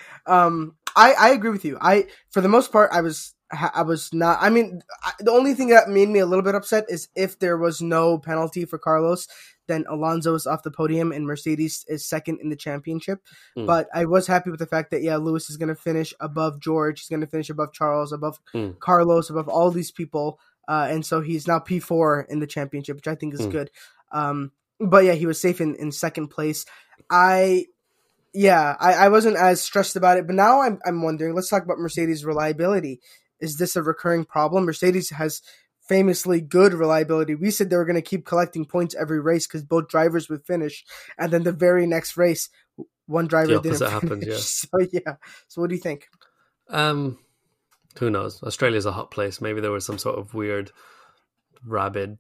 um, 0.27 0.77
I 0.97 1.13
I 1.13 1.29
agree 1.31 1.51
with 1.51 1.65
you. 1.65 1.79
I 1.81 2.07
for 2.31 2.41
the 2.41 2.49
most 2.49 2.73
part, 2.73 2.91
I 2.93 3.01
was 3.03 3.35
I 3.53 3.83
was 3.83 4.13
not. 4.13 4.39
I 4.41 4.51
mean, 4.51 4.83
I, 5.03 5.13
the 5.19 5.33
only 5.33 5.55
thing 5.55 5.69
that 5.69 5.89
made 5.89 6.09
me 6.09 6.21
a 6.21 6.27
little 6.27 6.45
bit 6.45 6.55
upset 6.55 6.85
is 6.89 7.09
if 7.17 7.39
there 7.39 7.59
was 7.59 7.83
no 7.83 8.19
penalty 8.19 8.65
for 8.65 8.79
Carlos, 8.79 9.27
then 9.67 9.85
Alonso 9.89 10.35
is 10.35 10.47
off 10.47 10.63
the 10.63 10.71
podium 10.71 11.13
and 11.13 11.27
Mercedes 11.27 11.85
is 11.89 12.07
second 12.07 12.41
in 12.41 12.49
the 12.51 12.57
championship. 12.57 13.21
Mm. 13.57 13.67
But 13.67 13.89
I 13.95 14.05
was 14.05 14.27
happy 14.27 14.51
with 14.51 14.61
the 14.61 14.67
fact 14.67 14.91
that 14.93 15.03
yeah, 15.03 15.17
Lewis 15.17 15.51
is 15.51 15.57
going 15.57 15.69
to 15.69 15.75
finish 15.75 16.15
above 16.21 16.61
George. 16.61 17.01
He's 17.01 17.09
going 17.09 17.21
to 17.21 17.27
finish 17.27 17.51
above 17.51 17.73
Charles, 17.73 18.13
above 18.13 18.39
Mm. 18.55 18.79
Carlos, 18.79 19.31
above 19.31 19.49
all 19.49 19.71
these 19.71 19.91
people. 19.91 20.39
Uh, 20.69 20.87
and 20.91 21.05
so 21.05 21.21
he's 21.21 21.49
now 21.49 21.59
P 21.59 21.81
four 21.81 22.27
in 22.29 22.39
the 22.39 22.47
championship, 22.47 22.97
which 22.97 23.09
I 23.09 23.15
think 23.17 23.35
is 23.35 23.41
Mm. 23.41 23.51
good. 23.51 23.71
Um, 24.13 24.53
but 24.79 25.05
yeah, 25.05 25.15
he 25.15 25.27
was 25.27 25.41
safe 25.41 25.61
in, 25.61 25.75
in 25.75 25.93
second 25.93 26.29
place. 26.29 26.67
I 27.11 27.67
yeah, 28.33 28.77
I, 28.79 28.93
I 28.95 29.09
wasn't 29.09 29.37
as 29.37 29.61
stressed 29.61 29.97
about 29.97 30.19
it, 30.19 30.27
but 30.27 30.37
now 30.37 30.63
I'm 30.63 30.79
I'm 30.87 31.03
wondering. 31.03 31.35
Let's 31.35 31.49
talk 31.49 31.65
about 31.65 31.79
Mercedes 31.79 32.25
reliability. 32.25 33.01
Is 33.41 33.57
this 33.57 33.77
a 33.77 33.83
recurring 33.83 34.25
problem? 34.25 34.65
Mercedes 34.65 35.11
has 35.11 35.43
famously 35.89 36.41
good 36.41 36.73
reliability. 36.73 37.35
We 37.35 37.51
said 37.51 37.69
they 37.69 37.77
were 37.77 37.85
going 37.85 37.97
to 37.97 38.03
keep 38.03 38.25
collecting 38.25 38.65
points 38.65 38.95
every 38.95 39.21
race 39.21 39.47
because 39.47 39.63
both 39.65 39.89
drivers 39.89 40.29
would 40.29 40.45
finish, 40.45 40.85
and 41.19 41.33
then 41.33 41.43
the 41.43 41.53
very 41.53 41.87
next 41.87 42.17
race, 42.17 42.49
one 43.07 43.27
driver 43.27 43.55
The 43.55 43.61
didn't 43.61 43.79
finish. 43.79 43.93
happened, 43.93 44.25
yeah. 44.27 44.37
So 44.39 44.69
yeah. 44.93 45.17
So 45.49 45.61
what 45.61 45.71
do 45.71 45.75
you 45.77 45.81
think? 45.81 46.09
Um, 46.69 47.19
Who 47.99 48.11
knows? 48.11 48.43
Australia's 48.43 48.87
a 48.87 48.93
hot 48.93 49.11
place. 49.11 49.41
Maybe 49.41 49.61
there 49.61 49.73
was 49.73 49.85
some 49.85 49.99
sort 49.99 50.19
of 50.19 50.33
weird 50.35 50.71
rabid 51.67 52.19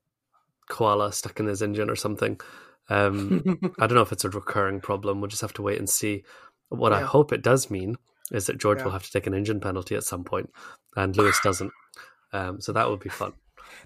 koala 0.69 1.13
stuck 1.13 1.39
in 1.41 1.47
his 1.47 1.63
engine 1.63 1.91
or 1.91 1.97
something. 1.97 2.41
Um, 2.89 3.43
I 3.79 3.87
don't 3.87 3.95
know 3.95 4.03
if 4.03 4.13
it's 4.13 4.25
a 4.25 4.31
recurring 4.31 4.81
problem. 4.81 5.21
We'll 5.21 5.29
just 5.29 5.43
have 5.43 5.53
to 5.55 5.63
wait 5.63 5.79
and 5.79 5.89
see. 5.89 6.25
What 6.71 6.93
I 6.93 7.01
hope 7.03 7.33
it 7.33 7.43
does 7.43 7.71
mean 7.71 7.97
is 8.31 8.47
that 8.47 8.59
George 8.59 8.79
Yeah. 8.79 8.85
will 8.85 8.93
have 8.93 9.05
to 9.05 9.11
take 9.11 9.27
an 9.27 9.35
engine 9.35 9.61
penalty 9.61 9.95
at 9.97 10.05
some 10.05 10.25
point, 10.25 10.51
and 10.97 11.17
Lewis 11.17 11.39
doesn't. 11.45 11.73
Um, 12.33 12.61
so 12.61 12.73
that 12.73 12.89
would 12.89 13.01
be 13.01 13.09
fun. 13.11 13.33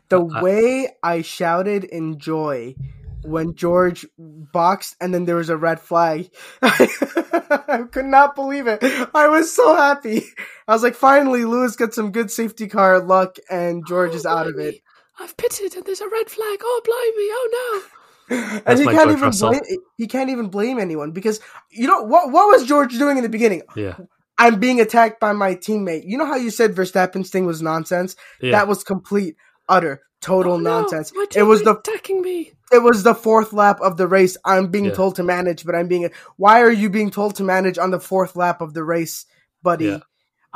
The 0.09 0.25
I- 0.25 0.43
way 0.43 0.89
I 1.03 1.23
shouted 1.23 1.85
in 1.85 2.19
joy 2.19 2.75
when 3.23 3.55
George 3.55 4.07
boxed 4.19 4.97
and 5.01 5.15
then 5.15 5.25
there 5.25 5.37
was 5.37 5.49
a 5.49 5.57
red 5.57 5.81
flag. 5.81 6.29
I 6.63 7.85
could 7.91 8.05
not 8.05 8.35
believe 8.35 8.67
it. 8.67 8.81
I 9.15 9.29
was 9.29 9.51
so 9.55 9.75
happy. 9.75 10.25
I 10.69 10.73
was 10.73 10.83
like, 10.83 10.95
finally, 10.95 11.45
Lewis 11.47 11.77
got 11.77 11.95
some 11.95 12.13
good 12.13 12.31
safety 12.31 12.67
car 12.69 13.01
luck 13.01 13.37
and 13.51 13.87
George 13.87 14.15
is 14.15 14.27
Oh, 14.27 14.31
out 14.31 14.47
of 14.47 14.59
it. 14.59 14.77
I've 15.19 15.37
pitted 15.37 15.75
and 15.75 15.85
there's 15.87 16.01
a 16.03 16.09
red 16.09 16.29
flag. 16.29 16.59
Oh, 16.63 16.81
blimey. 16.85 17.29
Oh, 17.31 17.83
no. 18.31 18.37
And 18.37 18.63
That's 18.65 18.81
he 18.81 18.87
can't 18.87 18.97
George 18.99 19.09
even 19.11 19.21
Russell. 19.21 19.51
blame 19.51 19.63
he 19.99 20.07
can't 20.07 20.31
even 20.31 20.49
blame 20.49 20.79
anyone 20.79 21.11
because 21.13 21.41
you 21.71 21.87
know 21.87 22.03
what 22.03 22.31
what 22.33 22.47
was 22.49 22.65
George 22.67 22.93
doing 22.97 23.19
in 23.19 23.23
the 23.23 23.29
beginning? 23.29 23.61
Yeah, 23.77 23.97
I'm 24.39 24.59
being 24.61 24.81
attacked 24.81 25.21
by 25.21 25.33
my 25.33 25.55
teammate. 25.55 26.03
You 26.07 26.19
know 26.19 26.27
how 26.27 26.37
you 26.37 26.51
said 26.51 26.75
Verstappen's 26.75 27.31
thing 27.31 27.47
was 27.47 27.63
nonsense? 27.63 28.17
yeah. 28.41 28.53
That 28.53 28.69
was 28.69 28.83
complete, 28.83 29.37
utter, 29.69 30.03
total 30.21 30.55
Oh, 30.55 30.59
no. 30.59 30.81
nonsense. 30.81 31.13
My 31.15 31.27
It 31.37 31.45
was 31.45 31.63
the 31.63 31.77
attacking 31.79 32.21
me. 32.23 32.53
it 32.73 32.83
was 32.83 33.03
the 33.05 33.15
fourth 33.15 33.53
lap 33.53 33.79
of 33.81 33.97
the 33.97 34.09
race. 34.09 34.37
I'm 34.45 34.69
being 34.69 34.87
Yeah. 34.87 34.93
told 34.93 35.17
to 35.17 35.23
manage, 35.23 35.65
but 35.65 35.75
I'm 35.75 35.87
being. 35.89 36.11
Why 36.37 36.63
are 36.63 36.71
you 36.73 36.91
being 36.91 37.11
told 37.11 37.37
to 37.37 37.45
manage 37.45 37.79
on 37.79 37.91
the 37.93 38.01
fourth 38.01 38.35
lap 38.35 38.61
of 38.61 38.75
the 38.75 38.83
race, 38.83 39.27
buddy? 39.63 39.87
Yeah. 39.87 39.99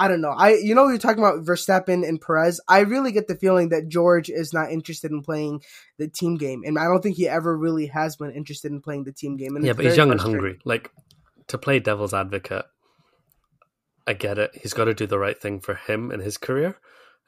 I 0.00 0.06
don't 0.06 0.20
know. 0.20 0.30
I 0.30 0.50
you 0.54 0.76
know 0.76 0.86
you're 0.88 0.98
talking 0.98 1.18
about 1.24 1.44
Verstappen 1.44 2.06
and 2.08 2.20
Perez. 2.20 2.60
I 2.68 2.80
really 2.80 3.10
get 3.10 3.26
the 3.26 3.34
feeling 3.34 3.70
that 3.70 3.88
George 3.88 4.30
is 4.30 4.52
not 4.52 4.70
interested 4.70 5.10
in 5.10 5.22
playing 5.22 5.60
the 5.98 6.06
team 6.06 6.36
game, 6.36 6.62
and 6.64 6.78
I 6.78 6.84
don't 6.84 7.02
think 7.02 7.16
he 7.16 7.28
ever 7.28 7.56
really 7.56 7.86
has 7.88 8.14
been 8.16 8.30
interested 8.30 8.70
in 8.70 8.80
playing 8.80 9.04
the 9.04 9.12
team 9.12 9.36
game. 9.36 9.56
And 9.56 9.64
yeah, 9.66 9.72
but 9.72 9.84
he's 9.84 9.96
young 9.96 10.12
and 10.12 10.20
hungry. 10.20 10.58
Like 10.64 10.92
to 11.48 11.58
play 11.58 11.80
devil's 11.80 12.14
advocate, 12.14 12.64
I 14.08 14.14
get 14.14 14.38
it. 14.38 14.50
He's 14.60 14.72
got 14.72 14.86
to 14.86 14.94
do 14.94 15.06
the 15.06 15.18
right 15.18 15.38
thing 15.40 15.60
for 15.60 15.74
him 15.74 16.10
and 16.10 16.22
his 16.22 16.38
career, 16.38 16.78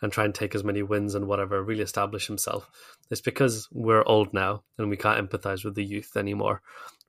and 0.02 0.10
try 0.10 0.24
and 0.24 0.34
take 0.34 0.54
as 0.54 0.64
many 0.64 0.82
wins 0.82 1.14
and 1.14 1.28
whatever, 1.28 1.62
really 1.62 1.82
establish 1.82 2.26
himself. 2.26 2.68
It's 3.10 3.20
because 3.20 3.68
we're 3.70 4.02
old 4.06 4.32
now 4.32 4.62
and 4.78 4.88
we 4.88 4.96
can't 4.96 5.20
empathize 5.30 5.64
with 5.64 5.74
the 5.74 5.84
youth 5.84 6.16
anymore. 6.16 6.62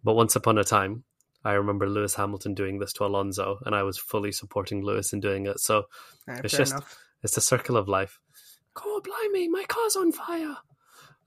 But 0.03 0.15
once 0.15 0.35
upon 0.35 0.57
a 0.57 0.63
time, 0.63 1.03
I 1.45 1.53
remember 1.53 1.87
Lewis 1.89 2.15
Hamilton 2.15 2.53
doing 2.53 2.79
this 2.79 2.93
to 2.93 3.05
Alonso, 3.05 3.59
and 3.65 3.73
I 3.73 3.83
was 3.83 3.97
fully 3.97 4.31
supporting 4.31 4.83
Lewis 4.83 5.13
in 5.13 5.21
doing 5.21 5.45
it. 5.47 5.59
So 5.59 5.85
Yeah, 6.27 6.41
It's 6.43 6.55
just- 6.57 6.73
enough. 6.73 6.97
it's 7.23 7.35
the 7.35 7.41
circle 7.41 7.77
of 7.77 7.87
life. 7.87 8.19
Oh, 8.83 9.01
blimey. 9.03 9.47
My 9.49 9.63
car's 9.67 9.95
on 9.95 10.11
fire. 10.11 10.57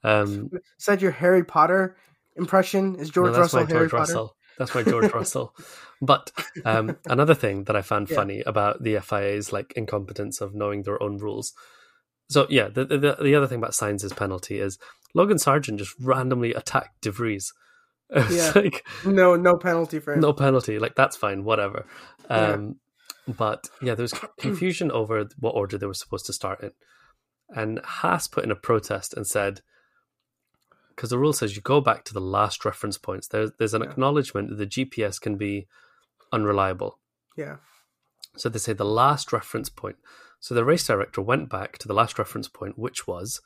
Um, 0.03 0.51
that 0.87 1.01
your 1.03 1.11
Harry 1.13 1.45
Potter 1.45 1.97
impression? 2.37 2.97
Is 2.97 3.11
George 3.11 3.29
no, 3.29 3.33
that's 3.33 3.55
Russell 3.55 3.61
my 3.61 3.67
Harry 3.67 3.81
George 3.89 3.91
Potter? 3.91 4.01
Russell. 4.01 4.37
That's 4.59 4.75
my 4.75 4.83
George 4.83 5.13
Russell. 5.15 5.55
But 6.05 6.31
um, 6.65 6.97
another 7.07 7.35
thing 7.35 7.65
that 7.65 7.77
I 7.77 7.83
found 7.83 8.09
Yeah. 8.11 8.17
funny 8.17 8.41
about 8.43 8.83
the 8.83 8.99
FIA's 9.01 9.53
like 9.53 9.73
incompetence 9.77 10.41
of 10.41 10.55
knowing 10.55 10.83
their 10.83 11.03
own 11.03 11.19
rules. 11.19 11.53
So 12.29 12.47
yeah, 12.51 12.69
the 12.69 12.85
the, 12.85 13.17
the 13.23 13.35
other 13.35 13.47
thing 13.47 13.59
about 13.59 13.73
Sainz's 13.75 14.13
penalty 14.13 14.59
is 14.59 14.79
Logan 15.15 15.37
Sargeant 15.39 15.79
just 15.79 15.95
randomly 16.01 16.53
attacked 16.55 17.01
De 17.03 17.11
Vries. 17.11 17.53
Yeah. 18.31 18.53
like 18.55 18.87
No, 19.05 19.35
no 19.35 19.57
penalty 19.57 19.99
for 19.99 20.13
him. 20.15 20.21
no 20.21 20.33
penalty. 20.33 20.79
Like 20.79 20.95
that's 20.95 21.17
fine, 21.17 21.45
whatever. 21.45 21.87
Yeah. 22.31 22.53
Um, 22.53 22.77
But 23.27 23.69
yeah, 23.83 23.95
there 23.95 24.03
was 24.05 24.15
confusion 24.39 24.91
over 24.91 25.27
what 25.39 25.55
order 25.55 25.79
they 25.79 25.87
were 25.87 25.95
supposed 25.95 26.27
to 26.27 26.33
start 26.35 26.63
in, 26.63 26.73
and 27.49 27.81
Haas 27.83 28.27
put 28.29 28.45
in 28.45 28.51
a 28.51 28.57
protest 28.57 29.15
and 29.15 29.27
said, 29.27 29.63
because 30.95 31.11
the 31.11 31.19
rule 31.19 31.33
says 31.33 31.57
you 31.57 31.63
go 31.63 31.81
back 31.81 32.05
to 32.05 32.15
the 32.15 32.21
last 32.21 32.65
reference 32.65 32.99
points. 32.99 33.29
There's 33.29 33.51
there's 33.59 33.75
an 33.75 33.83
Yeah. 33.83 33.91
acknowledgement 33.91 34.51
that 34.51 34.57
the 34.57 34.67
GPS 34.67 35.21
can 35.21 35.37
be 35.37 35.67
unreliable. 36.35 36.99
Yeah. 37.37 37.57
So 38.37 38.49
they 38.49 38.59
say 38.59 38.73
the 38.73 38.85
last 38.85 39.33
reference 39.33 39.69
point. 39.69 39.97
So 40.41 40.55
the 40.55 40.65
race 40.65 40.87
director 40.87 41.23
went 41.23 41.49
back 41.49 41.79
to 41.79 41.89
the 41.89 41.95
last 41.95 42.19
reference 42.19 42.49
point, 42.49 42.79
which 42.79 43.07
was 43.07 43.41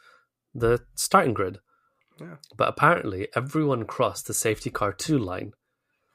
the 0.55 0.81
starting 0.95 1.35
grid. 1.35 1.59
Yeah. 2.21 2.37
But 2.57 2.69
apparently, 2.69 3.29
everyone 3.37 3.85
crossed 3.85 4.27
the 4.27 4.35
safety 4.35 4.71
car 4.71 4.93
two 4.93 5.19
line. 5.19 5.53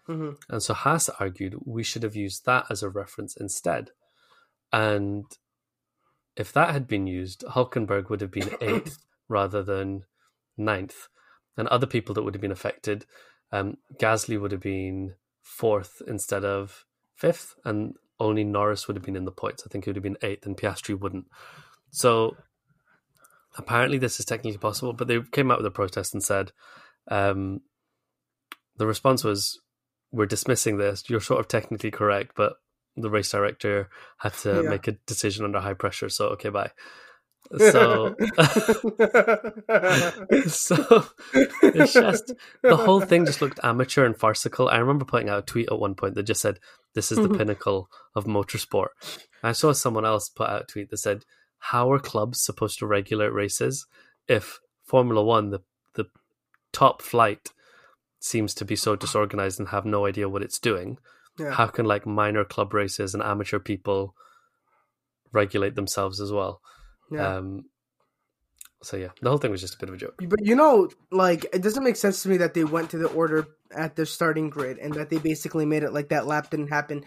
hmm 0.05 0.31
And 0.49 0.62
so 0.62 0.73
Haas 0.73 1.07
argued 1.19 1.55
we 1.65 1.83
should 1.83 2.03
have 2.03 2.15
used 2.15 2.45
that 2.45 2.65
as 2.69 2.83
a 2.83 2.89
reference 2.89 3.38
instead. 3.38 3.91
And 4.73 5.25
if 6.36 6.51
that 6.51 6.71
had 6.71 6.88
been 6.88 7.07
used, 7.07 7.43
Hulkenberg 7.47 8.09
would 8.09 8.21
have 8.21 8.31
been 8.31 8.49
eighth 8.62 8.97
rather 9.29 9.63
than 9.63 10.03
ninth. 10.57 11.07
And 11.55 11.67
other 11.67 11.86
people 11.86 12.15
that 12.15 12.23
would 12.23 12.33
have 12.33 12.41
been 12.41 12.51
affected, 12.51 13.05
um, 13.51 13.77
Gasly 14.01 14.41
would 14.41 14.51
have 14.51 14.62
been 14.62 15.13
fourth 15.43 16.01
instead 16.08 16.43
of 16.43 16.86
fifth, 17.15 17.53
and 17.63 17.93
only 18.19 18.43
Norris 18.43 18.88
would 18.88 18.95
have 18.95 19.06
been 19.06 19.15
in 19.15 19.25
the 19.25 19.32
points. 19.32 19.63
I 19.65 19.69
think 19.69 19.86
he 19.86 19.89
would 19.89 19.97
have 19.97 20.03
been 20.03 20.17
eighth, 20.23 20.45
and 20.47 20.58
Piastri 20.58 20.99
wouldn't. 20.99 21.27
So 21.91 22.36
apparently, 23.58 23.97
this 23.99 24.19
is 24.19 24.25
technically 24.25 24.58
possible, 24.58 24.93
but 24.93 25.08
they 25.08 25.21
came 25.32 25.51
out 25.51 25.58
with 25.60 25.65
a 25.67 25.71
protest 25.71 26.13
and 26.13 26.23
said 26.23 26.51
um, 27.10 27.62
the 28.77 28.88
response 28.88 29.23
was 29.23 29.60
we're 30.12 30.25
dismissing 30.25 30.77
this. 30.77 31.03
You're 31.10 31.19
sort 31.19 31.39
of 31.39 31.47
technically 31.47 31.91
correct, 31.91 32.32
but 32.36 32.53
the 32.95 33.10
race 33.10 33.32
director 33.32 33.89
had 34.17 34.34
to 34.36 34.62
Yeah. 34.63 34.69
make 34.69 34.88
a 34.88 34.93
decision 35.06 35.45
under 35.45 35.60
high 35.60 35.73
pressure. 35.73 36.10
So 36.10 36.27
okay, 36.29 36.49
bye. 36.49 36.71
So, 37.51 38.15
so 40.47 41.06
it's 41.62 41.93
just 41.93 42.34
the 42.62 42.77
whole 42.77 43.01
thing 43.01 43.25
just 43.25 43.41
looked 43.41 43.60
amateur 43.63 44.06
and 44.06 44.17
farcical. 44.17 44.69
I 44.69 44.77
remember 44.77 45.06
putting 45.06 45.29
out 45.29 45.39
a 45.39 45.43
tweet 45.43 45.69
at 45.71 45.77
one 45.77 45.93
point 45.93 46.15
that 46.15 46.23
just 46.23 46.41
said, 46.41 46.60
"This 46.95 47.12
is 47.12 47.17
the 47.17 47.25
mm-hmm. 47.25 47.38
pinnacle 47.38 47.89
of 48.15 48.25
motorsport." 48.25 48.88
I 49.43 49.51
saw 49.51 49.71
someone 49.73 50.06
else 50.06 50.29
put 50.29 50.49
out 50.49 50.63
a 50.63 50.65
tweet 50.65 50.89
that 50.89 50.97
said, 50.97 51.25
"How 51.60 51.91
are 51.91 51.99
clubs 51.99 52.43
supposed 52.43 52.79
to 52.79 52.88
regulate 52.88 53.34
races 53.34 53.86
if 54.27 54.60
Formula 54.84 55.23
One, 55.23 55.51
the 55.51 55.62
the 55.93 56.06
top 56.71 57.01
flight, 57.01 57.49
seems 58.19 58.56
to 58.56 58.65
be 58.65 58.75
so 58.75 58.95
disorganized 58.95 59.60
and 59.60 59.69
have 59.69 59.86
no 59.86 60.06
idea 60.06 60.29
what 60.29 60.43
it's 60.43 60.60
doing? 60.60 60.97
yeah. 61.38 61.51
How 61.51 61.67
can 61.67 61.86
like 61.86 62.06
minor 62.06 62.45
club 62.45 62.73
races 62.73 63.13
and 63.13 63.21
amateur 63.21 63.60
people 63.60 64.15
regulate 65.32 65.75
themselves 65.75 66.19
as 66.19 66.32
well?" 66.32 66.62
Yeah. 67.11 67.35
Um, 67.37 67.65
so 68.83 68.97
yeah, 68.97 69.09
the 69.21 69.29
whole 69.29 69.37
thing 69.37 69.51
was 69.51 69.61
just 69.61 69.75
a 69.75 69.77
bit 69.77 69.89
of 69.89 69.95
a 69.95 69.97
joke. 69.97 70.15
But 70.17 70.45
you 70.45 70.55
know, 70.55 70.89
like 71.11 71.45
it 71.53 71.61
doesn't 71.61 71.83
make 71.83 71.95
sense 71.95 72.21
to 72.23 72.29
me 72.29 72.37
that 72.37 72.53
they 72.53 72.63
went 72.63 72.89
to 72.91 72.97
the 72.97 73.07
order 73.07 73.47
at 73.75 73.95
the 73.95 74.05
starting 74.05 74.49
grid 74.49 74.77
and 74.77 74.93
that 74.95 75.09
they 75.09 75.17
basically 75.17 75.65
made 75.65 75.83
it 75.83 75.93
like 75.93 76.09
that 76.09 76.27
lap 76.27 76.49
didn't 76.49 76.67
happen 76.67 77.05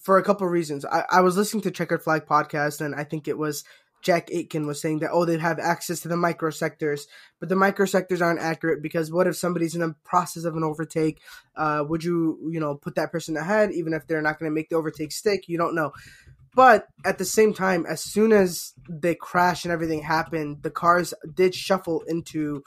for 0.00 0.18
a 0.18 0.22
couple 0.22 0.46
of 0.46 0.52
reasons. 0.52 0.84
I, 0.84 1.04
I 1.10 1.20
was 1.20 1.36
listening 1.36 1.62
to 1.62 1.70
Checkered 1.70 2.02
Flag 2.02 2.26
podcast 2.26 2.80
and 2.80 2.94
I 2.94 3.04
think 3.04 3.28
it 3.28 3.36
was 3.36 3.64
Jack 4.02 4.30
Aitken 4.30 4.66
was 4.66 4.80
saying 4.80 5.00
that 5.00 5.10
oh 5.12 5.24
they 5.24 5.36
have 5.38 5.58
access 5.58 6.00
to 6.00 6.08
the 6.08 6.14
microsectors, 6.14 7.02
but 7.40 7.48
the 7.48 7.54
microsectors 7.56 8.20
aren't 8.20 8.40
accurate 8.40 8.82
because 8.82 9.10
what 9.10 9.26
if 9.26 9.36
somebody's 9.36 9.74
in 9.74 9.80
the 9.80 9.96
process 10.04 10.44
of 10.44 10.54
an 10.54 10.62
overtake? 10.62 11.20
Uh, 11.56 11.82
would 11.88 12.04
you 12.04 12.38
you 12.50 12.60
know 12.60 12.76
put 12.76 12.94
that 12.94 13.10
person 13.10 13.36
ahead 13.36 13.72
even 13.72 13.92
if 13.92 14.06
they're 14.06 14.22
not 14.22 14.38
going 14.38 14.50
to 14.50 14.54
make 14.54 14.68
the 14.68 14.76
overtake 14.76 15.10
stick? 15.10 15.48
You 15.48 15.58
don't 15.58 15.74
know. 15.74 15.92
But 16.56 16.86
at 17.04 17.18
the 17.18 17.24
same 17.24 17.52
time, 17.52 17.84
as 17.86 18.02
soon 18.02 18.32
as 18.32 18.72
they 18.88 19.14
crash 19.14 19.64
and 19.64 19.72
everything 19.72 20.02
happened, 20.02 20.62
the 20.62 20.70
cars 20.70 21.12
did 21.34 21.54
shuffle 21.54 22.02
into 22.08 22.62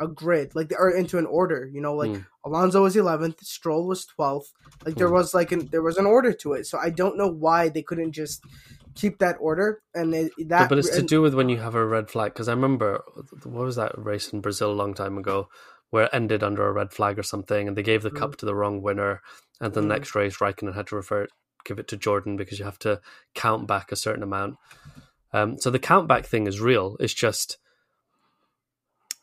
a 0.00 0.08
grid, 0.08 0.52
like 0.54 0.72
or 0.78 0.90
into 0.90 1.18
an 1.18 1.26
order. 1.26 1.70
You 1.72 1.80
know, 1.82 1.94
like 1.94 2.10
Mm. 2.12 2.24
Alonso 2.44 2.82
was 2.82 2.96
eleventh, 2.96 3.40
Stroll 3.44 3.86
was 3.86 4.06
twelfth. 4.06 4.52
Like 4.84 4.96
there 4.96 5.08
Mm. 5.08 5.12
was 5.12 5.34
like 5.34 5.52
an 5.52 5.68
there 5.70 5.82
was 5.82 5.98
an 5.98 6.06
order 6.06 6.32
to 6.32 6.54
it. 6.54 6.66
So 6.66 6.78
I 6.78 6.90
don't 6.90 7.18
know 7.18 7.28
why 7.28 7.68
they 7.68 7.82
couldn't 7.82 8.12
just 8.12 8.42
keep 8.96 9.18
that 9.18 9.36
order 9.40 9.82
and 9.94 10.14
it, 10.14 10.32
that. 10.48 10.62
Yeah, 10.62 10.68
but 10.68 10.78
it's 10.78 10.96
to 10.96 11.02
do 11.02 11.20
with 11.20 11.34
when 11.34 11.48
you 11.50 11.58
have 11.58 11.74
a 11.74 11.86
red 11.86 12.10
flag. 12.10 12.32
Because 12.32 12.48
I 12.48 12.52
remember 12.52 13.02
what 13.44 13.64
was 13.64 13.76
that 13.76 13.92
race 13.98 14.32
in 14.32 14.40
Brazil 14.40 14.72
a 14.72 14.80
long 14.82 14.94
time 14.94 15.18
ago, 15.18 15.48
where 15.90 16.04
it 16.04 16.10
ended 16.14 16.42
under 16.42 16.66
a 16.66 16.72
red 16.72 16.92
flag 16.92 17.18
or 17.18 17.22
something, 17.22 17.68
and 17.68 17.76
they 17.76 17.82
gave 17.82 18.02
the 18.02 18.10
Mm. 18.10 18.18
cup 18.18 18.36
to 18.36 18.46
the 18.46 18.54
wrong 18.54 18.80
winner, 18.82 19.20
and 19.60 19.74
the 19.74 19.82
Mm. 19.82 19.88
next 19.88 20.14
race 20.14 20.38
Raikkonen 20.38 20.74
had 20.74 20.86
to 20.88 20.96
refer 20.96 21.26
give 21.64 21.78
it 21.78 21.88
to 21.88 21.96
Jordan 21.96 22.36
because 22.36 22.58
you 22.58 22.64
have 22.64 22.78
to 22.80 23.00
count 23.34 23.66
back 23.66 23.90
a 23.92 23.96
certain 23.96 24.22
amount. 24.22 24.56
Um, 25.32 25.58
so 25.58 25.70
the 25.70 25.78
count 25.78 26.06
back 26.08 26.24
thing 26.26 26.46
is 26.46 26.60
real. 26.60 26.96
It's 27.00 27.14
just 27.14 27.58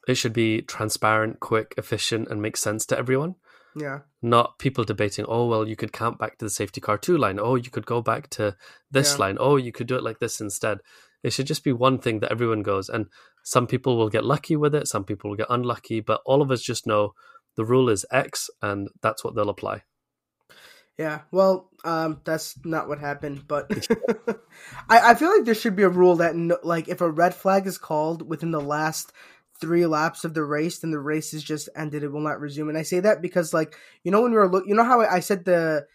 it 0.08 0.16
should 0.16 0.34
be 0.34 0.62
transparent, 0.62 1.40
quick, 1.40 1.74
efficient, 1.78 2.28
and 2.30 2.42
make 2.42 2.58
sense 2.58 2.86
to 2.88 2.98
everyone. 2.98 3.36
yeah, 3.76 4.00
Not 4.22 4.58
people 4.60 4.84
debating. 4.84 5.26
Oh 5.30 5.46
well, 5.48 5.68
you 5.68 5.76
could 5.76 5.94
count 5.94 6.18
back 6.20 6.38
to 6.38 6.46
the 6.46 6.50
safety 6.50 6.82
car 6.82 6.98
two 6.98 7.18
line. 7.18 7.40
Oh, 7.40 7.56
you 7.56 7.70
could 7.70 7.86
go 7.86 8.02
back 8.02 8.30
to 8.32 8.56
this 8.90 9.14
Yeah. 9.14 9.18
line. 9.26 9.38
Oh, 9.40 9.56
you 9.58 9.72
could 9.72 9.88
do 9.88 9.96
it 9.96 10.04
like 10.04 10.20
this 10.20 10.42
instead. 10.42 10.80
It 11.24 11.32
should 11.34 11.48
just 11.48 11.64
be 11.64 11.72
one 11.72 12.00
thing 12.00 12.20
that 12.20 12.32
everyone 12.32 12.64
goes. 12.64 12.90
And 12.90 13.06
some 13.44 13.68
people 13.68 13.96
will 13.98 14.10
get 14.10 14.26
lucky 14.26 14.56
with 14.56 14.74
it. 14.76 14.88
Some 14.88 15.04
people 15.06 15.30
will 15.30 15.38
get 15.38 15.48
unlucky. 15.50 16.00
But 16.02 16.22
all 16.26 16.42
of 16.42 16.52
us 16.52 16.62
just 16.62 16.86
know 16.88 17.14
the 17.56 17.64
rule 17.66 17.90
is 17.90 18.06
X, 18.12 18.50
and 18.62 18.90
that's 19.02 19.24
what 19.24 19.36
they'll 19.36 19.50
apply. 19.50 19.84
Yeah, 21.02 21.22
well, 21.32 21.68
um, 21.84 22.22
that's 22.24 22.56
not 22.64 22.88
what 22.88 23.00
happened, 23.00 23.48
but 23.48 23.72
I, 24.88 25.12
I 25.12 25.16
feel 25.16 25.30
like 25.36 25.46
there 25.46 25.56
should 25.56 25.76
be 25.76 25.82
a 25.82 25.90
rule 25.90 26.18
that, 26.18 26.36
no, 26.36 26.60
like, 26.64 26.88
if 26.90 27.02
a 27.02 27.10
red 27.10 27.34
flag 27.34 27.66
is 27.66 27.80
called 27.80 28.22
within 28.30 28.52
the 28.52 28.62
last 28.62 29.12
three 29.60 29.88
laps 29.88 30.24
of 30.24 30.36
the 30.36 30.44
race, 30.44 30.78
then 30.80 30.92
the 30.92 31.00
race 31.00 31.34
is 31.34 31.44
just 31.44 31.70
ended. 31.76 32.04
It 32.04 32.12
will 32.12 32.22
not 32.22 32.40
resume. 32.40 32.70
And 32.70 32.78
I 32.78 32.84
say 32.84 33.00
that 33.00 33.20
because, 33.20 33.52
like, 33.52 33.76
you 34.04 34.12
know, 34.12 34.22
when 34.22 34.32
we 34.32 34.38
were 34.38 34.48
look, 34.48 34.66
you 34.68 34.76
know 34.76 34.84
how 34.84 35.02
I, 35.02 35.16
I 35.16 35.20
said 35.22 35.44
the 35.46 35.88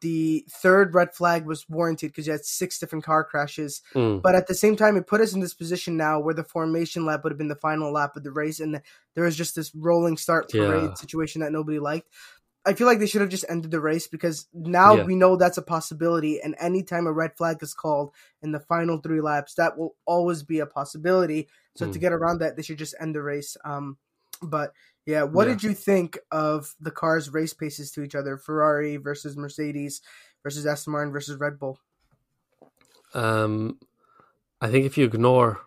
the 0.00 0.44
third 0.50 0.92
red 0.92 1.14
flag 1.14 1.46
was 1.46 1.68
warranted 1.68 2.10
because 2.10 2.26
you 2.26 2.32
had 2.32 2.44
six 2.44 2.78
different 2.80 3.04
car 3.04 3.22
crashes, 3.22 3.80
Mm. 3.94 4.22
but 4.22 4.34
at 4.34 4.48
the 4.48 4.54
same 4.54 4.74
time, 4.76 4.96
it 4.96 5.06
put 5.06 5.20
us 5.20 5.34
in 5.34 5.40
this 5.40 5.54
position 5.54 5.96
now 5.96 6.18
where 6.18 6.34
the 6.34 6.42
formation 6.42 7.04
lap 7.06 7.22
would 7.22 7.30
have 7.30 7.38
been 7.38 7.46
the 7.48 7.54
final 7.54 7.92
lap 7.92 8.16
of 8.16 8.24
the 8.24 8.32
race, 8.32 8.58
and 8.60 8.80
there 9.14 9.24
was 9.24 9.36
just 9.36 9.54
this 9.54 9.72
rolling 9.74 10.16
start 10.16 10.50
parade 10.50 10.90
Yeah. 10.90 10.94
situation 10.94 11.42
that 11.42 11.52
nobody 11.52 11.78
liked. 11.78 12.08
I 12.66 12.74
feel 12.74 12.86
like 12.86 12.98
they 12.98 13.06
should 13.06 13.20
have 13.22 13.30
just 13.30 13.46
ended 13.48 13.70
the 13.70 13.80
race 13.80 14.06
because 14.08 14.46
now 14.52 14.96
Yeah. 14.96 15.04
we 15.04 15.14
know 15.16 15.36
that's 15.36 15.56
a 15.58 15.62
possibility, 15.62 16.40
and 16.40 16.54
anytime 16.58 17.06
a 17.06 17.12
red 17.12 17.36
flag 17.36 17.62
is 17.62 17.72
called 17.72 18.10
in 18.42 18.52
the 18.52 18.60
final 18.60 18.98
three 18.98 19.20
laps, 19.20 19.54
that 19.54 19.78
will 19.78 19.96
always 20.04 20.42
be 20.42 20.58
a 20.58 20.66
possibility. 20.66 21.48
So 21.76 21.86
to 21.90 21.98
Mm. 21.98 22.00
get 22.00 22.12
around 22.12 22.38
that, 22.40 22.56
they 22.56 22.62
should 22.62 22.78
just 22.78 22.94
end 23.00 23.14
the 23.14 23.22
race. 23.22 23.56
Um, 23.64 23.96
but 24.42 24.72
yeah, 25.06 25.22
what 25.22 25.46
Yeah. 25.46 25.54
did 25.54 25.62
you 25.62 25.74
think 25.74 26.18
of 26.30 26.74
the 26.80 26.90
cars' 26.90 27.30
race 27.30 27.54
paces 27.54 27.90
to 27.92 28.02
each 28.02 28.14
other? 28.14 28.36
Ferrari 28.36 28.96
versus 28.98 29.36
Mercedes 29.36 30.02
versus 30.42 30.66
Aston 30.66 30.92
Martin 30.92 31.12
versus 31.12 31.36
Red 31.40 31.58
Bull. 31.58 31.78
Um, 33.14 33.78
I 34.60 34.70
think 34.70 34.84
if 34.84 34.98
you 34.98 35.04
ignore 35.06 35.60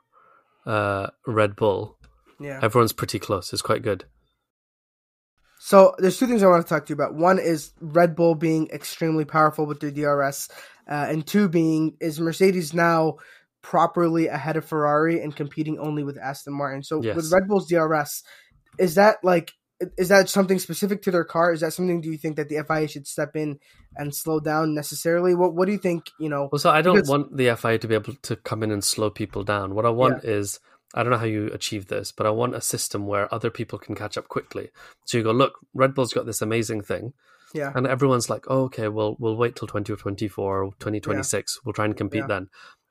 uh, 0.65 1.07
Red 1.25 1.55
Bull, 1.55 1.97
Yeah. 2.39 2.59
everyone's 2.61 2.93
pretty 2.93 3.17
close. 3.17 3.51
It's 3.51 3.63
quite 3.63 3.81
good. 3.81 4.05
So 5.63 5.93
there's 5.99 6.17
two 6.17 6.25
things 6.25 6.41
I 6.41 6.47
want 6.47 6.65
to 6.65 6.67
talk 6.69 6.87
to 6.87 6.89
you 6.89 6.95
about. 6.95 7.13
One 7.13 7.37
is 7.37 7.71
Red 7.79 8.15
Bull 8.15 8.33
being 8.33 8.67
extremely 8.73 9.25
powerful 9.25 9.67
with 9.67 9.79
their 9.79 9.91
DRS, 9.91 10.49
uh, 10.89 11.05
and 11.07 11.25
two 11.25 11.47
being 11.49 11.97
is 12.01 12.19
Mercedes 12.19 12.73
now 12.73 13.17
properly 13.61 14.25
ahead 14.27 14.57
of 14.57 14.65
Ferrari 14.65 15.21
and 15.21 15.35
competing 15.35 15.77
only 15.77 16.03
with 16.03 16.17
Aston 16.17 16.53
Martin. 16.53 16.81
So 16.81 16.99
Yes. 17.03 17.15
with 17.15 17.31
Red 17.31 17.47
Bull's 17.47 17.67
DRS, 17.67 18.23
is 18.79 18.95
that 18.95 19.17
like 19.23 19.51
is 19.97 20.09
that 20.09 20.29
something 20.29 20.57
specific 20.59 21.03
to 21.03 21.11
their 21.11 21.23
car? 21.23 21.53
Is 21.53 21.61
that 21.61 21.73
something 21.73 22.01
do 22.01 22.09
you 22.11 22.17
think 22.17 22.37
that 22.37 22.49
the 22.49 22.57
FIA 22.57 22.87
should 22.87 23.05
step 23.07 23.35
in 23.35 23.59
and 23.95 24.15
slow 24.15 24.39
down 24.39 24.73
necessarily? 24.73 25.35
What 25.35 25.53
What 25.53 25.67
do 25.67 25.73
you 25.73 25.77
think? 25.77 26.09
You 26.19 26.29
know, 26.29 26.49
Well, 26.51 26.59
so 26.59 26.71
I 26.71 26.81
don't 26.81 26.95
Because- 26.95 27.09
want 27.09 27.37
the 27.37 27.49
FIA 27.49 27.77
to 27.77 27.87
be 27.87 27.93
able 27.93 28.15
to 28.23 28.35
come 28.35 28.63
in 28.63 28.71
and 28.71 28.83
slow 28.83 29.11
people 29.11 29.43
down. 29.43 29.75
What 29.75 29.85
I 29.85 29.91
want 29.91 30.23
is 30.23 30.59
I 30.93 31.03
don't 31.03 31.11
know 31.11 31.17
how 31.17 31.25
you 31.25 31.47
achieve 31.47 31.87
this, 31.87 32.11
but 32.11 32.25
I 32.25 32.31
want 32.31 32.55
a 32.55 32.61
system 32.61 33.07
where 33.07 33.33
other 33.33 33.49
people 33.49 33.79
can 33.79 33.95
catch 33.95 34.17
up 34.17 34.27
quickly. 34.27 34.69
So 35.05 35.17
you 35.17 35.23
go, 35.23 35.31
look, 35.31 35.53
Red 35.73 35.93
Bull's 35.93 36.13
got 36.13 36.25
this 36.25 36.41
amazing 36.41 36.81
thing, 36.81 37.13
yeah, 37.53 37.71
and 37.75 37.87
everyone's 37.87 38.29
like, 38.29 38.45
oh, 38.47 38.63
okay, 38.63 38.87
well, 38.87 39.15
we'll 39.19 39.37
wait 39.37 39.55
till 39.55 39.67
2024 39.67 40.63
or 40.63 40.71
2026. 40.79 41.59
We'll 41.65 41.73
try 41.73 41.85
and 41.85 41.95
compete 41.95 42.21
Yeah. 42.21 42.27
then. 42.27 42.47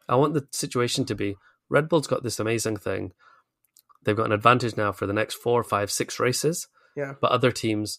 I 0.09 0.17
want 0.17 0.35
the 0.35 0.47
situation 0.53 1.05
to 1.07 1.15
be 1.15 1.37
Red 1.69 1.89
Bull's 1.89 2.07
got 2.07 2.23
this 2.23 2.41
amazing 2.41 2.79
thing. 2.79 3.13
They've 4.05 4.17
got 4.17 4.27
an 4.27 4.33
advantage 4.33 4.77
now 4.77 4.93
for 4.93 5.07
the 5.07 5.13
next 5.13 5.35
four, 5.35 5.63
five, 5.63 5.91
six 5.91 6.19
races, 6.19 6.67
yeah, 6.97 7.15
but 7.21 7.31
other 7.31 7.53
teams 7.53 7.99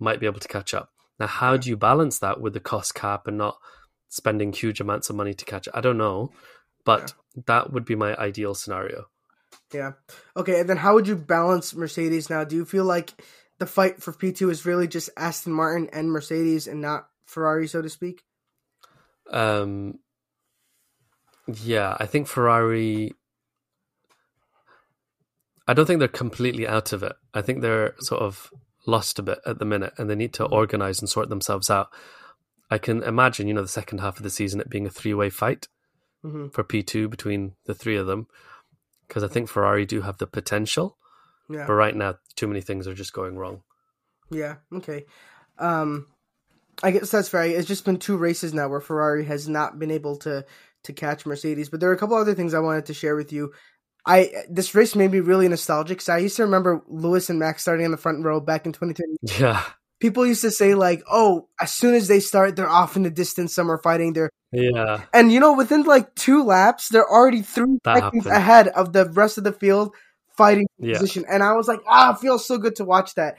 might 0.00 0.18
be 0.18 0.26
able 0.26 0.40
to 0.40 0.48
catch 0.48 0.72
up. 0.74 0.90
Now, 1.20 1.26
how 1.26 1.56
do 1.56 1.68
you 1.68 1.76
balance 1.76 2.18
that 2.18 2.40
with 2.40 2.54
the 2.54 2.60
cost 2.60 2.94
cap 2.94 3.26
and 3.28 3.36
not 3.38 3.58
spending 4.08 4.52
huge 4.52 4.80
amounts 4.80 5.10
of 5.10 5.16
money 5.16 5.34
to 5.34 5.44
catch 5.44 5.68
up? 5.68 5.76
I 5.76 5.80
don't 5.80 5.98
know, 5.98 6.32
but 6.84 7.12
that 7.46 7.72
would 7.72 7.84
be 7.84 7.94
my 7.94 8.16
ideal 8.16 8.54
scenario. 8.54 9.06
Yeah. 9.74 9.92
Okay, 10.36 10.60
and 10.60 10.68
then 10.68 10.76
how 10.76 10.94
would 10.94 11.08
you 11.08 11.16
balance 11.16 11.74
Mercedes 11.74 12.30
now? 12.30 12.44
Do 12.44 12.56
you 12.56 12.64
feel 12.64 12.84
like 12.84 13.14
the 13.58 13.66
fight 13.66 14.02
for 14.02 14.12
P 14.12 14.32
two 14.32 14.50
is 14.50 14.66
really 14.66 14.88
just 14.88 15.10
Aston 15.16 15.52
Martin 15.52 15.88
and 15.92 16.10
Mercedes 16.10 16.66
and 16.66 16.80
not 16.80 17.08
Ferrari, 17.24 17.68
so 17.68 17.82
to 17.82 17.88
speak? 17.88 18.22
Um, 19.30 19.98
yeah, 21.46 21.96
I 21.98 22.06
think 22.06 22.26
Ferrari. 22.26 23.12
I 25.66 25.74
don't 25.74 25.86
think 25.86 26.00
they're 26.00 26.08
completely 26.08 26.66
out 26.66 26.92
of 26.92 27.02
it. 27.02 27.14
I 27.32 27.40
think 27.40 27.60
they're 27.60 27.94
sort 28.00 28.22
of 28.22 28.50
lost 28.86 29.18
a 29.18 29.22
bit 29.22 29.38
at 29.46 29.58
the 29.58 29.64
minute, 29.64 29.92
and 29.96 30.10
they 30.10 30.16
need 30.16 30.34
to 30.34 30.44
organize 30.44 31.00
and 31.00 31.08
sort 31.08 31.28
themselves 31.28 31.70
out. 31.70 31.88
I 32.68 32.78
can 32.78 33.02
imagine, 33.02 33.46
you 33.46 33.54
know, 33.54 33.62
the 33.62 33.68
second 33.68 33.98
half 33.98 34.16
of 34.16 34.22
the 34.22 34.30
season 34.30 34.60
it 34.60 34.70
being 34.70 34.86
a 34.86 34.90
three-way 34.90 35.30
fight 35.30 35.68
hmm 36.22 36.48
for 36.48 36.64
P 36.64 36.82
two 36.82 37.08
between 37.08 37.52
the 37.66 37.74
three 37.74 37.96
of 37.96 38.06
them, 38.06 38.26
because 39.12 39.22
I 39.22 39.28
think 39.28 39.50
Ferrari 39.50 39.84
do 39.84 40.00
have 40.00 40.16
the 40.16 40.26
potential, 40.26 40.96
Yeah, 41.50 41.66
but 41.66 41.74
right 41.74 41.94
now 41.94 42.14
too 42.34 42.46
many 42.48 42.62
things 42.62 42.88
are 42.88 42.94
just 42.94 43.12
going 43.12 43.36
wrong. 43.36 43.62
yeah. 44.30 44.54
Okay. 44.72 45.04
Um, 45.58 46.06
I 46.82 46.92
guess 46.92 47.10
that's 47.10 47.28
fair. 47.28 47.44
It's 47.44 47.68
just 47.68 47.84
been 47.84 47.98
two 47.98 48.16
races 48.16 48.54
now 48.54 48.68
where 48.68 48.80
Ferrari 48.80 49.26
has 49.26 49.50
not 49.50 49.78
been 49.78 49.90
able 49.90 50.16
to 50.18 50.46
to 50.84 50.92
catch 50.94 51.26
Mercedes. 51.26 51.68
But 51.68 51.80
there 51.80 51.90
are 51.90 51.92
a 51.92 51.98
couple 51.98 52.16
other 52.16 52.34
things 52.34 52.54
I 52.54 52.60
wanted 52.60 52.86
to 52.86 52.94
share 52.94 53.14
with 53.14 53.34
you. 53.34 53.52
I 54.06 54.32
this 54.48 54.74
race 54.74 54.96
made 54.96 55.12
me 55.12 55.20
really 55.20 55.46
nostalgic. 55.46 56.00
So 56.00 56.14
I 56.14 56.18
used 56.18 56.36
to 56.36 56.44
remember 56.44 56.82
Lewis 56.88 57.28
and 57.28 57.38
Max 57.38 57.60
starting 57.60 57.84
on 57.84 57.92
the 57.92 57.98
front 57.98 58.24
row 58.24 58.40
back 58.40 58.64
in 58.64 58.72
2010. 58.72 59.16
Yeah, 59.38 59.62
People 60.02 60.26
used 60.26 60.42
to 60.42 60.50
say 60.50 60.74
like, 60.74 61.00
"Oh, 61.08 61.46
as 61.60 61.72
soon 61.72 61.94
as 61.94 62.08
they 62.08 62.18
start, 62.18 62.56
they're 62.56 62.68
off 62.68 62.96
in 62.96 63.04
the 63.04 63.10
distance. 63.10 63.54
Some 63.54 63.70
are 63.70 63.78
fighting. 63.78 64.14
They're 64.14 64.30
yeah, 64.50 65.04
And 65.14 65.30
you 65.30 65.38
know, 65.38 65.52
within 65.54 65.84
like 65.84 66.12
two 66.16 66.42
laps, 66.42 66.88
they're 66.88 67.08
already 67.08 67.40
three 67.42 67.78
That 67.84 67.98
seconds 67.98 68.24
happened. 68.24 68.36
ahead 68.36 68.68
of 68.68 68.92
the 68.92 69.08
rest 69.10 69.38
of 69.38 69.44
the 69.44 69.52
field 69.52 69.94
fighting 70.36 70.66
Yeah. 70.78 70.98
position. 70.98 71.24
And 71.30 71.40
I 71.44 71.52
was 71.52 71.68
like, 71.68 71.78
ah, 71.88 72.14
it 72.14 72.18
feels 72.18 72.44
so 72.44 72.58
good 72.58 72.74
to 72.76 72.84
watch 72.84 73.14
that. 73.14 73.38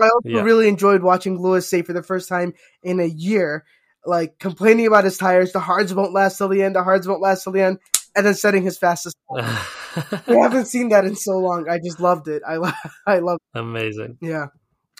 I 0.00 0.04
also 0.04 0.28
Yeah. 0.28 0.42
really 0.42 0.68
enjoyed 0.68 1.02
watching 1.02 1.36
Lewis 1.38 1.68
say 1.68 1.82
for 1.82 1.92
the 1.92 2.02
first 2.04 2.28
time 2.28 2.54
in 2.84 3.00
a 3.00 3.04
year, 3.06 3.64
like 4.06 4.38
complaining 4.38 4.86
about 4.86 5.02
his 5.04 5.18
tires. 5.18 5.50
The 5.52 5.58
hards 5.60 5.92
won't 5.92 6.12
last 6.14 6.38
till 6.38 6.48
the 6.48 6.62
end. 6.62 6.76
The 6.76 6.84
hards 6.84 7.08
won't 7.08 7.20
last 7.22 7.42
till 7.42 7.52
the 7.52 7.62
end. 7.62 7.78
And 8.14 8.24
then 8.24 8.34
setting 8.34 8.62
his 8.62 8.78
fastest. 8.78 9.16
I 9.36 10.22
haven't 10.26 10.66
seen 10.66 10.90
that 10.90 11.04
in 11.04 11.16
so 11.16 11.32
long. 11.38 11.68
I 11.68 11.78
just 11.84 11.98
loved 11.98 12.28
it. 12.28 12.42
I 12.46 12.56
lo- 12.56 12.70
I 13.06 13.18
love. 13.18 13.38
amazing. 13.52 14.16
Yeah. 14.22 14.46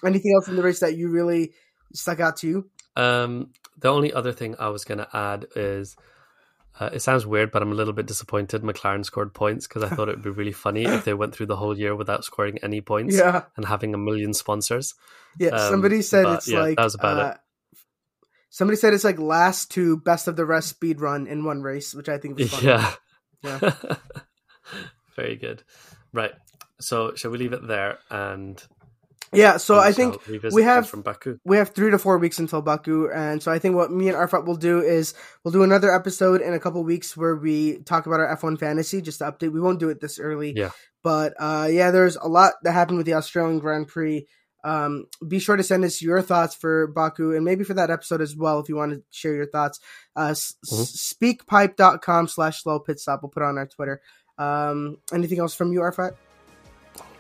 Anything 0.04 0.32
else 0.36 0.48
in 0.48 0.56
the 0.56 0.62
race 0.62 0.80
that 0.80 0.96
you 0.96 1.08
really 1.08 1.52
stuck 1.92 2.20
out 2.20 2.38
to 2.38 2.46
you? 2.48 2.70
Um, 2.96 3.50
the 3.78 3.88
only 3.90 4.12
other 4.12 4.32
thing 4.32 4.56
I 4.58 4.68
was 4.68 4.84
going 4.84 4.98
to 4.98 5.08
add 5.16 5.46
is 5.56 5.96
uh, 6.80 6.90
it 6.92 7.00
sounds 7.02 7.26
weird, 7.26 7.50
but 7.50 7.62
I'm 7.62 7.72
a 7.72 7.74
little 7.74 7.92
bit 7.92 8.06
disappointed 8.06 8.62
McLaren 8.62 9.04
scored 9.04 9.32
points 9.34 9.66
because 9.66 9.82
I 9.84 9.88
thought 9.94 10.08
it 10.08 10.16
would 10.16 10.22
be 10.24 10.30
really 10.30 10.52
funny 10.52 10.84
if 10.84 11.04
they 11.04 11.14
went 11.14 11.34
through 11.34 11.46
the 11.46 11.56
whole 11.56 11.76
year 11.78 11.94
without 11.94 12.24
scoring 12.24 12.58
any 12.62 12.80
points 12.80 13.16
Yeah. 13.16 13.42
and 13.56 13.64
having 13.66 13.94
a 13.94 13.98
million 13.98 14.34
sponsors. 14.34 14.94
Yeah. 15.38 15.50
Um, 15.50 15.70
somebody 15.70 16.02
said 16.02 16.26
it's 16.26 16.48
yeah, 16.48 16.60
like 16.60 16.76
that 16.76 16.84
was 16.84 16.94
about 16.94 17.18
it. 17.18 17.24
uh, 17.24 17.34
Somebody 18.50 18.76
said 18.76 18.94
it's 18.94 19.02
like 19.04 19.18
last 19.18 19.72
to 19.72 19.96
best 19.96 20.28
of 20.28 20.36
the 20.36 20.44
rest 20.46 20.68
speed 20.68 21.00
run 21.00 21.26
in 21.26 21.44
one 21.44 21.62
race, 21.62 21.92
which 21.94 22.08
I 22.08 22.18
think 22.18 22.38
was 22.38 22.50
funny. 22.52 22.66
Yeah. 22.68 22.92
Yeah. 23.42 23.72
Very 25.16 25.36
good. 25.36 25.62
Right. 26.12 26.32
So, 26.80 27.14
shall 27.14 27.30
we 27.30 27.38
leave 27.38 27.52
it 27.52 27.66
there? 27.66 27.98
And 28.10 28.62
Yeah, 29.34 29.56
so 29.58 29.78
I 29.78 29.92
think 29.92 30.18
we 30.52 30.62
have- 30.62 30.88
from 30.88 31.02
Baku. 31.02 31.38
we 31.44 31.56
have 31.56 31.70
three 31.70 31.90
to 31.90 31.98
four 31.98 32.18
weeks 32.18 32.38
until 32.38 32.62
Baku, 32.62 33.08
and 33.10 33.42
so 33.42 33.50
I 33.52 33.58
think 33.58 33.74
what 33.76 33.90
me 33.90 34.08
and 34.08 34.16
Arafat 34.16 34.44
will 34.44 34.56
do 34.56 34.80
is 34.80 35.14
we'll 35.42 35.52
do 35.52 35.62
another 35.62 35.92
episode 35.94 36.40
in 36.40 36.54
a 36.54 36.58
couple 36.60 36.82
weeks 36.84 37.16
where 37.16 37.36
we 37.36 37.78
talk 37.82 38.06
about 38.06 38.20
our 38.20 38.36
F1 38.36 38.58
fantasy, 38.58 39.00
just 39.02 39.18
to 39.18 39.24
update. 39.24 39.52
We 39.52 39.60
won't 39.60 39.80
do 39.80 39.88
it 39.88 40.00
this 40.00 40.18
early, 40.18 40.52
Yeah. 40.56 40.70
But 41.02 41.34
uh, 41.38 41.68
yeah, 41.70 41.90
there's 41.90 42.16
a 42.16 42.26
lot 42.28 42.54
that 42.62 42.72
happened 42.72 42.96
with 42.98 43.06
the 43.06 43.14
Australian 43.14 43.58
Grand 43.58 43.88
Prix. 43.88 44.26
Um, 44.64 45.04
be 45.28 45.38
sure 45.38 45.56
to 45.56 45.62
send 45.62 45.84
us 45.84 46.00
your 46.00 46.22
thoughts 46.22 46.54
for 46.54 46.86
Baku 46.86 47.34
and 47.36 47.44
maybe 47.44 47.64
for 47.64 47.74
that 47.74 47.90
episode 47.90 48.22
as 48.22 48.34
well 48.34 48.60
if 48.60 48.70
you 48.70 48.76
want 48.76 48.92
to 48.92 49.02
share 49.10 49.34
your 49.34 49.44
thoughts. 49.46 49.78
Uh, 50.16 50.30
Mhm. 50.30 50.86
Speakpipe.com 51.44 52.28
slash 52.28 52.62
slow 52.62 52.78
pit 52.80 52.98
stop. 52.98 53.22
We'll 53.22 53.28
put 53.30 53.42
it 53.42 53.46
on 53.46 53.58
our 53.58 53.66
Twitter. 53.66 54.00
Um, 54.38 54.96
anything 55.12 55.38
else 55.38 55.54
from 55.54 55.72
you, 55.74 55.82
Arafat? 55.82 56.16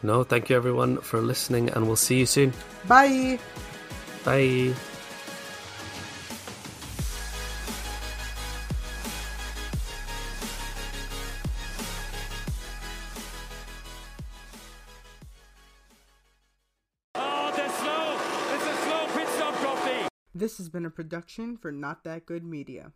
No, 0.04 0.22
thank 0.22 0.50
you 0.50 0.56
everyone 0.56 0.98
for 0.98 1.18
listening, 1.18 1.70
and 1.70 1.86
we'll 1.86 1.96
see 1.96 2.18
you 2.18 2.26
soon. 2.26 2.52
Bye. 2.86 3.38
Bye. 4.22 4.74
Oh, 17.14 17.50
they're 17.56 17.70
slow. 17.70 18.18
It's 18.52 18.66
a 18.66 18.76
slow 18.84 19.06
pit 19.16 19.28
stop, 19.28 20.10
This 20.34 20.58
has 20.58 20.68
been 20.68 20.84
a 20.84 20.90
production 20.90 21.56
for 21.56 21.72
Not 21.72 22.04
That 22.04 22.26
Good 22.26 22.44
Media. 22.44 22.92